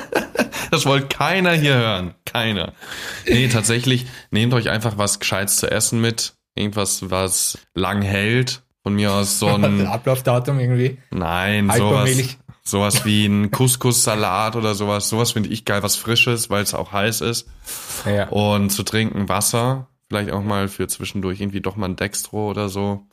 das 0.72 0.86
wollte 0.86 1.06
keiner 1.06 1.52
hier 1.52 1.74
hören. 1.74 2.14
Keiner. 2.24 2.72
Nee, 3.26 3.46
tatsächlich, 3.46 4.06
nehmt 4.32 4.52
euch 4.54 4.68
einfach 4.70 4.98
was 4.98 5.20
Gescheites 5.20 5.58
zu 5.58 5.70
essen 5.70 6.00
mit. 6.00 6.34
Irgendwas, 6.56 7.10
was 7.10 7.58
lang 7.74 8.02
hält. 8.02 8.62
Von 8.82 8.94
mir 8.94 9.12
aus 9.12 9.38
so 9.38 9.46
ein, 9.46 9.86
Ablaufdatum 9.86 10.58
irgendwie. 10.58 10.98
nein, 11.10 11.70
sowas. 11.70 12.10
Sowas 12.70 13.04
wie 13.04 13.26
ein 13.26 13.50
Couscous-Salat 13.50 14.56
oder 14.56 14.74
sowas. 14.74 15.08
Sowas 15.08 15.32
finde 15.32 15.48
ich 15.50 15.64
geil, 15.64 15.82
was 15.82 15.96
Frisches, 15.96 16.50
weil 16.50 16.62
es 16.62 16.74
auch 16.74 16.92
heiß 16.92 17.20
ist. 17.22 17.46
Ja. 18.06 18.28
Und 18.28 18.70
zu 18.70 18.82
trinken 18.82 19.28
Wasser. 19.28 19.88
Vielleicht 20.08 20.30
auch 20.32 20.42
mal 20.42 20.68
für 20.68 20.88
zwischendurch 20.88 21.40
irgendwie 21.40 21.60
doch 21.60 21.76
mal 21.76 21.88
ein 21.88 21.96
Dextro 21.96 22.50
oder 22.50 22.68
so. 22.68 23.06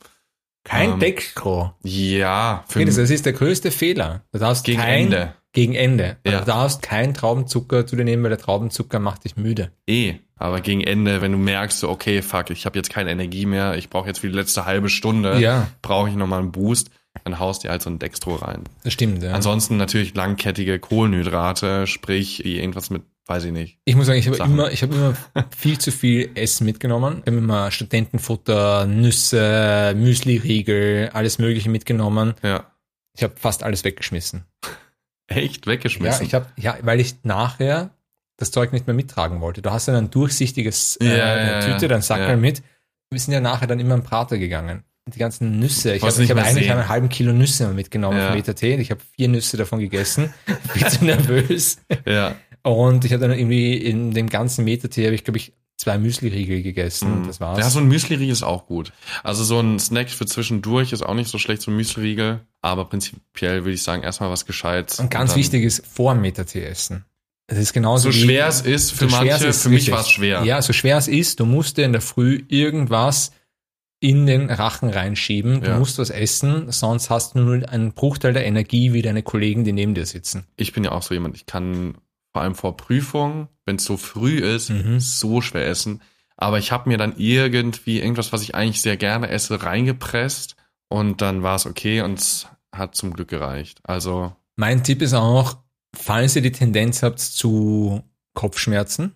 Kein 0.64 0.92
Ähm, 0.94 0.98
Dextro. 0.98 1.72
Ja, 1.84 2.64
für 2.68 2.84
Das 2.84 2.96
ist 2.98 3.24
der 3.26 3.32
größte 3.32 3.70
Fehler. 3.70 4.22
Du 4.32 4.38
darfst 4.38 4.64
gegen 4.64 4.80
kein, 4.80 5.04
Ende. 5.04 5.34
Gegen 5.52 5.74
Ende. 5.74 6.16
Ja. 6.26 6.40
Du 6.40 6.44
darfst 6.46 6.82
keinen 6.82 7.14
Traubenzucker 7.14 7.86
zu 7.86 7.96
dir 7.96 8.04
nehmen, 8.04 8.22
weil 8.22 8.30
der 8.30 8.38
Traubenzucker 8.38 8.98
macht 8.98 9.24
dich 9.24 9.36
müde. 9.36 9.70
Eh, 9.88 10.16
aber 10.36 10.60
gegen 10.60 10.82
Ende, 10.82 11.22
wenn 11.22 11.32
du 11.32 11.38
merkst, 11.38 11.78
so, 11.80 11.88
okay, 11.88 12.20
fuck, 12.20 12.50
ich 12.50 12.66
habe 12.66 12.76
jetzt 12.78 12.90
keine 12.90 13.10
Energie 13.10 13.46
mehr, 13.46 13.76
ich 13.76 13.88
brauche 13.90 14.08
jetzt 14.08 14.18
für 14.20 14.28
die 14.28 14.36
letzte 14.36 14.66
halbe 14.66 14.88
Stunde, 14.88 15.38
Ja. 15.40 15.68
brauche 15.80 16.08
ich 16.10 16.16
nochmal 16.16 16.40
einen 16.40 16.52
Boost, 16.52 16.90
dann 17.24 17.38
haust 17.38 17.64
dir 17.64 17.70
halt 17.70 17.82
so 17.82 17.90
ein 17.90 17.98
Dextro 17.98 18.36
rein. 18.36 18.64
Das 18.84 18.92
stimmt, 18.92 19.22
ja. 19.22 19.32
Ansonsten 19.32 19.76
natürlich 19.76 20.14
langkettige 20.14 20.78
Kohlenhydrate, 20.78 21.86
sprich 21.86 22.44
irgendwas 22.44 22.90
mit, 22.90 23.02
weiß 23.26 23.44
ich 23.44 23.52
nicht. 23.52 23.78
ich 23.84 23.96
muss 23.96 24.06
sagen, 24.06 24.18
ich 24.18 24.28
habe 24.28 24.38
immer, 24.38 24.70
ich 24.70 24.82
habe 24.82 24.94
immer 24.94 25.14
viel 25.56 25.78
zu 25.78 25.90
viel 25.92 26.30
Essen 26.34 26.64
mitgenommen. 26.64 27.18
Ich 27.24 27.26
habe 27.26 27.38
immer 27.38 27.70
Studentenfutter, 27.70 28.86
Nüsse, 28.86 29.94
Müsli-Riegel, 29.96 31.10
alles 31.12 31.38
Mögliche 31.38 31.70
mitgenommen. 31.70 32.34
Ja. 32.42 32.72
Ich 33.14 33.22
habe 33.22 33.34
fast 33.36 33.62
alles 33.62 33.84
weggeschmissen. 33.84 34.44
Echt 35.26 35.66
Ja, 35.66 35.72
weggeschmissen. 35.72 36.26
ich 36.26 36.34
habe, 36.34 36.46
ja, 36.56 36.78
weil 36.82 37.00
ich 37.00 37.16
nachher 37.24 37.90
das 38.38 38.50
Zeug 38.52 38.72
nicht 38.72 38.86
mehr 38.86 38.94
mittragen 38.94 39.40
wollte. 39.40 39.60
Du 39.62 39.70
hast 39.70 39.88
dann 39.88 39.96
ein 39.96 40.10
durchsichtiges 40.10 40.96
äh, 40.96 41.18
Ja, 41.18 41.36
ja, 41.36 41.60
Tüte, 41.60 41.82
ja, 41.82 41.88
dann 41.88 42.02
Sackerl 42.02 42.30
ja. 42.30 42.36
mit. 42.36 42.62
Wir 43.10 43.18
sind 43.20 43.34
ja 43.34 43.40
nachher 43.40 43.66
dann 43.66 43.80
immer 43.80 43.94
im 43.94 44.04
Prater 44.04 44.38
gegangen. 44.38 44.84
Und 45.08 45.14
Die 45.14 45.20
ganzen 45.20 45.58
Nüsse. 45.58 45.94
Ich 45.94 46.02
habe 46.02 46.22
ich 46.22 46.30
hab 46.30 46.36
eigentlich 46.36 46.70
einen 46.70 46.86
halben 46.86 47.08
Kilo 47.08 47.32
Nüsse 47.32 47.66
mitgenommen 47.68 48.18
Ja. 48.18 48.28
vom 48.28 48.36
ETT. 48.38 48.62
Ich 48.62 48.90
habe 48.90 49.00
vier 49.16 49.28
Nüsse 49.28 49.56
davon 49.56 49.78
gegessen. 49.78 50.34
Bin 50.74 50.86
zu 50.86 51.02
nervös. 51.06 51.78
ja. 52.04 52.36
Und 52.62 53.06
ich 53.06 53.12
habe 53.14 53.26
dann 53.26 53.30
irgendwie 53.38 53.74
in 53.78 54.10
dem 54.12 54.28
ganzen 54.28 54.66
Meter-Tee 54.66 55.06
habe 55.06 55.14
ich, 55.14 55.24
glaube 55.24 55.38
ich, 55.38 55.54
zwei 55.78 55.96
Müsli-Riegel 55.96 56.62
gegessen. 56.62 57.10
Und 57.10 57.26
das 57.26 57.40
war's. 57.40 57.58
Ja, 57.58 57.70
so 57.70 57.78
ein 57.78 57.88
Müsli-Riegel 57.88 58.32
ist 58.32 58.42
auch 58.42 58.66
gut. 58.66 58.92
Also 59.22 59.44
so 59.44 59.58
ein 59.60 59.78
Snack 59.78 60.10
für 60.10 60.26
zwischendurch 60.26 60.92
ist 60.92 61.00
auch 61.00 61.14
nicht 61.14 61.30
so 61.30 61.38
schlecht, 61.38 61.62
so 61.62 61.70
ein 61.70 61.76
Müsli-Riegel. 61.76 62.40
Aber 62.60 62.84
prinzipiell 62.84 63.64
würde 63.64 63.72
ich 63.72 63.82
sagen, 63.82 64.02
erstmal 64.02 64.28
was 64.28 64.44
Gescheites. 64.44 64.98
und 65.00 65.10
ganz 65.10 65.30
dann- 65.30 65.40
wichtig 65.40 65.64
ist, 65.64 65.86
vor 65.86 66.12
dem 66.12 66.20
Meter-Tee 66.20 66.64
essen. 66.64 67.06
Das 67.46 67.56
ist 67.56 67.72
genauso 67.72 68.10
So 68.10 68.18
wie, 68.18 68.24
schwer 68.24 68.46
es 68.48 68.60
ist 68.60 68.90
für 68.92 69.08
so 69.08 69.16
manche, 69.16 69.32
es 69.32 69.42
ist, 69.42 69.62
für 69.62 69.70
mich 69.70 69.90
war 69.90 70.00
es 70.00 70.10
schwer. 70.10 70.42
Ja, 70.44 70.60
so 70.60 70.74
schwer 70.74 70.98
es 70.98 71.08
ist, 71.08 71.40
du 71.40 71.46
musst 71.46 71.78
dir 71.78 71.86
in 71.86 71.92
der 71.92 72.02
Früh 72.02 72.42
irgendwas 72.48 73.30
in 74.00 74.26
den 74.26 74.48
Rachen 74.50 74.90
reinschieben. 74.90 75.60
Du 75.60 75.70
Ja. 75.70 75.78
musst 75.78 75.98
was 75.98 76.10
essen, 76.10 76.70
sonst 76.70 77.10
hast 77.10 77.34
du 77.34 77.40
nur 77.40 77.68
einen 77.68 77.92
Bruchteil 77.94 78.32
der 78.32 78.46
Energie 78.46 78.92
wie 78.92 79.02
deine 79.02 79.22
Kollegen, 79.22 79.64
die 79.64 79.72
neben 79.72 79.94
dir 79.94 80.06
sitzen. 80.06 80.44
ich 80.56 80.72
bin 80.72 80.84
ja 80.84 80.92
auch 80.92 81.02
so 81.02 81.14
jemand, 81.14 81.34
ich 81.36 81.46
kann 81.46 81.96
vor 82.32 82.42
allem 82.42 82.54
vor 82.54 82.76
Prüfungen, 82.76 83.48
wenn 83.66 83.76
es 83.76 83.84
so 83.84 83.96
früh 83.96 84.38
ist, 84.38 84.70
Mhm. 84.70 85.00
so 85.00 85.40
schwer 85.40 85.66
essen. 85.66 86.00
Aber 86.36 86.58
ich 86.58 86.70
habe 86.70 86.88
mir 86.88 86.98
dann 86.98 87.14
irgendwie 87.16 87.98
irgendwas, 87.98 88.32
was 88.32 88.42
ich 88.42 88.54
eigentlich 88.54 88.80
sehr 88.82 88.96
gerne 88.96 89.28
esse, 89.30 89.60
reingepresst 89.62 90.54
und 90.88 91.20
dann 91.20 91.42
war 91.42 91.56
es 91.56 91.66
okay 91.66 92.02
und 92.02 92.18
es 92.20 92.46
hat 92.72 92.94
zum 92.94 93.12
Glück 93.12 93.28
gereicht. 93.28 93.80
Also 93.82 94.32
Mein 94.54 94.84
Tipp 94.84 95.02
ist 95.02 95.14
auch, 95.14 95.56
falls 95.96 96.36
ihr 96.36 96.42
die 96.42 96.52
Tendenz 96.52 97.02
habt 97.02 97.18
zu 97.18 98.02
Kopfschmerzen, 98.34 99.14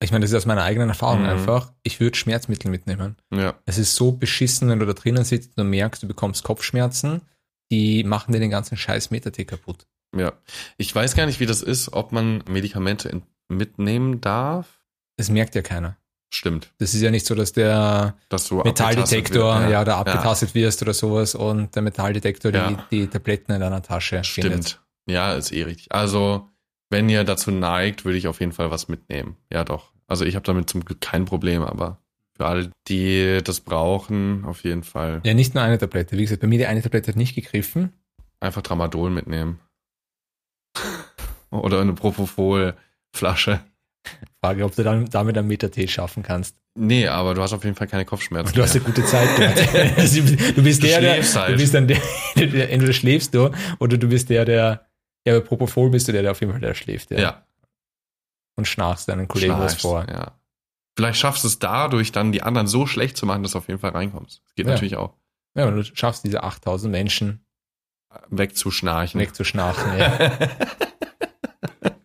ich 0.00 0.10
meine, 0.12 0.22
das 0.24 0.30
ist 0.32 0.36
aus 0.36 0.46
meiner 0.46 0.62
eigenen 0.62 0.88
Erfahrung 0.90 1.22
Mhm. 1.22 1.28
einfach, 1.28 1.72
ich 1.82 2.00
würde 2.00 2.16
Schmerzmittel 2.16 2.70
mitnehmen. 2.70 3.16
ja, 3.32 3.54
Es 3.66 3.78
ist 3.78 3.94
so 3.94 4.12
beschissen, 4.12 4.68
wenn 4.68 4.78
du 4.78 4.86
da 4.86 4.92
drinnen 4.92 5.24
sitzt 5.24 5.56
und 5.58 5.70
merkst, 5.70 6.02
du 6.02 6.06
bekommst 6.06 6.42
Kopfschmerzen, 6.44 7.22
die 7.70 8.04
machen 8.04 8.32
dir 8.32 8.40
den 8.40 8.50
ganzen 8.50 8.76
scheiß 8.76 9.10
Metatee 9.10 9.44
kaputt. 9.44 9.86
ja. 10.16 10.32
Ich 10.76 10.94
weiß 10.94 11.14
gar 11.16 11.26
nicht, 11.26 11.40
wie 11.40 11.46
das 11.46 11.62
ist, 11.62 11.92
ob 11.92 12.12
man 12.12 12.42
Medikamente 12.48 13.22
mitnehmen 13.48 14.20
darf. 14.20 14.80
Das 15.16 15.30
merkt 15.30 15.54
ja 15.54 15.62
keiner. 15.62 15.96
Stimmt, 16.32 16.72
Das 16.78 16.94
ist 16.94 17.00
ja 17.00 17.12
nicht 17.12 17.26
so, 17.26 17.36
dass 17.36 17.52
der 17.52 18.16
dass 18.28 18.50
Metalldetektor, 18.50 19.60
ja, 19.68 19.78
wird. 19.78 19.88
da 19.88 19.98
abgetastet 19.98 20.54
wirst 20.54 20.82
oder 20.82 20.92
sowas 20.92 21.34
und 21.36 21.74
der 21.76 21.82
Metalldetektor 21.82 22.52
Ja. 22.52 22.70
die, 22.90 23.02
die 23.02 23.06
Tabletten 23.06 23.52
in 23.52 23.60
deiner 23.60 23.82
Tasche 23.82 24.22
Stimmt. 24.24 24.46
findet. 24.48 24.80
Ja, 25.06 25.34
ist 25.34 25.52
eh 25.52 25.62
richtig. 25.62 25.92
Also, 25.92 26.48
wenn 26.94 27.08
ihr 27.10 27.24
dazu 27.24 27.50
neigt, 27.50 28.04
würde 28.06 28.16
ich 28.16 28.26
auf 28.28 28.40
jeden 28.40 28.52
Fall 28.52 28.70
was 28.70 28.88
mitnehmen. 28.88 29.36
Ja, 29.52 29.64
doch. 29.64 29.92
Also, 30.06 30.24
ich 30.24 30.34
habe 30.36 30.44
damit 30.46 30.70
zum 30.70 30.84
Glück 30.84 31.00
kein 31.00 31.24
Problem, 31.26 31.62
aber 31.62 31.98
für 32.36 32.46
alle, 32.46 32.70
die 32.88 33.40
das 33.44 33.60
brauchen, 33.60 34.44
auf 34.44 34.64
jeden 34.64 34.82
Fall 34.84 35.20
Ja, 35.24 35.34
nicht 35.34 35.54
nur 35.54 35.62
eine 35.62 35.78
Tablette. 35.78 36.16
Wie 36.16 36.22
gesagt, 36.22 36.40
bei 36.40 36.46
mir 36.46 36.58
die 36.58 36.66
eine 36.66 36.82
Tablette 36.82 37.08
hat 37.08 37.16
nicht 37.16 37.34
gegriffen. 37.34 37.92
einfach 38.40 38.62
Tramadol 38.62 39.10
mitnehmen. 39.10 39.58
Oder 41.50 41.80
eine 41.80 41.92
Propofol-Flasche. 41.92 43.60
Frage, 44.42 44.64
ob 44.64 44.74
du 44.74 44.82
dann 44.82 45.06
damit 45.06 45.38
einen 45.38 45.48
Meter 45.48 45.70
Tee 45.70 45.88
schaffen 45.88 46.22
kannst. 46.22 46.56
Nee, 46.76 47.06
aber 47.06 47.34
du 47.34 47.40
hast 47.40 47.52
auf 47.52 47.62
jeden 47.64 47.76
Fall 47.76 47.86
keine 47.86 48.04
Kopfschmerzen. 48.04 48.54
Du 48.54 48.62
hast 48.62 48.74
eine 48.74 48.84
gute 48.84 49.04
Zeit 49.06 49.34
gehabt. 49.36 49.60
Du 50.56 50.62
bist 50.62 50.82
Du 50.82 50.86
der, 50.88 51.00
der, 51.00 51.22
halt. 51.22 51.52
du 51.54 51.56
bist 51.56 51.72
dann 51.72 51.86
der, 51.86 51.98
der, 52.36 52.70
entweder 52.72 52.92
schläfst 52.92 53.32
du 53.34 53.50
oder 53.78 53.96
du 53.96 54.08
bist 54.08 54.28
der, 54.28 54.44
der 54.44 54.83
Ja, 55.26 55.34
aber 55.36 55.44
Propofol 55.44 55.90
bist 55.90 56.06
du 56.08 56.12
der, 56.12 56.22
der 56.22 56.30
auf 56.32 56.40
jeden 56.40 56.52
Fall 56.52 56.60
der 56.60 56.74
schläft, 56.74 57.10
ja. 57.10 57.18
Ja. 57.18 57.46
Und 58.56 58.66
schnarchst 58.68 59.08
deinen 59.08 59.26
Kollegen 59.28 59.58
was 59.58 59.80
vor. 59.80 60.06
Ja. 60.08 60.38
Vielleicht 60.96 61.18
schaffst 61.18 61.42
du 61.44 61.48
es 61.48 61.58
dadurch, 61.58 62.12
dann 62.12 62.30
die 62.30 62.42
anderen 62.42 62.66
so 62.68 62.86
schlecht 62.86 63.16
zu 63.16 63.26
machen, 63.26 63.42
dass 63.42 63.52
du 63.52 63.58
auf 63.58 63.66
jeden 63.68 63.80
Fall 63.80 63.90
reinkommst. 63.90 64.42
Das 64.44 64.54
geht 64.54 64.66
Ja. 64.66 64.72
natürlich 64.72 64.96
auch. 64.96 65.14
Ja, 65.56 65.66
und 65.66 65.76
du 65.76 65.84
schaffst 65.84 66.24
diese 66.24 66.42
8000 66.44 66.90
Menschen 66.92 67.44
Wegzuschnarchen. 68.30 69.20
wegzuschnarchen. 69.20 69.98
Ja. 69.98 70.38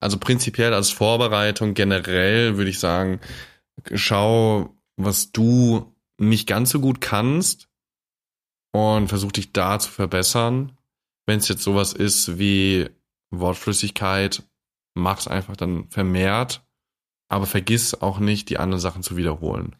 Also 0.00 0.18
prinzipiell 0.18 0.74
als 0.74 0.90
Vorbereitung 0.90 1.72
generell 1.72 2.58
würde 2.58 2.68
ich 2.68 2.78
sagen, 2.78 3.20
schau, 3.94 4.76
was 4.96 5.32
du 5.32 5.94
nicht 6.18 6.46
ganz 6.46 6.68
so 6.68 6.80
gut 6.80 7.00
kannst 7.00 7.68
und 8.72 9.08
versuch 9.08 9.32
dich 9.32 9.54
da 9.54 9.78
zu 9.78 9.90
verbessern. 9.90 10.76
Wenn 11.26 11.38
es 11.38 11.48
jetzt 11.48 11.62
sowas 11.62 11.92
ist 11.92 12.38
wie 12.38 12.88
Wortflüssigkeit, 13.30 14.42
mach's 14.94 15.26
einfach 15.28 15.56
dann 15.56 15.88
vermehrt, 15.88 16.62
aber 17.28 17.46
vergiss 17.46 17.94
auch 17.94 18.18
nicht, 18.18 18.48
die 18.50 18.58
anderen 18.58 18.80
Sachen 18.80 19.02
zu 19.02 19.16
wiederholen. 19.16 19.76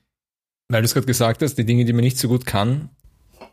Weil 0.68 0.82
du 0.82 0.86
es 0.86 0.95
gerade 0.95 1.07
gesagt 1.07 1.42
hast, 1.42 1.57
die 1.57 1.66
Dinge, 1.66 1.84
die 1.84 1.92
man 1.92 2.05
nicht 2.05 2.18
so 2.18 2.28
gut 2.28 2.47
kann. 2.47 2.88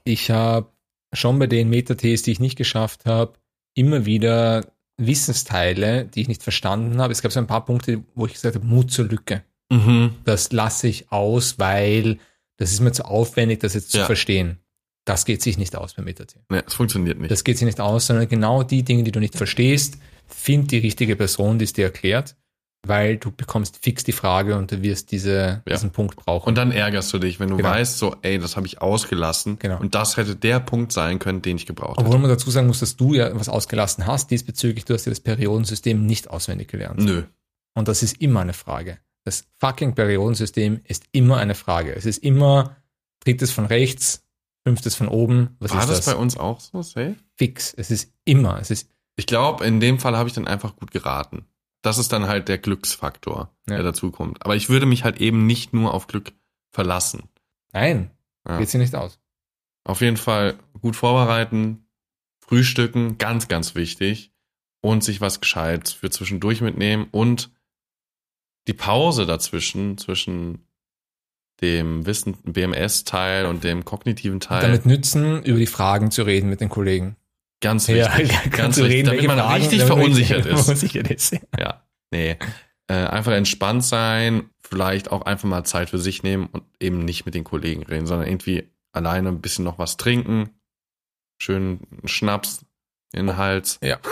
Ich 0.03 0.31
habe 0.31 0.71
schon 1.13 1.37
bei 1.39 1.47
den 1.47 1.69
Metatests, 1.69 2.23
die 2.23 2.31
ich 2.31 2.39
nicht 2.39 2.57
geschafft 2.57 3.05
habe, 3.05 3.33
immer 3.75 4.05
wieder 4.05 4.65
Wissensteile, 4.97 6.05
die 6.05 6.21
ich 6.21 6.27
nicht 6.27 6.43
verstanden 6.43 7.01
habe. 7.01 7.11
Es 7.11 7.21
gab 7.21 7.31
so 7.31 7.39
ein 7.39 7.47
paar 7.47 7.65
Punkte, 7.65 8.03
wo 8.15 8.25
ich 8.25 8.33
gesagt 8.33 8.55
habe, 8.55 8.65
Mut 8.65 8.91
zur 8.91 9.05
Lücke. 9.05 9.43
Mhm. 9.69 10.15
Das 10.25 10.51
lasse 10.51 10.87
ich 10.87 11.11
aus, 11.11 11.59
weil 11.59 12.17
das 12.57 12.71
ist 12.71 12.79
mir 12.79 12.91
zu 12.91 13.05
aufwendig, 13.05 13.59
das 13.59 13.73
jetzt 13.73 13.93
Ja. 13.93 14.01
zu 14.01 14.05
verstehen. 14.05 14.57
Das 15.05 15.25
geht 15.25 15.41
sich 15.41 15.57
nicht 15.57 15.75
aus 15.75 15.93
beim 15.95 16.05
Metatest. 16.05 16.49
Ne, 16.49 16.63
es 16.65 16.73
funktioniert 16.75 17.19
nicht. 17.19 17.31
Das 17.31 17.43
geht 17.43 17.57
sich 17.57 17.65
nicht 17.65 17.79
aus, 17.79 18.07
sondern 18.07 18.27
genau 18.27 18.63
die 18.63 18.83
Dinge, 18.83 19.03
die 19.03 19.11
du 19.11 19.19
nicht 19.19 19.35
verstehst, 19.35 19.97
find 20.27 20.71
die 20.71 20.77
richtige 20.77 21.15
Person, 21.15 21.57
die 21.59 21.65
es 21.65 21.73
dir 21.73 21.85
erklärt, 21.85 22.35
weil 22.87 23.17
du 23.17 23.31
bekommst 23.31 23.79
fix 23.83 24.03
die 24.03 24.11
Frage 24.11 24.55
und 24.57 24.71
du 24.71 24.81
wirst 24.83 25.11
diese, 25.11 25.63
Ja. 25.67 25.73
diesen 25.75 25.91
Punkt 25.91 26.15
brauchen. 26.15 26.47
Und 26.49 26.55
dann 26.57 26.71
ärgerst 26.71 27.11
du 27.13 27.19
dich, 27.19 27.39
wenn 27.39 27.49
du 27.49 27.57
Genau. 27.57 27.69
weißt, 27.69 27.97
so, 27.97 28.15
ey, 28.21 28.37
das 28.39 28.55
habe 28.57 28.67
ich 28.67 28.81
ausgelassen. 28.81 29.57
Genau. 29.59 29.79
Und 29.79 29.95
das 29.95 30.17
hätte 30.17 30.35
der 30.35 30.59
Punkt 30.59 30.91
sein 30.91 31.17
können, 31.19 31.41
den 31.41 31.57
ich 31.57 31.65
gebraucht 31.65 31.97
Obwohl 31.97 32.13
hätte. 32.13 32.21
man 32.21 32.29
dazu 32.29 32.51
sagen 32.51 32.67
muss, 32.67 32.79
dass 32.79 32.95
du 32.95 33.13
ja 33.15 33.35
was 33.39 33.49
ausgelassen 33.49 34.05
hast, 34.05 34.29
diesbezüglich, 34.31 34.85
du 34.85 34.93
hast 34.93 35.05
ja 35.05 35.11
das 35.11 35.19
Periodensystem 35.19 36.05
nicht 36.05 36.29
auswendig 36.29 36.67
gelernt. 36.69 36.99
Nö. 36.99 37.23
Und 37.73 37.87
das 37.87 38.03
ist 38.03 38.21
immer 38.21 38.41
eine 38.41 38.53
Frage. 38.53 38.99
Das 39.25 39.45
fucking 39.59 39.93
Periodensystem 39.95 40.81
ist 40.87 41.05
immer 41.11 41.37
eine 41.37 41.55
Frage. 41.55 41.95
Es 41.95 42.05
ist 42.05 42.23
immer 42.23 42.77
drittes 43.23 43.51
von 43.51 43.65
rechts, 43.65 44.23
fünftes 44.63 44.95
von 44.95 45.07
oben. 45.07 45.55
Was 45.59 45.71
War 45.71 45.81
ist 45.81 45.89
das 45.89 45.97
das? 46.05 46.13
bei 46.15 46.15
uns 46.21 46.37
auch 46.37 46.59
so 46.59 46.81
safe? 46.81 47.15
Fix. 47.35 47.73
Es 47.73 47.91
ist 47.91 48.13
immer. 48.25 48.59
Es 48.59 48.71
ist 48.71 48.89
Ich 49.15 49.25
glaube, 49.27 49.65
in 49.65 49.79
dem 49.79 49.99
Fall 49.99 50.15
habe 50.17 50.29
ich 50.29 50.35
dann 50.35 50.47
einfach 50.47 50.75
gut 50.75 50.91
geraten. 50.91 51.45
Das 51.83 51.97
ist 51.97 52.11
dann 52.13 52.27
halt 52.27 52.47
der 52.47 52.57
Glücksfaktor, 52.59 53.53
Ja. 53.67 53.75
der 53.75 53.83
dazu 53.83 54.11
kommt. 54.11 54.43
Aber 54.45 54.55
ich 54.55 54.69
würde 54.69 54.85
mich 54.85 55.03
halt 55.03 55.19
eben 55.19 55.45
nicht 55.47 55.73
nur 55.73 55.93
auf 55.93 56.07
Glück 56.07 56.31
verlassen. 56.71 57.23
nein, 57.73 58.11
Ja. 58.47 58.57
geht 58.57 58.69
sie 58.69 58.77
nicht 58.77 58.95
aus. 58.95 59.19
Auf 59.83 60.01
jeden 60.01 60.17
Fall 60.17 60.57
gut 60.81 60.95
vorbereiten, 60.95 61.85
frühstücken, 62.39 63.17
ganz, 63.17 63.47
ganz 63.47 63.75
wichtig. 63.75 64.31
Und 64.83 65.03
sich 65.03 65.21
was 65.21 65.39
Gescheites 65.41 65.93
für 65.93 66.09
zwischendurch 66.09 66.61
mitnehmen 66.61 67.07
und 67.11 67.51
die 68.67 68.73
Pause 68.73 69.25
dazwischen, 69.25 69.97
zwischen 69.97 70.65
dem 71.61 72.05
Wissen, 72.05 72.37
BMS-Teil 72.43 73.45
und 73.45 73.63
dem 73.63 73.85
kognitiven 73.85 74.39
Teil, 74.39 74.61
Damit 74.61 74.85
nützen, 74.85 75.43
über 75.43 75.59
die 75.59 75.67
Fragen 75.67 76.11
zu 76.11 76.23
reden 76.23 76.49
mit 76.49 76.61
den 76.61 76.69
Kollegen. 76.69 77.15
ganz 77.61 77.87
wichtig. 77.87 78.29
ganz 78.29 78.51
kannst 78.51 78.79
du 78.79 78.83
wichtig, 78.83 78.97
reden, 78.97 79.05
damit 79.07 79.27
man 79.27 79.39
Fragen, 79.39 79.61
richtig 79.61 79.79
damit 79.79 79.93
verunsichert 79.93 80.45
ist. 80.45 80.63
Verunsichert 80.65 81.11
ist. 81.11 81.37
Ja, 81.59 81.83
nee. 82.11 82.37
Äh, 82.87 82.93
einfach 82.93 83.31
entspannt 83.33 83.83
sein, 83.85 84.49
vielleicht 84.61 85.11
auch 85.11 85.21
einfach 85.21 85.47
mal 85.47 85.63
Zeit 85.63 85.89
für 85.91 85.99
sich 85.99 86.23
nehmen 86.23 86.47
und 86.51 86.63
eben 86.79 87.05
nicht 87.05 87.25
mit 87.25 87.35
den 87.35 87.43
Kollegen 87.43 87.83
reden, 87.83 88.07
sondern 88.07 88.27
irgendwie 88.27 88.67
alleine 88.91 89.29
ein 89.29 89.41
bisschen 89.41 89.63
noch 89.63 89.77
was 89.77 89.97
trinken, 89.97 90.49
schön 91.37 91.79
einen 91.91 92.07
Schnaps 92.07 92.65
in 93.13 93.27
den 93.27 93.37
Hals. 93.37 93.79
Ja. 93.81 93.97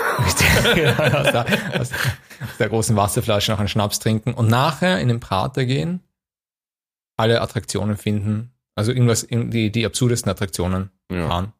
Genau, 0.76 1.02
aus, 1.02 1.32
der, 1.32 1.80
aus 1.80 1.90
der 2.60 2.70
großen 2.70 2.96
Wasserflasche 2.96 3.52
noch 3.52 3.60
einen 3.60 3.70
Schnaps 3.70 4.00
trinken 4.00 4.34
und 4.34 4.50
nachher 4.50 5.00
in 5.00 5.08
den 5.08 5.22
Prater 5.22 5.66
gehen, 5.66 6.02
alle 7.20 7.42
Attraktionen 7.42 7.98
finden, 7.98 8.52
also 8.76 8.92
irgendwas, 8.92 9.28
die, 9.30 9.72
die 9.72 9.86
absurdesten 9.86 10.32
Attraktionen 10.32 10.90
Ja. 11.12 11.28
fahren. 11.28 11.54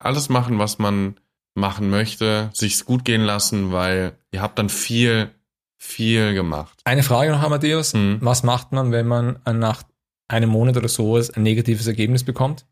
Alles 0.00 0.28
machen, 0.28 0.58
was 0.58 0.78
man 0.78 1.18
machen 1.54 1.88
möchte, 1.88 2.50
sich's 2.52 2.84
gut 2.84 3.04
gehen 3.04 3.22
lassen, 3.22 3.72
weil 3.72 4.18
ihr 4.32 4.42
habt 4.42 4.58
dann 4.58 4.68
viel, 4.68 5.30
viel 5.78 6.34
gemacht. 6.34 6.80
Eine 6.84 7.02
Frage 7.04 7.30
noch, 7.30 7.42
Amadeus. 7.42 7.94
Mhm. 7.94 8.18
Was 8.20 8.42
macht 8.42 8.72
man, 8.72 8.90
wenn 8.90 9.06
man 9.06 9.38
nach 9.46 9.84
einem 10.28 10.50
Monat 10.50 10.76
oder 10.76 10.88
sowas 10.88 11.30
ein 11.30 11.42
negatives 11.44 11.86
Ergebnis 11.86 12.24
bekommt? 12.24 12.66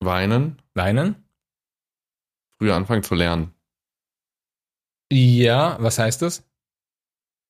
Weinen, 0.00 0.60
Weinen? 0.74 1.16
früher 2.58 2.74
anfangen 2.74 3.02
zu 3.02 3.14
lernen. 3.14 3.52
Ja, 5.12 5.76
was 5.80 5.98
heißt 5.98 6.22
das? 6.22 6.44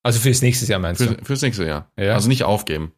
Also 0.03 0.21
fürs 0.21 0.43
nächste 0.43 0.67
Jahr 0.67 0.81
meinst 0.81 1.01
du? 1.01 1.17
fürs 1.25 1.41
nächste 1.43 1.65
Jahr. 1.65 1.91
Ja. 1.97 2.15
Also 2.15 2.29
nicht 2.29 2.45
aufgeben. 2.45 2.93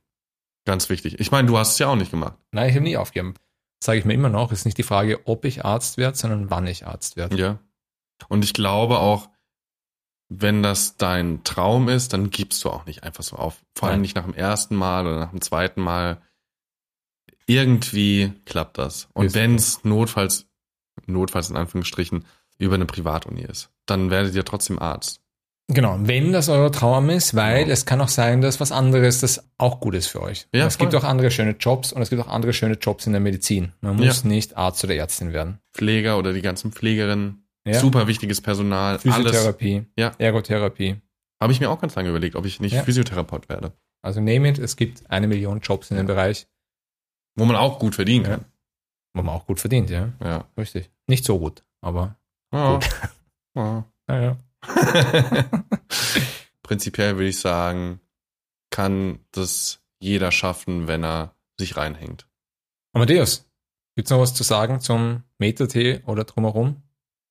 Ganz 0.66 0.90
wichtig. 0.90 1.18
Ich 1.20 1.30
meine, 1.30 1.48
du 1.48 1.56
hast 1.56 1.72
es 1.72 1.78
ja 1.78 1.86
auch 1.86 1.96
nicht 1.96 2.10
gemacht. 2.10 2.34
Nein, 2.50 2.68
ich 2.68 2.74
habe 2.74 2.84
nie 2.84 2.96
aufgegeben. 2.96 3.34
Sage 3.82 4.00
ich 4.00 4.04
mir 4.04 4.14
immer 4.14 4.28
noch, 4.28 4.52
ist 4.52 4.64
nicht 4.64 4.76
die 4.76 4.82
Frage, 4.82 5.26
ob 5.26 5.44
ich 5.44 5.64
Arzt 5.64 5.96
werde, 5.96 6.18
sondern 6.18 6.50
wann 6.50 6.66
ich 6.66 6.86
Arzt 6.86 7.16
werde. 7.16 7.38
Ja. 7.38 7.58
Und 8.28 8.44
ich 8.44 8.52
glaube 8.52 8.98
auch, 8.98 9.30
wenn 10.28 10.62
das 10.62 10.96
dein 10.96 11.44
Traum 11.44 11.88
ist, 11.88 12.12
dann 12.12 12.30
gibst 12.30 12.64
du 12.64 12.70
auch 12.70 12.84
nicht 12.84 13.04
einfach 13.04 13.22
so 13.22 13.36
auf. 13.36 13.64
Vor 13.76 13.88
allem 13.88 13.98
Nein. 13.98 14.00
nicht 14.02 14.16
nach 14.16 14.24
dem 14.24 14.34
ersten 14.34 14.74
Mal 14.74 15.06
oder 15.06 15.20
nach 15.20 15.30
dem 15.30 15.40
zweiten 15.40 15.80
Mal. 15.80 16.20
Irgendwie 17.46 18.32
klappt 18.44 18.76
das. 18.78 19.08
Und 19.12 19.34
wenn 19.34 19.54
es 19.54 19.84
notfalls, 19.84 20.48
notfalls 21.06 21.48
in 21.48 21.56
Anführungsstrichen, 21.56 22.24
über 22.58 22.74
eine 22.74 22.86
Privatuni 22.86 23.42
ist, 23.42 23.70
dann 23.84 24.10
werdet 24.10 24.34
ihr 24.34 24.44
trotzdem 24.44 24.80
Arzt. 24.80 25.20
Genau, 25.68 25.96
wenn 26.00 26.32
das 26.32 26.48
euer 26.48 26.70
Traum 26.70 27.10
ist, 27.10 27.34
weil 27.34 27.62
Genau. 27.62 27.72
es 27.72 27.84
kann 27.86 28.00
auch 28.00 28.08
sein, 28.08 28.40
dass 28.40 28.60
was 28.60 28.70
anderes 28.70 29.20
das 29.20 29.48
auch 29.58 29.80
gut 29.80 29.96
ist 29.96 30.06
für 30.06 30.22
euch. 30.22 30.46
Ja, 30.54 30.66
es 30.66 30.78
gibt 30.78 30.92
voll. 30.92 31.00
auch 31.00 31.04
andere 31.04 31.30
schöne 31.32 31.56
Jobs 31.58 31.92
und 31.92 32.02
es 32.02 32.10
gibt 32.10 32.22
auch 32.22 32.28
andere 32.28 32.52
schöne 32.52 32.74
Jobs 32.74 33.04
in 33.06 33.12
der 33.12 33.20
Medizin. 33.20 33.72
Man 33.80 33.96
muss 33.96 34.22
nicht 34.24 34.56
Arzt 34.56 34.84
oder 34.84 34.94
Ärztin 34.94 35.32
werden. 35.32 35.58
Pfleger 35.72 36.18
oder 36.18 36.32
die 36.32 36.42
ganzen 36.42 36.70
Pflegerinnen, 36.70 37.44
Ja? 37.66 37.80
super 37.80 38.06
wichtiges 38.06 38.40
Personal, 38.40 38.92
alles. 38.92 39.02
Physiotherapie, 39.02 39.86
Ja. 39.98 40.12
Ergotherapie. 40.18 41.00
Habe 41.42 41.52
ich 41.52 41.58
mir 41.60 41.68
auch 41.68 41.80
ganz 41.80 41.96
lange 41.96 42.10
überlegt, 42.10 42.36
ob 42.36 42.46
ich 42.46 42.60
nicht 42.60 42.72
Ja. 42.72 42.82
Physiotherapeut 42.84 43.48
werde. 43.48 43.72
Also 44.02 44.20
name 44.20 44.48
it, 44.48 44.58
es 44.60 44.76
gibt 44.76 45.10
eine 45.10 45.26
Million 45.26 45.58
Jobs 45.60 45.90
in 45.90 45.96
dem 45.96 46.06
Bereich, 46.06 46.46
Wo 47.34 47.44
man 47.44 47.56
auch 47.56 47.80
gut 47.80 47.96
verdienen 47.96 48.24
Ja. 48.24 48.30
kann. 48.36 48.44
wo 49.14 49.22
man 49.22 49.34
auch 49.34 49.46
gut 49.46 49.58
verdient, 49.58 49.90
ja. 49.90 50.12
Ja. 50.22 50.44
Richtig. 50.56 50.90
Nicht 51.08 51.24
so 51.24 51.38
gut, 51.40 51.64
aber 51.80 52.16
ja. 52.52 52.74
Gut. 52.74 52.88
ja. 53.56 53.84
naja. 54.06 54.36
Prinzipiell 56.62 57.16
würde 57.16 57.28
ich 57.28 57.38
sagen, 57.38 58.00
kann 58.70 59.20
das 59.32 59.80
jeder 60.00 60.32
schaffen, 60.32 60.88
wenn 60.88 61.04
er 61.04 61.34
sich 61.58 61.76
reinhängt. 61.76 62.26
Amadeus, 62.92 63.48
gibt's 63.94 64.10
noch 64.10 64.20
was 64.20 64.34
zu 64.34 64.42
sagen 64.42 64.80
zum 64.80 65.22
Meta-T 65.38 66.02
oder 66.06 66.24
drumherum? 66.24 66.82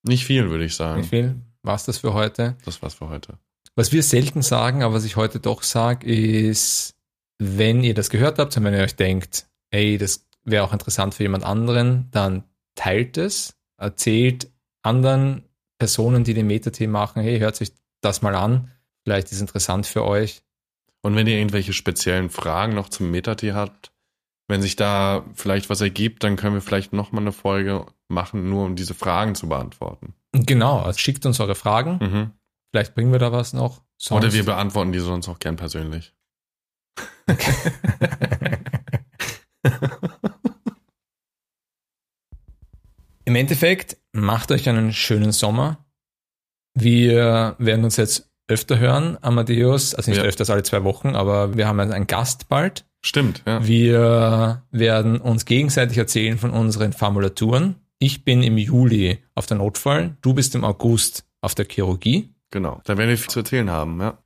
Nicht 0.04 0.26
viel, 0.26 0.50
würde 0.50 0.66
ich 0.66 0.76
sagen. 0.76 1.04
viel 1.04 1.42
war's 1.66 1.86
das 1.86 1.98
für 1.98 2.14
heute? 2.14 2.56
Das 2.66 2.82
war's 2.82 2.94
für 2.94 3.10
heute. 3.10 3.40
Was 3.76 3.92
wir 3.92 4.04
selten 4.04 4.42
sagen, 4.42 4.84
aber 4.84 4.94
was 4.94 5.06
ich 5.06 5.16
heute 5.16 5.40
doch 5.40 5.64
sage, 5.64 6.08
ist, 6.08 6.96
wenn 7.40 7.84
ihr 7.84 7.94
das 7.94 8.10
gehört 8.10 8.40
habt 8.40 8.56
und 8.56 8.64
wenn 8.64 8.74
ihr 8.74 8.84
euch 8.84 8.96
denkt, 8.96 9.48
ey, 9.72 9.98
das 9.98 10.26
wäre 10.44 10.64
auch 10.64 10.74
interessant 10.74 11.16
für 11.16 11.24
jemand 11.24 11.44
anderen, 11.44 12.10
dann 12.12 12.44
teilt 12.76 13.18
es, 13.18 13.56
erzählt 13.78 14.52
anderen 14.84 15.44
Personen, 15.78 16.24
die 16.24 16.34
den 16.34 16.48
Meta-T 16.48 16.88
machen, 16.88 17.22
hey, 17.22 17.40
hört 17.40 17.56
sich 17.56 17.74
das 18.02 18.22
mal 18.22 18.36
an, 18.36 18.72
vielleicht 19.04 19.28
ist 19.28 19.34
es 19.34 19.42
interessant 19.42 19.86
für 19.88 20.04
euch. 20.06 20.42
Und 21.02 21.16
wenn 21.16 21.28
ihr 21.28 21.38
irgendwelche 21.38 21.74
speziellen 21.74 22.30
Fragen 22.30 22.74
noch 22.74 22.90
zum 22.90 23.12
Metatee 23.12 23.54
habt, 23.54 23.92
wenn 24.48 24.62
sich 24.62 24.76
da 24.76 25.26
vielleicht 25.34 25.70
was 25.70 25.82
ergibt, 25.82 26.24
dann 26.24 26.36
können 26.36 26.56
wir 26.56 26.62
vielleicht 26.62 26.94
nochmal 26.94 27.22
eine 27.24 27.32
Folge 27.32 27.86
machen, 28.08 28.50
nur 28.50 28.66
um 28.66 28.76
diese 28.76 28.94
Fragen 28.94 29.36
zu 29.36 29.48
beantworten. 29.50 30.14
Genau, 30.34 30.80
also 30.82 30.98
schickt 31.00 31.26
uns 31.26 31.40
eure 31.40 31.56
Fragen, 31.56 31.98
Mhm. 32.02 32.32
vielleicht 32.72 32.94
bringen 32.96 33.12
wir 33.12 33.20
da 33.20 33.32
was 33.32 33.54
noch. 33.54 33.82
Sonst- 33.98 34.24
Oder 34.24 34.34
wir 34.34 34.46
beantworten 34.46 34.92
die 34.92 35.00
sonst 35.00 35.28
auch 35.30 35.40
gern 35.40 35.56
persönlich. 35.56 36.14
Im 43.26 43.36
Endeffekt, 43.36 43.98
macht 44.14 44.52
euch 44.52 44.70
einen 44.70 44.94
schönen 44.94 45.32
Sommer. 45.32 45.86
Wir 46.76 47.56
werden 47.58 47.84
uns 47.84 47.98
jetzt 47.98 48.30
öfter 48.48 48.78
hören, 48.78 49.18
Amadeus, 49.22 49.96
also 49.96 50.12
nicht 50.12 50.20
Ja. 50.22 50.26
öfters 50.26 50.50
alle 50.52 50.62
zwei 50.64 50.84
Wochen, 50.84 51.16
aber 51.16 51.58
wir 51.58 51.68
haben 51.68 51.80
einen 51.80 52.06
Gast 52.06 52.48
bald. 52.48 52.86
Stimmt, 53.04 53.44
ja. 53.48 53.66
Wir 53.66 54.64
werden 54.72 55.20
uns 55.20 55.46
gegenseitig 55.46 55.98
erzählen 55.98 56.38
von 56.38 56.52
unseren 56.52 56.94
Formulaturen. 56.94 57.76
Ich 57.98 58.24
bin 58.24 58.44
im 58.44 58.58
Juli 58.58 59.20
auf 59.34 59.48
der 59.48 59.58
Notfall, 59.58 60.18
du 60.22 60.34
bist 60.34 60.54
im 60.54 60.64
August 60.64 61.26
auf 61.42 61.56
der 61.56 61.66
Chirurgie. 61.70 62.30
Genau, 62.52 62.82
da 62.86 62.98
werden 62.98 63.10
wir 63.10 63.18
viel 63.18 63.30
zu 63.30 63.40
erzählen 63.40 63.70
haben, 63.70 64.00
ja. 64.00 64.18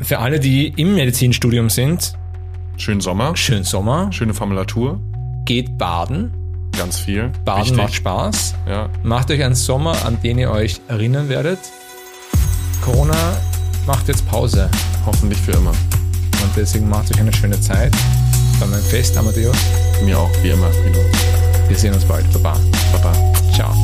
Für 0.00 0.18
alle, 0.18 0.38
die 0.38 0.68
im 0.76 0.94
Medizinstudium 0.94 1.70
sind, 1.70 2.16
Schönen 2.78 3.00
Sommer, 3.00 3.34
schönen 3.36 3.64
Sommer, 3.64 4.12
schöne 4.12 4.34
Formulatur, 4.34 5.00
geht 5.46 5.78
baden. 5.78 6.45
Ganz 6.76 6.98
viel. 6.98 7.30
Baden 7.44 7.62
Wichtig. 7.62 7.76
macht 7.76 7.94
Spaß. 7.94 8.54
Ja, 8.68 8.88
Macht 9.02 9.30
euch 9.30 9.42
einen 9.42 9.54
Sommer, 9.54 10.04
an 10.04 10.20
den 10.22 10.38
ihr 10.38 10.50
euch 10.50 10.80
erinnern 10.88 11.28
werdet. 11.28 11.58
Corona 12.84 13.16
macht 13.86 14.08
jetzt 14.08 14.26
Pause 14.28 14.68
hoffentlich 15.04 15.38
für 15.40 15.52
immer. 15.52 15.70
und 15.70 16.50
deswegen 16.56 16.88
macht 16.88 17.10
euch 17.12 17.20
eine 17.20 17.32
schöne 17.32 17.60
Zeit. 17.60 17.92
Bei 18.60 18.66
meinem 18.66 18.82
Fest, 18.82 19.16
Amadeus. 19.16 19.56
Mir 20.04 20.18
auch, 20.18 20.30
wie 20.42 20.50
immer, 20.50 20.70
Frido. 20.70 21.00
Wir 21.68 21.76
sehen 21.76 21.92
uns 21.94 22.04
bald. 22.04 22.30
Baba. 22.32 22.58
Baba. 22.92 23.12
Ciao. 23.54 23.74